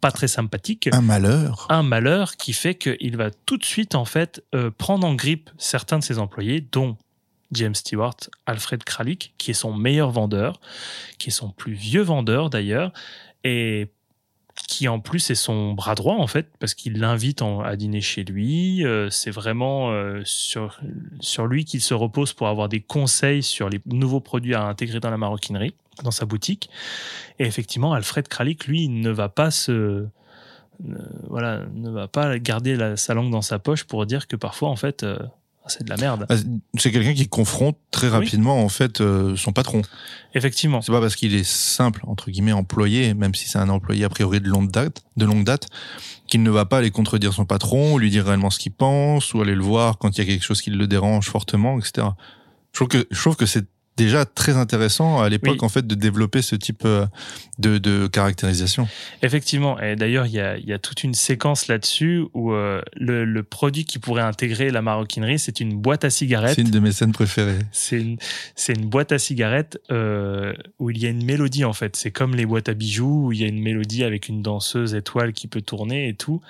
[0.02, 1.68] pas très sympathique Un malheur.
[1.70, 5.50] un malheur qui fait qu'il va tout de suite en fait euh, prendre en grippe
[5.58, 6.98] certains de ses employés, dont
[7.52, 8.16] James Stewart,
[8.46, 10.60] Alfred Kralik, qui est son meilleur vendeur,
[11.18, 12.94] qui est son plus vieux vendeur d'ailleurs,
[13.44, 13.90] et
[14.68, 18.24] qui en plus est son bras droit en fait, parce qu'il l'invite à dîner chez
[18.24, 18.86] lui.
[18.86, 20.80] Euh, c'est vraiment euh, sur,
[21.22, 25.00] sur lui qu'il se repose pour avoir des conseils sur les nouveaux produits à intégrer
[25.00, 25.74] dans la maroquinerie,
[26.04, 26.70] dans sa boutique.
[27.40, 30.06] Et effectivement, Alfred Kralik, lui, ne va pas se
[31.30, 34.70] voilà, ne va pas garder la- sa langue dans sa poche pour dire que parfois,
[34.70, 35.18] en fait, euh,
[35.68, 36.26] c'est de la merde.
[36.30, 36.36] Ah,
[36.78, 38.14] C'est quelqu'un qui confronte très Oui.
[38.14, 39.82] rapidement en fait euh, son patron.
[40.34, 40.82] Effectivement.
[40.82, 44.10] C'est pas parce qu'il est simple entre guillemets employé, même si c'est un employé a
[44.10, 45.68] priori de longue date, de longue date,
[46.28, 49.42] qu'il ne va pas aller contredire son patron, lui dire réellement ce qu'il pense, ou
[49.42, 52.08] aller le voir quand il y a quelque chose qui le dérange fortement, etc.
[52.72, 53.66] Je trouve que je trouve que c'est
[54.04, 55.66] déjà très intéressant à l'époque Oui.
[55.66, 57.06] en fait de développer ce type euh,
[57.60, 58.88] de, de caractérisation.
[59.22, 59.80] Effectivement.
[59.80, 63.26] Et d'ailleurs, il y a, il y a toute une séquence là-dessus où euh, le,
[63.26, 66.56] le produit qui pourrait intégrer la maroquinerie, c'est une boîte à cigarettes.
[66.56, 67.60] C'est une de mes scènes préférées.
[67.72, 68.18] C'est une,
[68.56, 71.96] c'est une boîte à cigarettes euh, où il y a une mélodie en fait.
[71.96, 74.96] C'est comme les boîtes à bijoux où il y a une mélodie avec une danseuse
[74.96, 76.42] étoile qui peut tourner et tout.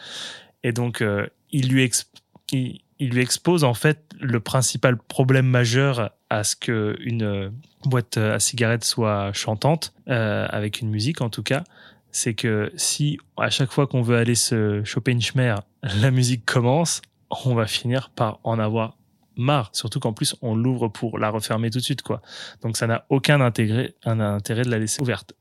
[0.63, 2.07] Et donc euh, il lui ex-
[2.51, 7.49] il, il lui expose en fait le principal problème majeur à ce que une euh,
[7.85, 11.63] boîte à cigarettes soit chantante euh, avec une musique en tout cas.
[12.11, 15.55] C'est que si à chaque fois qu'on veut aller se choper une schmer,
[16.01, 17.01] la musique commence,
[17.45, 18.97] on va finir par en avoir
[19.37, 19.69] marre.
[19.71, 22.21] Surtout qu'en plus, on l'ouvre pour la refermer tout de suite, quoi.
[22.61, 25.33] Donc ça n'a aucun intérêt, un intérêt de la laisser ouverte.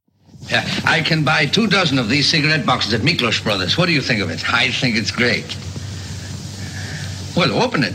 [0.49, 3.77] Yeah, I can buy two dozen of these cigarette boxes at Miklos Brothers.
[3.77, 4.45] What do you think of it?
[4.53, 5.57] I think it's great.
[7.39, 7.95] Well, open it.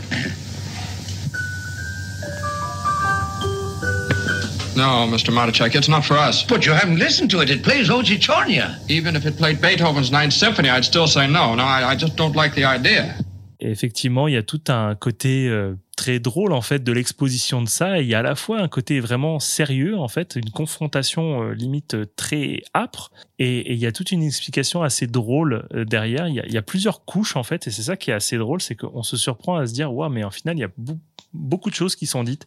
[4.74, 5.30] No, Mr.
[5.30, 6.42] Matichek, it's not for us.
[6.42, 7.50] But you haven't listened to it.
[7.50, 8.78] It plays Oji Chornia.
[8.88, 11.54] Even if it played Beethoven's Ninth Symphony, I'd still say no.
[11.54, 13.16] No, I, I just don't like the idea.
[13.60, 17.62] Et effectivement, il y a tout un côté euh, très drôle en fait de l'exposition
[17.62, 18.00] de ça.
[18.00, 21.52] Il y a à la fois un côté vraiment sérieux en fait, une confrontation euh,
[21.52, 23.10] limite euh, très âpre.
[23.38, 26.28] Et, il y a toute une explication assez drôle euh, derrière.
[26.28, 28.74] Il y, a, plusieurs couches en fait, et c'est ça qui est assez drôle, c'est
[28.74, 30.70] qu'on se surprend à se dire waouh, mais en final il y a
[31.32, 32.46] beaucoup de choses qui sont dites.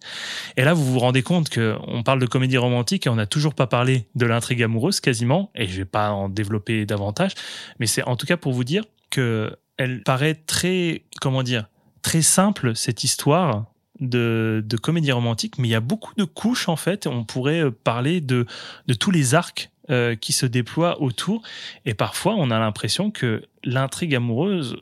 [0.56, 3.26] Et là, vous vous rendez compte que on parle de comédie romantique et on n'a
[3.26, 5.52] toujours pas parlé de l'intrigue amoureuse quasiment.
[5.56, 7.34] Et je vais pas en développer davantage,
[7.80, 11.68] mais c'est en tout cas pour vous dire que elle paraît très, comment dire,
[12.08, 13.66] très simple cette histoire
[14.00, 17.08] de, de comédie romantique, mais il y a beaucoup de couches en fait.
[17.08, 18.46] On pourrait euh, parler de,
[18.88, 21.42] de tous les arcs euh, qui se déploient autour,
[21.86, 24.76] et parfois on a l'impression que l'intrigue amoureuse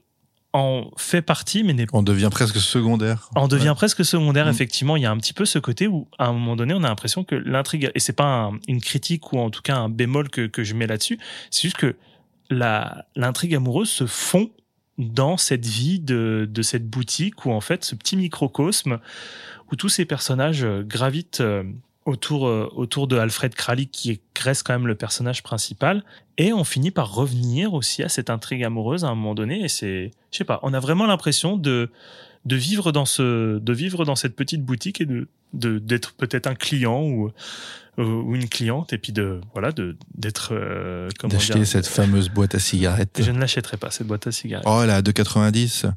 [0.54, 3.30] en fait partie, mais n'est On devient presque secondaire.
[3.36, 4.50] en devient presque secondaire, Mm.
[4.56, 4.96] effectivement.
[4.96, 6.88] Il y a un petit peu ce côté où, à un moment donné, on a
[6.88, 10.30] l'impression que l'intrigue, et c'est pas un- une critique ou en tout cas un bémol
[10.30, 11.20] que, que je mets là-dessus,
[11.52, 11.96] c'est juste que
[13.16, 14.50] l'intrigue amoureuse se fond
[14.98, 19.00] dans cette vie de, de cette boutique où en fait ce petit microcosme
[19.72, 21.64] où tous ces personnages euh, gravitent euh,
[22.06, 26.04] autour, euh, autour de Alfred Kralik, qui reste quand même le personnage principal.
[26.38, 29.64] Et on finit par revenir aussi à cette intrigue amoureuse à un moment donné.
[29.64, 31.90] Et c'est, je sais pas, on a vraiment l'impression de,
[32.46, 36.56] de vivre dans ce, de vivre dans cette petite boutique et de, d'être peut-être un
[36.56, 37.32] client ou,
[37.98, 42.60] ou une cliente et puis de, voilà, de, d'être, euh, D'acheter cette fameuse boîte à
[42.60, 43.22] cigarettes.
[43.24, 44.66] Je ne l'achèterai pas, cette boîte à cigarettes.
[44.68, 45.92] Oh, elle est à 2,90.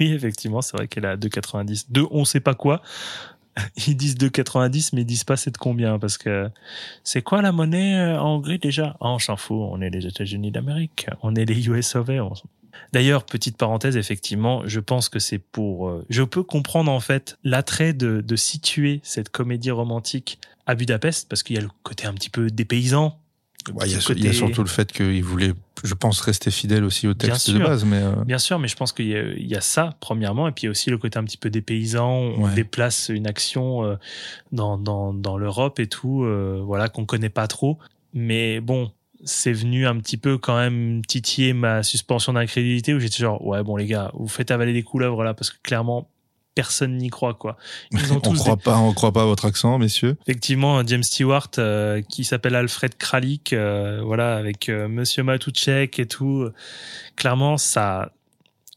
[0.00, 1.86] Oui, effectivement, c'est vrai qu'elle est à 2,90.
[1.90, 2.82] De on sait pas quoi.
[3.86, 6.48] Ils disent 2,90, mais ils disent pas c'est de combien, parce que
[7.04, 8.96] c'est quoi la monnaie euh, en Hongrie déjà?
[9.00, 12.12] Ah, on s'en fout, on est les États-Unis d'Amérique, on est les US of A.
[12.24, 12.48] on s'en-
[12.92, 15.88] D'ailleurs, petite parenthèse, effectivement, je pense que c'est pour.
[15.88, 21.28] euh, je peux comprendre en fait l'attrait de, de situer cette comédie romantique à Budapest,
[21.28, 23.18] parce qu'il y a le côté un petit peu dépaysant.
[23.74, 25.52] Ouais, il, y a, petit il y a côté- surtout le fait qu'il voulait,
[25.84, 27.84] je pense, rester fidèle aussi au texte de base.
[27.84, 30.48] Mais euh, Bien sûr, mais je pense qu'il y, a- il y a ça, premièrement,
[30.48, 32.54] et puis il y a aussi le côté un petit peu des paysans, on Ouais.
[32.54, 33.96] déplace une action euh,
[34.52, 37.78] dans, dans, dans l'Europe et tout, euh, voilà, qu'on connaît pas trop.
[38.14, 38.90] Mais bon,
[39.24, 43.62] c'est venu un petit peu quand même titiller ma suspension d'incrédulité où j'étais genre, ouais,
[43.62, 46.08] bon, les gars, vous faites avaler des couleuvres là, parce que clairement,
[46.54, 47.56] personne n'y croit, quoi.
[47.92, 50.16] Ils ont on tous des- croit pas, on croit pas à votre accent, messieurs.
[50.26, 56.06] Effectivement, James Stewart euh, qui s'appelle Alfred Kralik, euh, voilà, avec euh, Monsieur Matuchek et
[56.06, 56.48] tout.
[57.16, 58.12] Clairement, ça,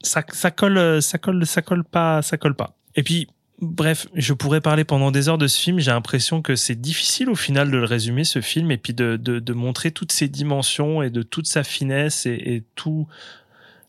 [0.02, 2.76] ça, ça colle, euh, ça colle, ça colle pas, ça colle pas.
[2.96, 3.28] Et puis,
[3.62, 5.80] bref, je pourrais parler pendant des heures de ce film.
[5.80, 9.18] J'ai l'impression que c'est difficile au final de le résumer ce film et puis de,
[9.18, 13.08] de, de montrer toutes ses dimensions et de toute sa finesse et, et tout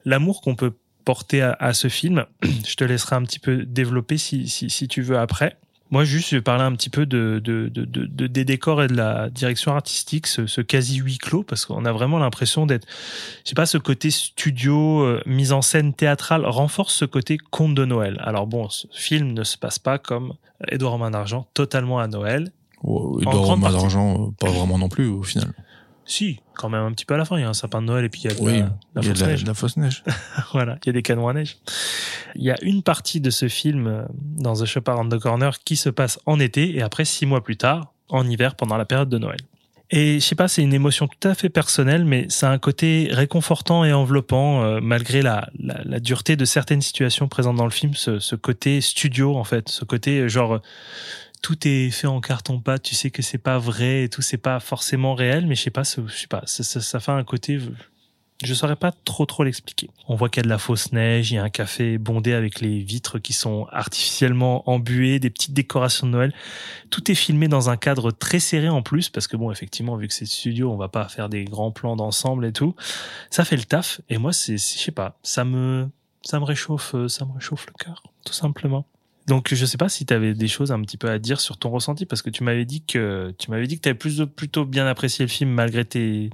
[0.04, 0.74] l'amour qu'on peut
[1.04, 2.26] porter à, à ce film.
[2.42, 5.56] Je te laisserai un petit peu développer si, si, si tu veux après.
[5.92, 8.82] Moi, juste, je vais parler un petit peu de, de, de, de- de- des décors
[8.82, 12.66] et de la direction artistique, ce, ce quasi huis clos, parce qu'on a vraiment l'impression
[12.66, 12.88] d'être,
[13.44, 17.74] je sais pas, ce côté studio, euh, mise en scène théâtrale renforce ce côté conte
[17.74, 18.18] de Noël.
[18.24, 20.32] Alors bon, ce film ne se passe pas comme
[20.68, 22.50] Édouard en main d'argent, totalement à Noël.
[22.82, 23.82] Oh, il En doit avoir grande main partie.
[23.82, 25.52] d'argent, euh, pas vraiment non plus au final.
[26.04, 27.86] Si, quand même un petit peu à la fin, il y a un sapin de
[27.86, 29.44] Noël et puis il y a de Oui, la, la fausse neige.
[29.46, 30.02] la fausse neige.
[30.52, 31.58] voilà, il y a des canons à neige.
[32.34, 35.52] Il y a une partie de ce film euh, dans The Shop Around the Corner
[35.64, 38.84] qui se passe en été et après six mois plus tard, en hiver, pendant la
[38.84, 39.38] période de Noël.
[39.94, 42.58] Et je sais pas, c'est une émotion tout à fait personnelle, mais ça a un
[42.58, 47.64] côté réconfortant et enveloppant euh, malgré la, la, la dureté de certaines situations présentes dans
[47.66, 47.92] le film.
[47.94, 50.60] Ce, ce côté studio en fait, ce côté euh, genre
[51.42, 52.82] tout est fait en carton pâte.
[52.82, 55.70] Tu sais que c'est pas vrai et tout, c'est pas forcément réel, mais je sais
[55.70, 57.58] pas, je sais pas, ça, ça, ça fait un côté.
[58.44, 59.88] Je saurais pas trop trop l'expliquer.
[60.08, 62.32] On voit qu'il y a de la fausse neige, il y a un café bondé
[62.32, 66.34] avec les vitres qui sont artificiellement embuées, des petites décorations de Noël.
[66.90, 70.08] Tout est filmé dans un cadre très serré en plus, parce que bon, effectivement, vu
[70.08, 72.74] que c'est studio, on va pas faire des grands plans d'ensemble et tout.
[73.30, 74.00] Ça fait le taf.
[74.08, 75.88] Et moi, c'est, c'est- je sais pas, ça me,
[76.22, 78.86] ça me réchauffe, euh, ça me réchauffe le cœur, tout simplement.
[79.28, 81.56] Donc, je sais pas si tu avais des choses un petit peu à dire sur
[81.56, 84.22] ton ressenti, parce que tu m'avais dit que tu m'avais dit que tu avais plus
[84.34, 86.30] plutôt bien apprécié le film malgré tes,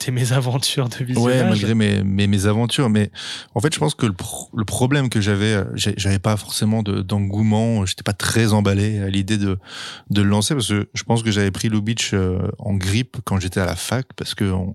[0.00, 1.36] tes mésaventures de visionnage.
[1.42, 2.90] Ouais, malgré mes, mes, mes aventures.
[2.90, 3.12] Mais
[3.54, 6.82] en fait, je pense que le, pro- le problème que j'avais, euh, j'avais pas forcément
[6.82, 7.86] de- d'engouement.
[7.86, 9.58] J'étais pas très emballé à l'idée de,
[10.10, 13.18] de le lancer parce que je pense que j'avais pris Lou Beach euh, en grippe
[13.24, 14.74] quand j'étais à la fac parce que on,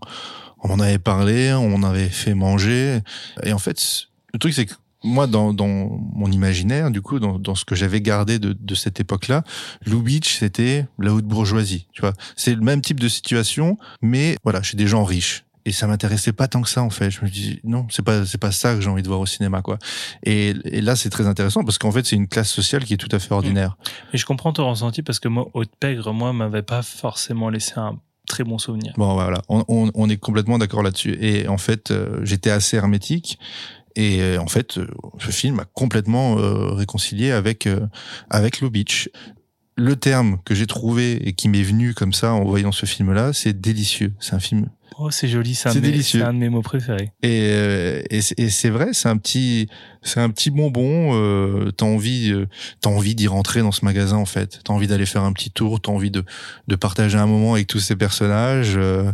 [0.64, 3.00] on m'en avait parlé, on avait fait manger.
[3.44, 4.74] Et en fait, le truc, c'est que
[5.08, 8.76] moi, dans, dans mon imaginaire, du coup, dans, dans ce que j'avais gardé de, de
[8.76, 9.44] cette époque-là,
[9.86, 11.88] Lou Beach, c'était la haute bourgeoisie.
[11.94, 15.44] Tu vois, c'est le même type de situation, mais voilà, chez des gens riches.
[15.66, 17.12] Et ça m'intéressait pas tant que ça en fait.
[17.12, 19.26] Je me dis non, c'est pas c'est pas ça que j'ai envie de voir au
[19.26, 19.78] cinéma quoi.
[20.24, 22.98] Et, et là c'est très intéressant parce qu'en fait c'est une classe sociale qui est
[22.98, 23.76] tout à fait ordinaire.
[24.14, 27.74] Et je comprends ton ressenti parce que moi, Haute Pègre, moi, m'avait pas forcément laissé
[27.76, 28.94] un très bon souvenir.
[28.96, 31.18] Bon voilà, on, on, on est complètement d'accord là-dessus.
[31.20, 33.38] Et en fait euh, j'étais assez hermétique.
[33.98, 34.88] Et euh, en fait, euh,
[35.20, 37.88] ce film a complètement euh, réconcilié avec euh,
[38.30, 39.10] avec Lou Beach.
[39.76, 43.34] Le terme que j'ai trouvé et qui m'est venu comme ça en voyant ce film-là,
[43.34, 44.14] c'est délicieux.
[44.20, 44.70] C'est un film
[45.00, 46.20] Oh, c'est joli, c'est un, C'est de mes- délicieux.
[46.22, 47.12] c'est un de mes mots préférés.
[47.22, 49.68] Et, euh, et, c'est- et c'est vrai, c'est un petit,
[50.02, 51.12] c'est un petit bonbon.
[51.14, 52.48] Euh, t'as envie, euh,
[52.82, 54.60] t'as envie d'y rentrer dans ce magasin en fait.
[54.64, 55.80] T'as envie d'aller faire un petit tour.
[55.82, 56.24] T'as envie de,
[56.68, 58.74] de partager un moment avec tous ces personnages.
[58.78, 59.12] euh,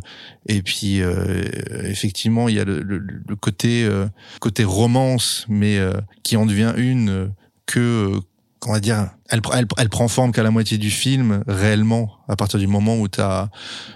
[0.47, 1.43] et puis, euh,
[1.83, 4.05] effectivement, il y a le, le, le côté, euh,
[4.39, 5.93] côté romance, mais euh,
[6.23, 7.31] qui en devient une
[7.65, 7.79] que,
[8.15, 8.19] euh,
[8.67, 12.35] on va dire, elle, elle, elle prend forme qu'à la moitié du film réellement à
[12.35, 13.49] partir du moment où t'as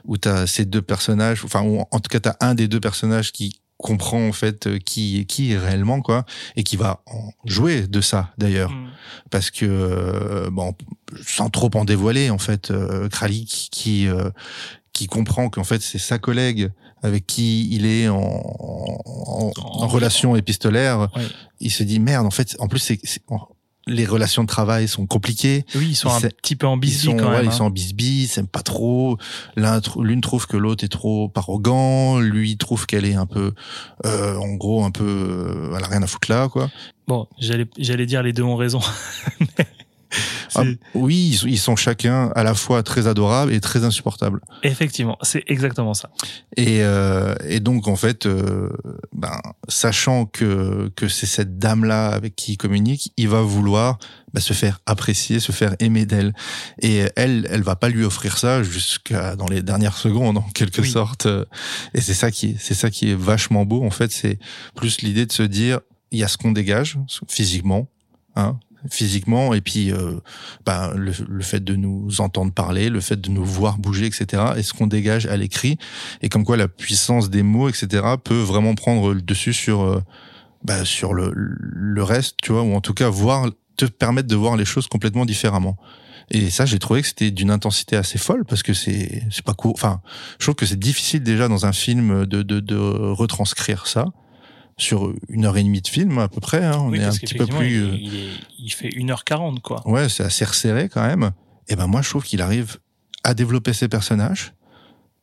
[0.05, 3.31] où t'as ces deux personnages, enfin où en tout cas t'as un des deux personnages
[3.31, 6.25] qui comprend en fait euh, qui qui est réellement quoi
[6.55, 8.71] et qui va en jouer de ça d'ailleurs.
[9.29, 10.75] Parce que euh, bon
[11.25, 14.29] sans trop en dévoiler en fait euh, Kralik qui euh,
[14.93, 16.71] qui comprend qu'en fait c'est sa collègue
[17.03, 21.09] avec qui il est en, en, en relation épistolaire
[21.59, 22.99] il se dit merde en fait en plus c'est
[23.87, 25.65] les relations de travail sont compliquées.
[25.75, 27.45] Oui, ils sont un petit peu en bisbis quand ouais, même.
[27.45, 27.51] ils hein.
[27.51, 29.17] sont en bisbis, ils s'aiment pas trop.
[29.55, 32.19] L'un L'une trouve que l'autre est trop arrogant.
[32.19, 33.53] Lui trouve qu'elle est un peu,
[34.05, 36.69] euh, en gros, un peu, euh, elle a rien à foutre là, quoi.
[37.07, 38.79] Bon, j'allais j'allais dire les deux ont raison.
[40.55, 40.63] Ah,
[40.95, 44.39] oui, ils sont, chacun à la fois très adorables et très insupportables.
[44.63, 46.09] Effectivement, c'est exactement ça.
[46.55, 48.69] Et, euh, et donc en fait, euh,
[49.13, 53.99] ben, sachant que que c'est cette dame là avec qui il communique, il va vouloir
[54.33, 56.33] bah, se faire apprécier, se faire aimer d'elle.
[56.81, 60.81] Et elle, elle va pas lui offrir ça jusqu'à dans les dernières secondes en quelque
[60.81, 60.89] Oui.
[60.89, 61.27] sorte.
[61.93, 64.11] Et c'est ça qui est, c'est ça qui est vachement beau en fait.
[64.11, 64.39] C'est
[64.75, 65.81] plus l'idée de se dire
[66.11, 66.97] il y a ce qu'on dégage
[67.27, 67.89] physiquement,
[68.35, 68.57] hein,
[68.93, 70.19] physiquement et puis euh,
[70.65, 74.43] ben, le, le fait de nous entendre parler, le fait de nous voir bouger, etc.
[74.57, 75.77] Et ce qu'on dégage à l'écrit
[76.21, 78.03] et comme quoi la puissance des mots, etc.
[78.23, 80.01] peut vraiment prendre le dessus sur
[80.63, 84.35] bah, sur le, le reste, tu vois, ou en tout cas voir te permettre de
[84.35, 85.77] voir les choses complètement différemment.
[86.29, 89.53] Et ça, j'ai trouvé que c'était d'une intensité assez folle parce que c'est c'est pas
[89.53, 89.73] court.
[89.75, 90.01] Enfin,
[90.39, 94.07] je trouve que c'est difficile déjà dans un film de de, de retranscrire ça
[94.77, 96.63] sur une heure et demie de film à peu près.
[96.63, 96.77] Hein.
[96.79, 97.77] On Oui, est un petit peu plus.
[97.77, 98.29] il, euh, il est-
[98.59, 99.87] il fait 1h40, quoi.
[99.87, 101.31] Ouais, c'est assez resserré quand même.
[101.67, 102.77] Et ben moi, je trouve qu'il arrive
[103.23, 104.53] à développer ses personnages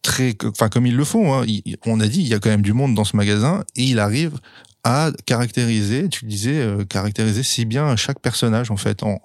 [0.02, 1.32] très, enfin comme ils le font.
[1.34, 1.44] Hein.
[1.46, 3.84] Il- on a dit, il y a quand même du monde dans ce magasin et
[3.84, 4.38] il arrive
[4.86, 9.18] à caractériser, tu disais, euh, caractériser si bien chaque personnage en fait en,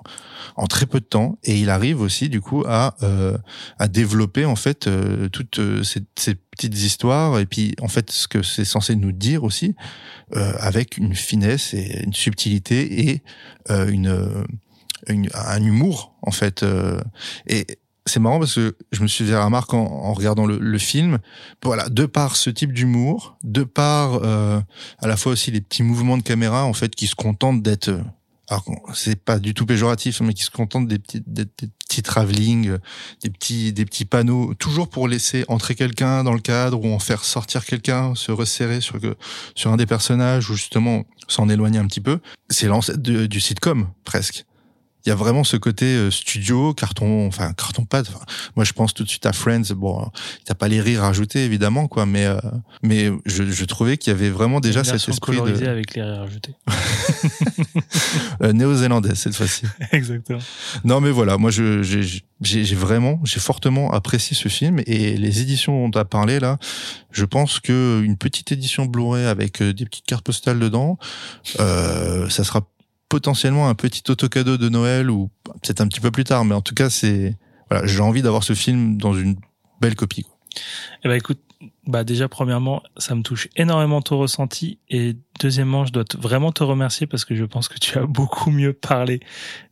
[0.55, 1.37] en très peu de temps.
[1.43, 3.37] Et il arrive aussi du coup à euh,
[3.77, 8.27] à développer en fait euh, toutes ces, ces petites histoires et puis en fait ce
[8.27, 9.75] que c'est censé nous dire aussi
[10.35, 13.23] euh, avec une finesse et une subtilité et
[13.69, 14.43] euh, une, euh,
[15.07, 16.63] une- un humour en fait.
[16.63, 16.99] euh,
[17.47, 17.65] et
[18.05, 20.77] c'est marrant parce que je me suis fait la remarque en, en regardant le, le
[20.79, 21.19] film.
[21.63, 24.59] Voilà, de par ce type d'humour, de par euh,
[24.99, 27.91] à la fois aussi les petits mouvements de caméra en fait qui se contentent d'être
[28.49, 32.01] alors c'est pas du tout péjoratif mais qui se contentent des petits des, des petits
[32.01, 32.77] travelling,
[33.23, 36.99] des petits des petits panneaux toujours pour laisser entrer quelqu'un dans le cadre ou en
[36.99, 39.15] faire sortir quelqu'un, se resserrer sur que
[39.55, 42.19] sur un des personnages ou justement s'en éloigner un petit peu.
[42.49, 44.45] C'est l'ancêtre du sitcom presque
[45.05, 48.07] il y a vraiment ce côté euh, studio, carton, enfin carton pâte.
[48.09, 49.73] Enfin, moi, je pense tout de suite à Friends.
[49.75, 50.05] Bon, euh,
[50.45, 52.39] t'as pas les rires rajoutés évidemment, quoi, mais euh,
[52.83, 55.69] mais je, je trouvais qu'il y avait vraiment déjà Une cet version esprit colorisée de
[55.69, 56.53] avec les rires ajoutés.
[58.43, 59.65] euh, néo-zélandais cette fois-ci.
[59.91, 60.39] Exactement.
[60.83, 61.81] Non, mais voilà, moi, je
[62.41, 66.57] j'ai vraiment, j'ai fortement apprécié ce film et les éditions dont tu as parlé là,
[67.11, 70.97] je pense que une petite édition Blu-ray avec euh, des petites cartes postales dedans,
[71.59, 72.67] euh, ça sera
[73.09, 75.29] potentiellement un petit auto-cadeau de Noël ou
[75.61, 77.35] peut-être un petit peu plus tard, mais en tout cas, c'est
[77.69, 79.35] voilà, j'ai envie d'avoir ce film dans une
[79.81, 80.23] belle copie.
[80.23, 80.35] Quoi.
[81.03, 81.39] Eh ben écoute,
[81.85, 86.63] bah déjà premièrement, ça me touche énormément ton ressenti et deuxièmement, je dois vraiment te
[86.63, 89.19] remercier parce que je pense que tu as beaucoup mieux parlé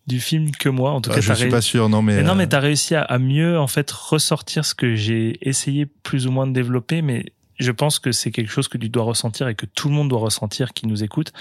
[0.05, 0.91] du film que moi.
[0.91, 2.59] En tout Ah, cas, je suis ré- pas sûr, non, mais non, euh, mais t'as
[2.59, 6.53] réussi à, à mieux en fait ressortir ce que j'ai essayé plus ou moins de
[6.53, 7.25] développer, mais
[7.57, 10.09] je pense que c'est quelque chose que tu dois ressentir et que tout le monde
[10.09, 11.33] doit ressentir qui nous écoute.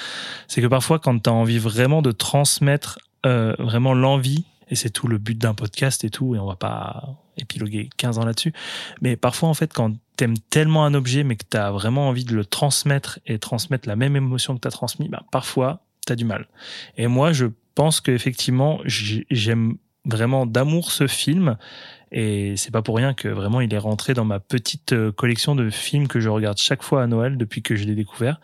[0.49, 4.91] C'est que parfois, quand tu as envie vraiment de transmettre euh, vraiment l'envie, et c'est
[4.91, 7.05] tout le but d'un podcast et tout, et on va pas
[7.39, 8.53] épiloguer 15 ans là-dessus,
[9.01, 12.25] mais parfois, en fait, quand t'aimes tellement un objet, mais que tu as vraiment envie
[12.25, 16.13] de le transmettre et transmettre la même émotion que tu as transmis, bah, parfois, tu
[16.13, 16.49] as du mal.
[16.97, 19.77] Et moi, je pense qu'effectivement, j'ai- j'aime
[20.07, 21.59] vraiment d'amour ce film.
[22.13, 25.57] Et c'est pas pour rien que vraiment il est rentré dans ma petite euh, collection
[25.57, 28.41] de films que je regarde chaque fois à Noël depuis que je l'ai découvert.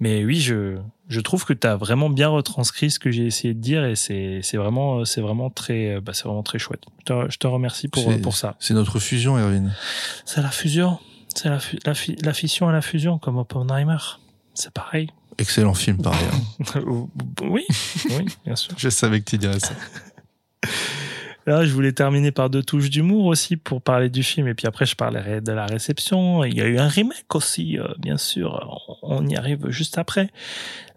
[0.00, 0.76] Mais oui, je,
[1.08, 3.96] je trouve que tu as vraiment bien retranscrit ce que j'ai essayé de dire et
[3.96, 6.82] c'est, c'est vraiment, c'est vraiment très, euh, bah, c'est vraiment très chouette.
[7.00, 8.54] Je te, je te remercie pour, c'est- euh, pour ça.
[8.60, 9.72] C'est notre fusion, Erwin.
[10.26, 10.98] C'est la fusion.
[11.34, 11.58] C'est la,
[12.22, 13.96] la fission à la fusion, comme Oppenheimer.
[14.52, 15.08] C'est pareil.
[15.38, 16.86] Excellent film, par ailleurs.
[17.42, 17.64] oui,
[18.10, 18.72] oui, bien sûr.
[18.76, 19.72] Je savais que tu dirais ça.
[21.46, 24.66] Là, je voulais terminer par deux touches d'humour aussi pour parler du film, et puis
[24.66, 26.42] après, je parlerai de la réception.
[26.42, 28.98] Il y a eu un remake aussi, euh, bien sûr.
[29.02, 30.28] On y arrive juste après.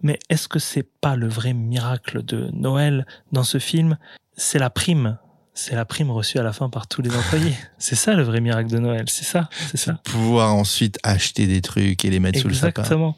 [0.02, 3.98] Mais est-ce que c'est pas le vrai miracle de Noël dans ce film?
[4.36, 5.20] C'est la prime.
[5.54, 7.54] C'est la prime reçue à la fin par tous les employés.
[7.78, 9.06] c'est ça le vrai miracle de Noël.
[9.08, 9.50] C'est ça.
[9.52, 10.00] C'est ça.
[10.06, 12.82] Pouvoir ensuite acheter des trucs et les mettre sous le sapin.
[12.82, 13.16] Exactement.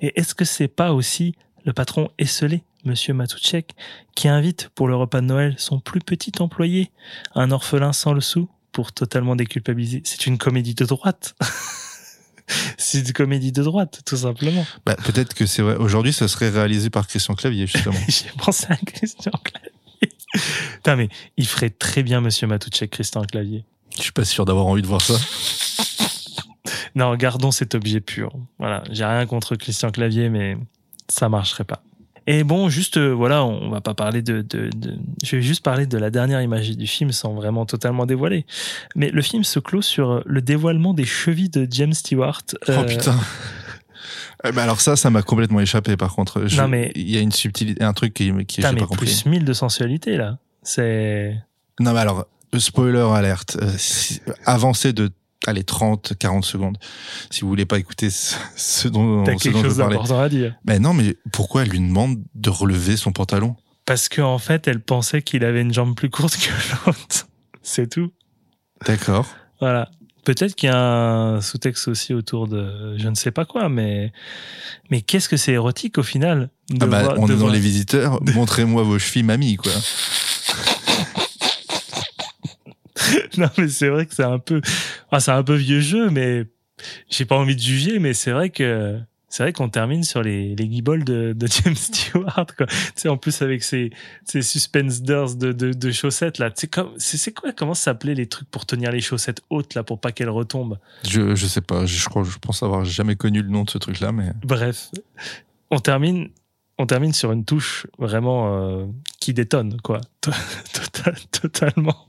[0.00, 1.34] Et est-ce que c'est pas aussi
[1.64, 3.74] le patron esselé, Monsieur Matouchek,
[4.14, 6.90] qui invite pour le repas de Noël son plus petit employé,
[7.34, 11.34] un orphelin sans le sou, pour totalement déculpabiliser C'est une comédie de droite.
[12.78, 14.66] c'est une comédie de droite, tout simplement.
[14.84, 15.76] Bah, peut-être que c'est vrai.
[15.76, 17.98] Aujourd'hui, ça serait réalisé par Christian Clavier, justement.
[18.08, 19.72] J'ai pensé à Christian Clavier.
[20.76, 23.64] Putain, mais il ferait très bien Monsieur Matouchek, Christian Clavier.
[23.96, 25.14] Je suis pas sûr d'avoir envie de voir ça.
[26.94, 28.32] Non, gardons cet objet pur.
[28.58, 30.56] Voilà, j'ai rien contre Christian Clavier, mais
[31.08, 31.82] ça marcherait pas.
[32.26, 35.62] Et bon, juste, euh, voilà, on va pas parler de, de, de- Je vais juste
[35.64, 38.46] parler de la dernière image du film sans vraiment totalement dévoiler.
[38.94, 42.42] Mais le film se clôt sur le dévoilement des chevilles de James Stewart.
[42.68, 43.18] Oh Euh, putain.
[44.44, 46.48] Eh ben alors ça, ça m'a complètement échappé par contre.
[46.48, 48.86] Je- Non, mais- il y a une subtilité, un truc qui, qui Putain, mais pas
[48.86, 49.06] compris.
[49.06, 50.38] plus 1000 de sensualité, là.
[50.64, 51.36] C'est.
[51.78, 53.70] Non mais alors, euh, spoiler alerte, euh,
[54.44, 55.10] avancez de
[55.46, 56.78] allez 30 40 secondes
[57.30, 60.28] si vous voulez pas écouter ce, ce dont, T'as ce quelque dont chose d'important à
[60.28, 60.54] dire.
[60.64, 63.56] Ben non, mais pourquoi elle lui demande de relever son pantalon?
[63.84, 66.50] Parce qu'en fait, elle pensait qu'il avait une jambe plus courte que
[66.86, 67.26] l'autre.
[67.62, 68.12] C'est tout.
[68.86, 69.26] D'accord.
[69.60, 69.90] Voilà.
[70.24, 74.12] Peut-être qu'il y a un sous-texte aussi autour de je ne sais pas quoi, mais
[74.88, 77.48] mais qu'est-ce que c'est érotique au final de Ah bah, voir- on de est dans
[77.48, 78.20] les visiteurs.
[78.34, 79.72] Montrez-moi vos chevilles, mamie, quoi.
[83.38, 84.60] non mais c'est vrai que c'est un peu
[85.10, 86.44] ah, c'est un peu vieux jeu mais
[87.10, 88.98] j'ai pas envie de juger mais c'est vrai que
[89.28, 92.66] c'est vrai qu'on termine sur les les guibolles de, de James Stewart quoi.
[92.66, 93.90] Tu sais en plus avec ces
[94.24, 96.50] ces suspenders de, de de chaussettes là.
[96.50, 99.40] Tu sais comme c'est c'est quoi comment ça s'appelait les trucs pour tenir les chaussettes
[99.48, 100.78] hautes là pour pas qu'elles retombent?
[101.08, 101.86] Je, je sais pas.
[101.86, 104.90] Je, je crois, je pense avoir jamais connu le nom de ce truc-là, mais bref.
[105.70, 106.28] On termine
[106.76, 108.86] on termine sur une touche vraiment euh,
[109.18, 110.00] qui détonne quoi.
[110.20, 112.06] Total- totalement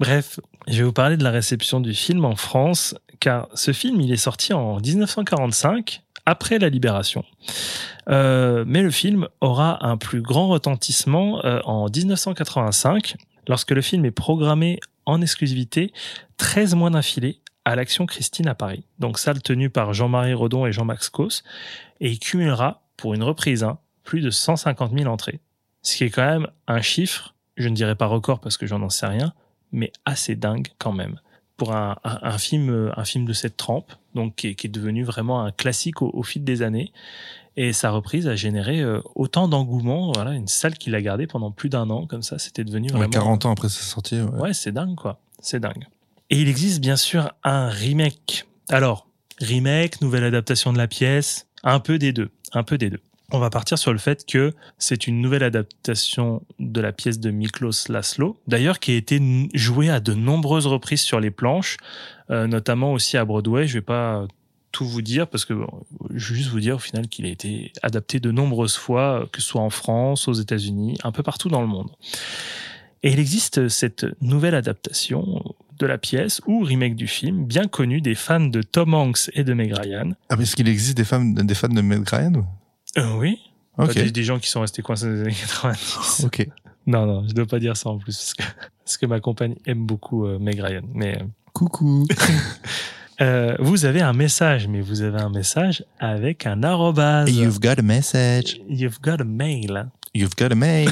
[0.00, 4.00] Bref, je vais vous parler de la réception du film en France, car ce film,
[4.00, 7.24] il est sorti en 1945, après la libération.
[8.08, 13.16] Euh, mais le film aura un plus grand retentissement euh, en 1985,
[13.48, 15.92] lorsque le film est programmé en exclusivité
[16.36, 18.84] 13 mois d'affilée à l'Action Christine à Paris.
[18.98, 21.42] Donc salle tenue par Jean-Marie Rodon et Jean-Max Cos,
[22.00, 25.40] et il cumulera, pour une reprise, hein, plus de 150 000 entrées.
[25.82, 28.82] Ce qui est quand même un chiffre, je ne dirais pas record parce que j'en
[28.82, 29.32] en sais rien,
[29.72, 31.20] mais assez dingue quand même.
[31.56, 34.70] Pour un, un, un film un film de cette trempe donc qui est, qui est
[34.70, 36.92] devenu vraiment un classique au, au fil des années.
[37.56, 41.50] Et sa reprise a généré euh, autant d'engouement voilà une salle qui l'a gardé pendant
[41.50, 44.20] plus d'un an comme ça c'était devenu ouais, vraiment 40 ans après sa sortie.
[44.20, 44.40] Ouais.
[44.40, 45.20] ouais c'est dingue quoi.
[45.40, 45.86] C'est dingue.
[46.30, 48.46] Et il existe bien sûr un remake.
[48.68, 49.08] Alors
[49.40, 53.00] remake nouvelle adaptation de la pièce un peu des deux un peu des deux
[53.32, 57.30] on va partir sur le fait que c'est une nouvelle adaptation de la pièce de
[57.30, 59.20] Miklos Laszlo, d'ailleurs qui a été
[59.54, 61.76] jouée à de nombreuses reprises sur les planches,
[62.30, 63.66] euh, notamment aussi à Broadway.
[63.66, 64.26] Je vais pas
[64.72, 65.68] tout vous dire parce que bon,
[66.14, 69.42] je vais juste vous dire au final qu'il a été adapté de nombreuses fois, que
[69.42, 71.90] ce soit en France, aux États-Unis, un peu partout dans le monde.
[73.02, 78.00] Et il existe cette nouvelle adaptation de la pièce ou remake du film, bien connu
[78.00, 80.12] des fans de Tom Hanks et de Meg Ryan.
[80.28, 82.44] Ah, est-ce qu'il existe des, femmes, des fans de Meg Ryan
[82.98, 83.38] Euh, oui.
[83.78, 83.94] Ok.
[83.94, 86.22] Des, des gens qui sont restés coincés dans les années 90.
[86.24, 86.48] Ok.
[86.86, 88.42] Non, non, je dois pas dire ça en plus, parce que,
[88.84, 90.82] parce que ma compagne aime beaucoup euh, Meg Ryan.
[90.94, 92.06] Mais, euh, Coucou.
[93.20, 97.30] euh, vous avez un message, mais vous avez un message avec un arrobase.
[97.30, 98.60] You've got a message.
[98.68, 99.90] You've got a mail.
[100.14, 100.90] You've got a mail.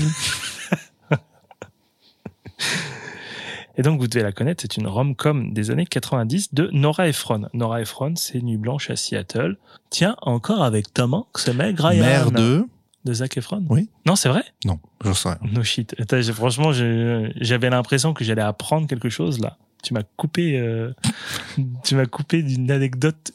[3.77, 7.49] Et donc, vous devez la connaître, c'est une rom-com des années 90 de Nora Ephron.
[7.53, 9.59] Nora Ephron, c'est Nuit Blanche à Seattle.
[9.91, 12.01] Tiens, encore avec Tom Hanks Meg Ryan.
[12.01, 12.65] Mère de.
[13.05, 13.65] De Zac Efron?
[13.69, 13.89] Oui.
[14.05, 14.43] Non, c'est vrai?
[14.65, 15.39] Non, j'en sais rien.
[15.53, 15.95] No shit.
[16.01, 19.59] Attends, franchement, j'avais l'impression que j'allais apprendre quelque chose là.
[19.85, 20.93] Tu m'as coupé, euh,
[21.85, 23.31] tu m'as coupé d'une anecdote.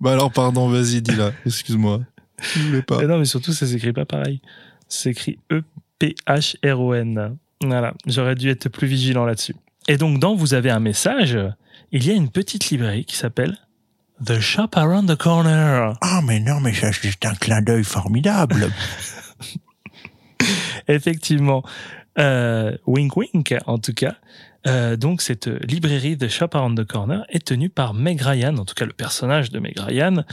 [0.00, 1.32] Bah alors, pardon, vas-y, dis-la.
[1.46, 2.02] Excuse-moi.
[2.40, 2.98] Je voulais pas.
[3.02, 4.40] Eh non, mais surtout, ça s'écrit pas pareil.
[4.86, 5.62] Ça s'écrit E
[6.02, 7.36] E-P-H-R-O-N.
[7.64, 7.94] Voilà.
[8.06, 9.56] J'aurais dû être plus vigilant là-dessus.
[9.88, 11.38] Et donc, dans Vous avez un message,
[11.90, 13.56] il y a une petite librairie qui s'appelle
[14.24, 15.94] The Shop Around the Corner.
[16.00, 18.70] Ah, mais non, mais ça, c'est un clin d'œil formidable.
[20.88, 21.62] Effectivement.
[22.18, 24.14] Euh, wink wink, en tout cas.
[24.66, 28.64] Euh, donc cette librairie The Shop Around the Corner est tenue par Meg Ryan, en
[28.64, 30.24] tout cas le personnage de Meg Ryan,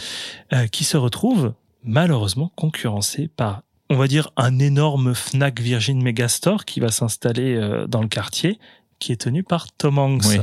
[0.53, 1.53] euh, qui se retrouve
[1.83, 7.87] malheureusement concurrencé par, on va dire, un énorme Fnac Virgin Megastore qui va s'installer euh,
[7.87, 8.59] dans le quartier,
[8.99, 10.23] qui est tenu par Tom Hanks.
[10.27, 10.39] Oui.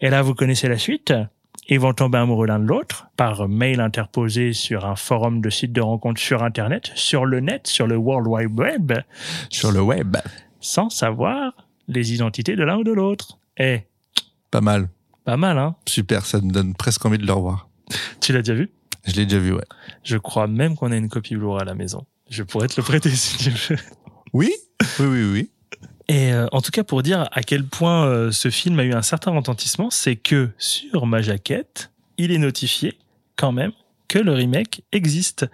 [0.00, 1.12] Et là, vous connaissez la suite
[1.70, 5.70] ils vont tomber amoureux l'un de l'autre par mail interposé sur un forum de site
[5.72, 8.92] de rencontre sur Internet, sur le net, sur le World Wide Web,
[9.50, 10.16] Sur le web.
[10.60, 11.52] sans savoir
[11.86, 13.38] les identités de l'un ou de l'autre.
[13.58, 13.82] Eh,
[14.50, 14.88] Pas mal.
[15.24, 17.68] pas mal, hein Super, ça me donne presque envie de le revoir.
[18.22, 18.70] Tu l'as déjà vu?
[19.04, 19.64] Je l'ai déjà vu, ouais.
[20.04, 22.06] Je crois même qu'on a une copie Blu-ray à la maison.
[22.30, 23.76] Je pourrais te le prêter si tu veux.
[24.32, 24.52] Oui?
[25.00, 25.50] Oui, oui, oui.
[26.08, 28.92] Et euh, en tout cas, pour dire à quel point euh, ce film a eu
[28.94, 32.98] un certain retentissement, c'est que sur ma jaquette, il est notifié
[33.36, 33.72] quand même
[34.08, 35.46] que le remake existe.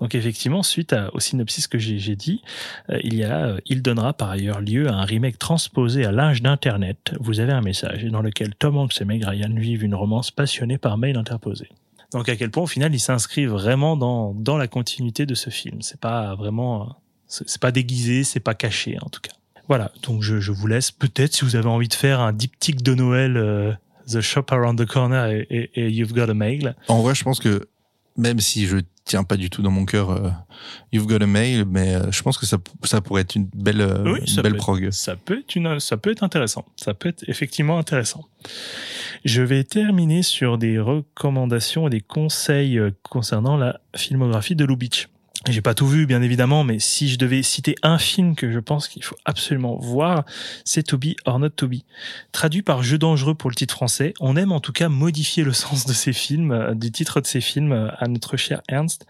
[0.00, 2.42] Donc effectivement, suite à- au synopsis que j'ai j'ai dit,
[2.90, 6.10] euh, il y a, euh, il donnera par ailleurs lieu à un remake transposé à
[6.10, 7.12] l'âge d'Internet.
[7.20, 10.78] Vous avez un message dans lequel Tom Hanks et Meg Ryan vivent une romance passionnée
[10.78, 11.68] par mail interposé.
[12.12, 15.50] Donc à quel point au final il s'inscrit vraiment dans dans la continuité de ce
[15.50, 15.80] film.
[15.82, 19.32] C'est pas vraiment c'est pas déguisé, c'est pas caché en tout cas.
[19.68, 22.82] Voilà, donc je, je vous laisse peut-être si vous avez envie de faire un diptyque
[22.82, 23.72] de Noël, euh,
[24.10, 26.74] The Shop Around the Corner et, et- et You've Got a Mail.
[26.88, 27.68] En vrai, je pense que
[28.18, 30.30] même si je tiens pas du tout dans mon cœur euh,
[30.92, 33.80] You've Got a Mail, mais euh, je pense que ça, ça pourrait être une belle,
[33.80, 34.84] euh, Oui, une ça belle peut, prog.
[34.84, 36.64] être, ça peut être une, ça peut être intéressant.
[36.76, 38.24] Ça peut être effectivement intéressant.
[39.24, 45.08] Je vais terminer sur des recommandations et des conseils euh, concernant la filmographie de Lubitsch.
[45.48, 48.60] J'ai pas tout vu, bien évidemment, mais si je devais citer un film que je
[48.60, 50.24] pense qu'il faut absolument voir,
[50.64, 51.68] c'est To Be or Not To.
[52.30, 55.52] Traduit par Jeu dangereux pour le titre français, on aime en tout cas modifier le
[55.62, 59.04] sens de ces films, euh, du titre de ces films euh, à notre cher Ernst.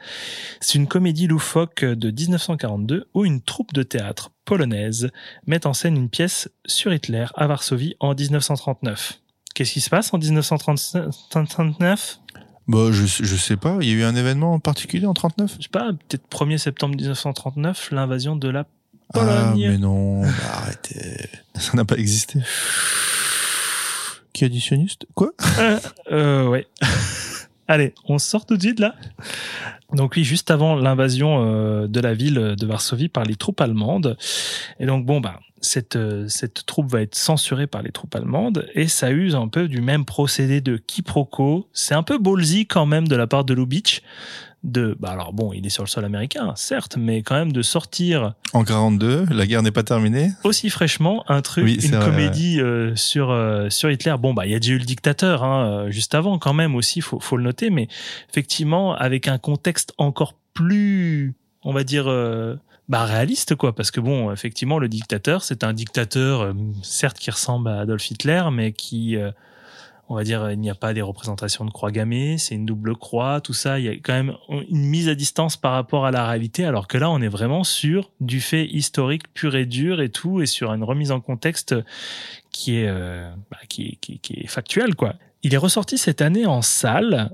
[0.60, 5.10] C'est une comédie loufoque de 1942 où une troupe de théâtre polonaise
[5.46, 9.18] met en scène une pièce sur Hitler à Varsovie en 1939.
[9.54, 12.21] Qu'est-ce qui se passe en 1939
[12.68, 15.54] Bah, je, je sais pas, il y a eu un événement en particulier en 39
[15.58, 19.18] Je sais pas, peut-être 1er septembre 1939, l'invasion de la Ah,
[19.54, 19.68] Pologne.
[19.70, 21.28] mais non, bah, arrêtez.
[21.56, 22.38] Ça n'a pas existé.
[24.32, 25.06] Qui a dit sioniste?
[25.14, 25.32] Quoi?
[25.58, 25.78] Euh,
[26.10, 26.66] euh, ouais.
[27.68, 28.94] Allez, on sort tout de suite là.
[29.92, 34.16] Donc oui, juste avant l'invasion euh, de la ville de Varsovie par les troupes allemandes.
[34.80, 38.66] Et donc bon bah cette euh, cette troupe va être censurée par les troupes allemandes
[38.74, 41.68] et ça use un peu du même procédé de quiproquo.
[41.72, 44.02] C'est un peu ballsy quand même de la part de Lubitsch
[44.64, 47.62] de bah alors bon, il est sur le sol américain, certes, mais quand même de
[47.62, 50.30] sortir En 42, la guerre n'est pas terminée.
[50.44, 54.14] aussi fraîchement un truc, Oui, une vrai, comédie euh, sur euh, sur Hitler.
[54.20, 57.00] Bon bah il y a déjà eu le dictateur hein, juste avant quand même aussi,
[57.00, 57.88] faut faut le noter, mais
[58.30, 61.34] effectivement avec un contexte encore plus,
[61.64, 62.04] on va dire.
[62.08, 62.54] euh,
[62.88, 63.74] bah réaliste quoi.
[63.74, 66.52] Parce que bon effectivement le dictateur c'est un dictateur euh,
[66.82, 69.30] certes qui ressemble à Adolf Hitler mais qui euh,
[70.08, 72.96] on va dire il n'y a pas des représentations de croix gammée c'est une double
[72.96, 73.78] croix tout ça.
[73.78, 74.34] Il y a quand même
[74.68, 77.64] une mise à distance par rapport à la réalité alors que là on est vraiment
[77.64, 81.74] sur du fait historique pur et dur et tout et sur une remise en contexte
[82.50, 83.98] qui est euh, bah, qui
[84.30, 85.14] est factuelle quoi.
[85.44, 87.32] Il est ressorti cette année en salle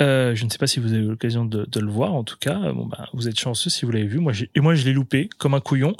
[0.00, 2.24] euh, je ne sais pas si vous avez eu l'occasion de, de le voir, en
[2.24, 2.72] tout cas.
[2.72, 4.18] Bon, ben, vous êtes chanceux si vous l'avez vu.
[4.18, 5.94] Moi, et moi, je l'ai loupé comme un couillon.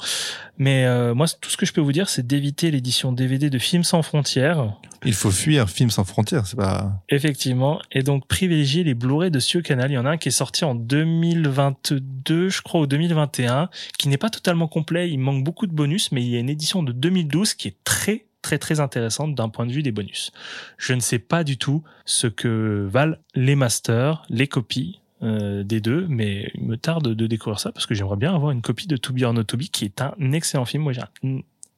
[0.57, 3.59] Mais euh, moi, tout ce que je peux vous dire, c'est d'éviter l'édition DVD de
[3.59, 4.75] Films sans frontières,
[5.05, 7.03] Il faut fuir Films sans frontières, c'est pas.
[7.09, 9.91] effectivement, et donc privilégier les Blu-ray de Sio Canal.
[9.91, 14.09] Il y en a un qui est sorti en 2022, je crois, ou 2021, qui
[14.09, 15.09] n'est pas totalement complet.
[15.09, 17.77] Il manque beaucoup de bonus, mais il y a une édition de 2012 qui est
[17.83, 20.31] très très très intéressante d'un point de vue des bonus.
[20.77, 25.79] Je ne sais pas du tout ce que valent les masters, les copies euh, des
[25.81, 28.87] deux, mais il me tarde de découvrir ça parce que j'aimerais bien avoir une copie
[28.87, 30.83] de To Be or Not To Be qui est un excellent film.
[30.83, 31.01] Moi, j'ai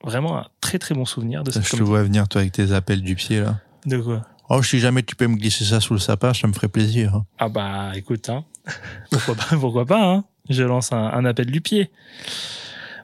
[0.03, 2.71] vraiment un très très bon souvenir de cette Je te vois venir, toi, avec tes
[2.71, 3.59] appels du pied, là.
[3.85, 4.21] De quoi?
[4.49, 7.15] Oh, si jamais tu peux me glisser ça sous le sapin, ça me ferait plaisir.
[7.15, 7.25] hein.
[7.39, 8.45] Ah bah écoute, hein.
[9.11, 10.23] pourquoi pas, pourquoi pas, hein.
[10.49, 11.89] Je lance un, un appel du pied.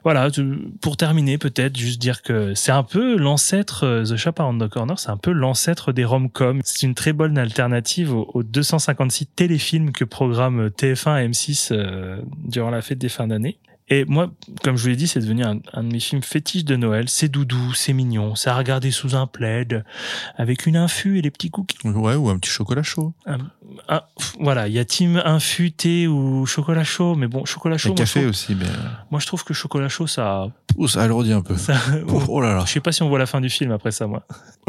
[0.02, 0.28] Voilà,
[0.80, 4.68] pour terminer, peut-être juste dire que c'est un peu l'ancêtre, euh, The Shop Around the
[4.68, 6.60] Corner, c'est un peu l'ancêtre des rom-coms.
[6.64, 12.20] C'est une très bonne alternative aux, aux 256 téléfilms que programme TF1 et M6 euh,
[12.44, 13.58] durant la fête des fins d'année.
[13.92, 14.30] Et moi,
[14.62, 17.08] comme je vous l'ai dit, c'est devenu un, un de mes films fétiches de Noël.
[17.08, 19.84] C'est doudou, c'est mignon, c'est à regarder sous un plaid,
[20.36, 21.76] avec une infu et les petits cookies.
[21.88, 23.12] Ouais, ou un petit chocolat chaud.
[23.26, 23.38] Un-
[23.88, 27.78] un- pff, voilà, il y a team infu, thé ou chocolat chaud, mais bon, chocolat
[27.78, 27.88] chaud.
[27.88, 28.66] Le moi, café trouve- aussi, mais.
[29.10, 30.46] Moi, je trouve que chocolat chaud, ça,
[30.76, 31.56] Ouh, ça alourdit un peu.
[31.56, 31.74] ça-
[32.08, 32.62] Oh, oh là là.
[32.66, 34.22] je sais pas si on voit la fin du film après ça, moi.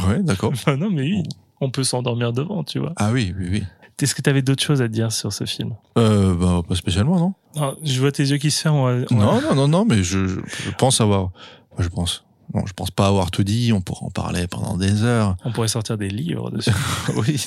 [0.07, 0.49] Ouais, d'accord.
[0.53, 1.23] Enfin, non, mais oui,
[1.59, 2.93] on peut s'endormir devant, tu vois.
[2.95, 3.63] Ah oui, oui, oui.
[4.01, 5.75] Est-ce que tu avais d'autres choses à dire sur ce film?
[5.97, 8.91] Euh, bah, pas spécialement, non Non, Je vois tes yeux qui se ferment.
[9.11, 11.31] Non, non, non, non, mais je, je, je pense avoir.
[11.77, 12.23] Je pense.
[12.53, 13.71] Non, je pense pas avoir tout dit.
[13.73, 15.37] On pourra en parler pendant des heures.
[15.45, 16.71] On pourrait sortir des livres dessus.
[17.15, 17.45] oui.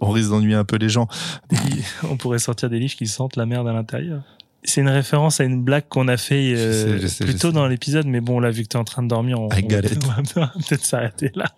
[0.00, 1.08] On risque d'ennuyer un peu les gens.
[2.04, 4.22] On pourrait sortir des livres qui sentent la merde à l'intérieur.
[4.62, 7.34] C'est une référence à une blague qu'on a fait euh, Je sais, je sais, plus
[7.36, 9.48] tôt dans l'épisode, mais bon, là, vu que t'es en train de dormir, on, on
[9.48, 11.52] on va peut-être s'arrêter là.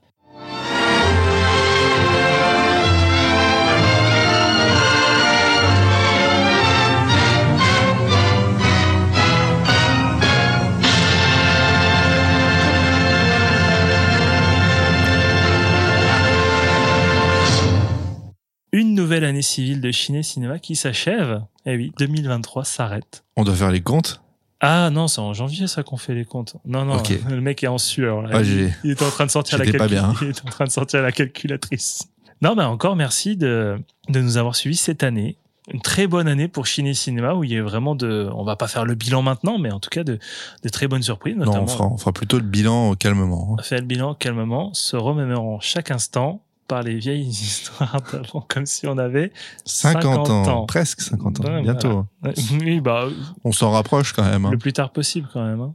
[19.08, 21.40] Nouvelle année civile de Ciné Cinéma qui s'achève.
[21.64, 23.24] Eh oui, 2023 s'arrête.
[23.36, 24.20] On doit faire les comptes?
[24.60, 26.56] Ah non, c'est en janvier ça qu'on fait les comptes.
[26.66, 28.20] Non, non, le mec est en sueur.
[28.20, 28.28] Là.
[28.34, 30.12] Ah, il, il est en train de sortir la calcul- bien.
[30.20, 32.02] Il est en train de sortir la calculatrice.
[32.42, 33.78] Non, mais encore merci de,
[34.10, 35.38] de nous avoir suivis cette année.
[35.72, 38.56] Une très bonne année pour Ciné Cinéma où il y a vraiment de, on va
[38.56, 40.18] pas faire le bilan maintenant, mais en tout cas de,
[40.62, 41.56] de très bonnes surprises, notamment.
[41.58, 43.54] Non, on fera, on fera plutôt le bilan calmement.
[43.58, 48.66] On fait le bilan calmement, se remémorant chaque instant par les vieilles histoires d'avant, comme
[48.66, 49.32] si on avait
[49.64, 52.06] 50, ans, presque 50 ans, Ouais, bientôt.
[52.22, 52.36] voilà.
[52.36, 53.08] Ouais, Oui, bah,
[53.44, 54.44] On s'en rapproche quand même.
[54.44, 54.50] hein.
[54.52, 55.74] le plus tard possible quand même, hein.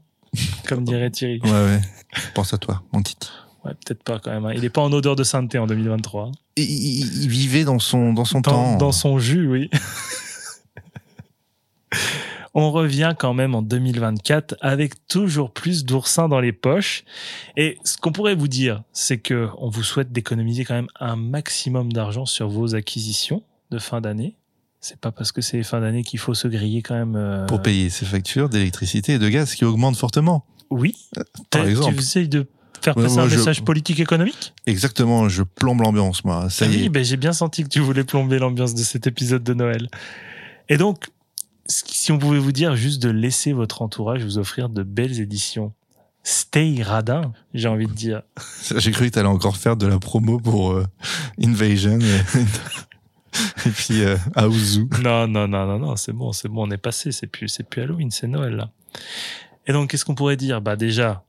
[0.68, 1.42] comme dirait Thierry.
[1.44, 1.82] Ouais, ouais.
[2.36, 3.30] Pense à toi, mon Titi.
[3.66, 4.46] Ouais, peut-être pas quand même.
[4.46, 4.52] hein.
[4.56, 6.32] Il est pas en odeur de sainteté en 2023.
[6.58, 8.76] Il, il- il vivait dans son, dans son Dans, temps.
[8.78, 9.70] dans son jus, oui.
[12.56, 17.04] On revient quand même en 2024 avec toujours plus d'oursins dans les poches.
[17.58, 21.16] Et ce qu'on pourrait vous dire, c'est que on vous souhaite d'économiser quand même un
[21.16, 24.36] maximum d'argent sur vos acquisitions de fin d'année.
[24.82, 27.16] C'est pas parce que c'est fin d'année qu'il faut se griller quand même.
[27.16, 30.46] euh, Pour payer ses factures d'électricité et de gaz qui augmentent fortement.
[30.70, 30.94] Oui.
[31.16, 31.96] Par T'as- exemple.
[31.96, 32.46] Tu essayes de
[32.82, 34.54] faire passer moi, un je- message politique économique?
[34.68, 36.50] Exactement, je plombe l'ambiance, moi.
[36.50, 36.90] Ça Ah y oui, est.
[36.90, 39.88] ben, j'ai bien senti que tu voulais plomber l'ambiance de cet épisode de Noël.
[40.70, 41.06] Et donc,
[41.68, 45.74] si on pouvait vous dire juste de laisser votre entourage vous offrir de belles éditions.
[46.26, 48.22] Stay radin, j'ai envie de dire.
[48.78, 50.86] J'ai cru que t'allais encore faire de la promo pour euh,
[51.42, 52.22] Invasion et,
[53.68, 54.88] et puis euh, Aouzou.
[55.02, 57.64] Non, non, non, non, non, c'est bon, c'est bon, on est passé, c'est plus, c'est
[57.64, 58.70] plus Halloween, c'est Noël là.
[59.68, 60.62] Et donc, qu'est-ce qu'on pourrait dire?
[60.62, 61.24] Bah déjà,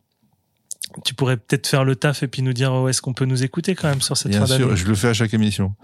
[1.04, 3.42] tu pourrais peut-être faire le taf et puis nous dire où est-ce qu'on peut nous
[3.42, 4.64] écouter quand même sur cette Bien fin d'année.
[4.64, 5.74] sûr, je le fais à chaque émission.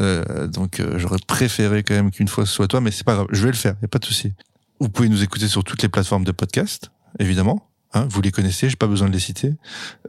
[0.00, 3.14] Euh, donc euh, j'aurais préféré quand même qu'une fois ce soit toi, mais c'est pas
[3.14, 4.32] grave, je vais le faire, y a pas de souci.
[4.80, 7.66] Vous pouvez nous écouter sur toutes les plateformes de podcast, évidemment.
[7.92, 9.52] Hein, vous les connaissez, j'ai pas besoin de les citer.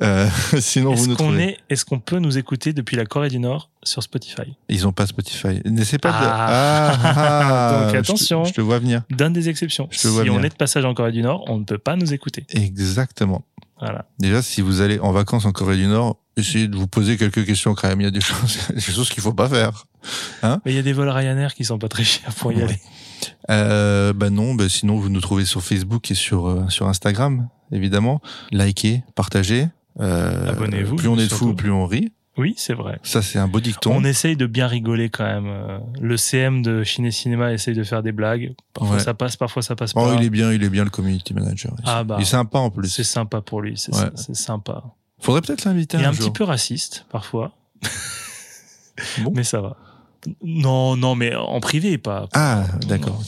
[0.04, 0.28] Euh,
[0.60, 1.44] sinon, vous Est-ce nous qu'on trouvez.
[1.44, 4.56] est, est-ce qu'on peut nous écouter depuis la Corée du Nord sur Spotify?
[4.70, 5.62] Ils ont pas Spotify.
[5.66, 6.16] N'essaie pas de.
[6.20, 7.00] Ah.
[7.04, 8.44] Ah, Donc, je te- attention.
[8.46, 9.02] Je te, vois venir.
[9.10, 9.88] Donne des exceptions.
[9.90, 10.46] Je te Si vois on venir.
[10.46, 12.46] est de passage en Corée du Nord, on ne peut pas nous écouter.
[12.52, 13.44] Exactement.
[13.82, 14.06] Voilà.
[14.20, 17.46] Déjà, si vous allez en vacances en Corée du Nord, essayez de vous poser quelques
[17.46, 18.00] questions quand même.
[18.02, 19.86] Il y a des choses, des choses qu'il faut pas faire.
[20.44, 22.58] Hein Mais il y a des vols Ryanair qui sont pas très chers pour y
[22.58, 22.64] Ouais.
[22.64, 22.80] aller.
[23.50, 27.50] Euh, bah non, bah sinon vous nous trouvez sur Facebook et sur euh, sur Instagram,
[27.72, 28.22] évidemment.
[28.52, 29.68] Likez, partagez.
[30.00, 32.12] Euh, Abonnez-vous, Plus on est de fous, plus on rit.
[32.42, 33.00] Oui, c'est vrai.
[33.04, 33.92] Ça, c'est un beau dicton.
[33.96, 35.46] On essaye de bien rigoler quand même.
[35.48, 38.56] Euh, Le CM de Ciné Cinéma essaye de faire des blagues.
[38.74, 39.02] Parfois Ouais.
[39.04, 40.02] ça passe, parfois ça passe pas.
[40.04, 41.72] Oh, il est bien, il est bien le community manager.
[41.78, 42.90] Il- Ah bah, il est sympa en plus.
[42.90, 44.10] C'est sympa pour lui, c'est Ouais.
[44.34, 44.84] sympa.
[45.20, 46.26] Faudrait peut-être l'inviter Il est un, un jour.
[46.26, 47.52] petit peu raciste parfois,
[49.24, 49.32] Bon.
[49.36, 49.78] mais ça va.
[50.44, 52.28] Non, non, mais en privé, pas.
[52.34, 53.22] Ah, d'accord.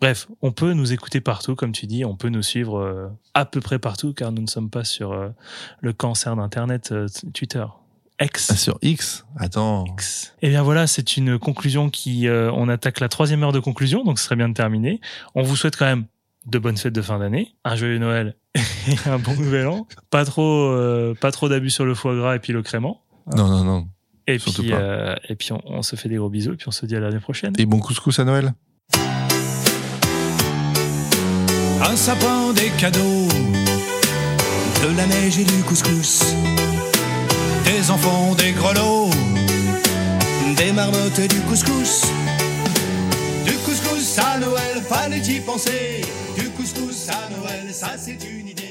[0.00, 3.44] Bref, on peut nous écouter partout, comme tu dis, on peut nous suivre euh, à
[3.44, 5.28] peu près partout, car nous ne sommes pas sur euh,
[5.80, 7.64] le cancer d'Internet euh, Twitter.
[8.20, 8.48] X.
[8.52, 9.24] Ah, sur X.
[9.38, 9.84] Attends.
[10.42, 14.04] Et bien voilà, c'est une conclusion qui, euh, on attaque la troisième heure de conclusion,
[14.04, 15.00] donc ce serait bien de terminer.
[15.34, 16.04] On vous souhaite quand même
[16.46, 19.86] de bonnes fêtes de fin d'année, un joyeux Noël et un bon nouvel an.
[20.10, 23.00] Pas trop, euh, pas trop d'abus sur le foie gras et puis le crément.
[23.34, 23.88] Non, non, non.
[24.26, 24.76] Et Surtout puis, pas.
[24.78, 26.94] euh, et puis on, on se fait des gros bisous et puis on se dit
[26.96, 27.52] à l'année prochaine.
[27.58, 28.52] Et bon couscous à Noël.
[31.86, 33.28] Un sapin, des cadeaux,
[34.82, 36.34] de la neige et du couscous,
[37.90, 39.10] enfants, des grelots,
[40.56, 42.02] des marmottes et du couscous.
[43.44, 46.00] Du couscous à Noël, fallait y penser.
[46.36, 48.63] Du couscous à Noël, ça c'est une idée.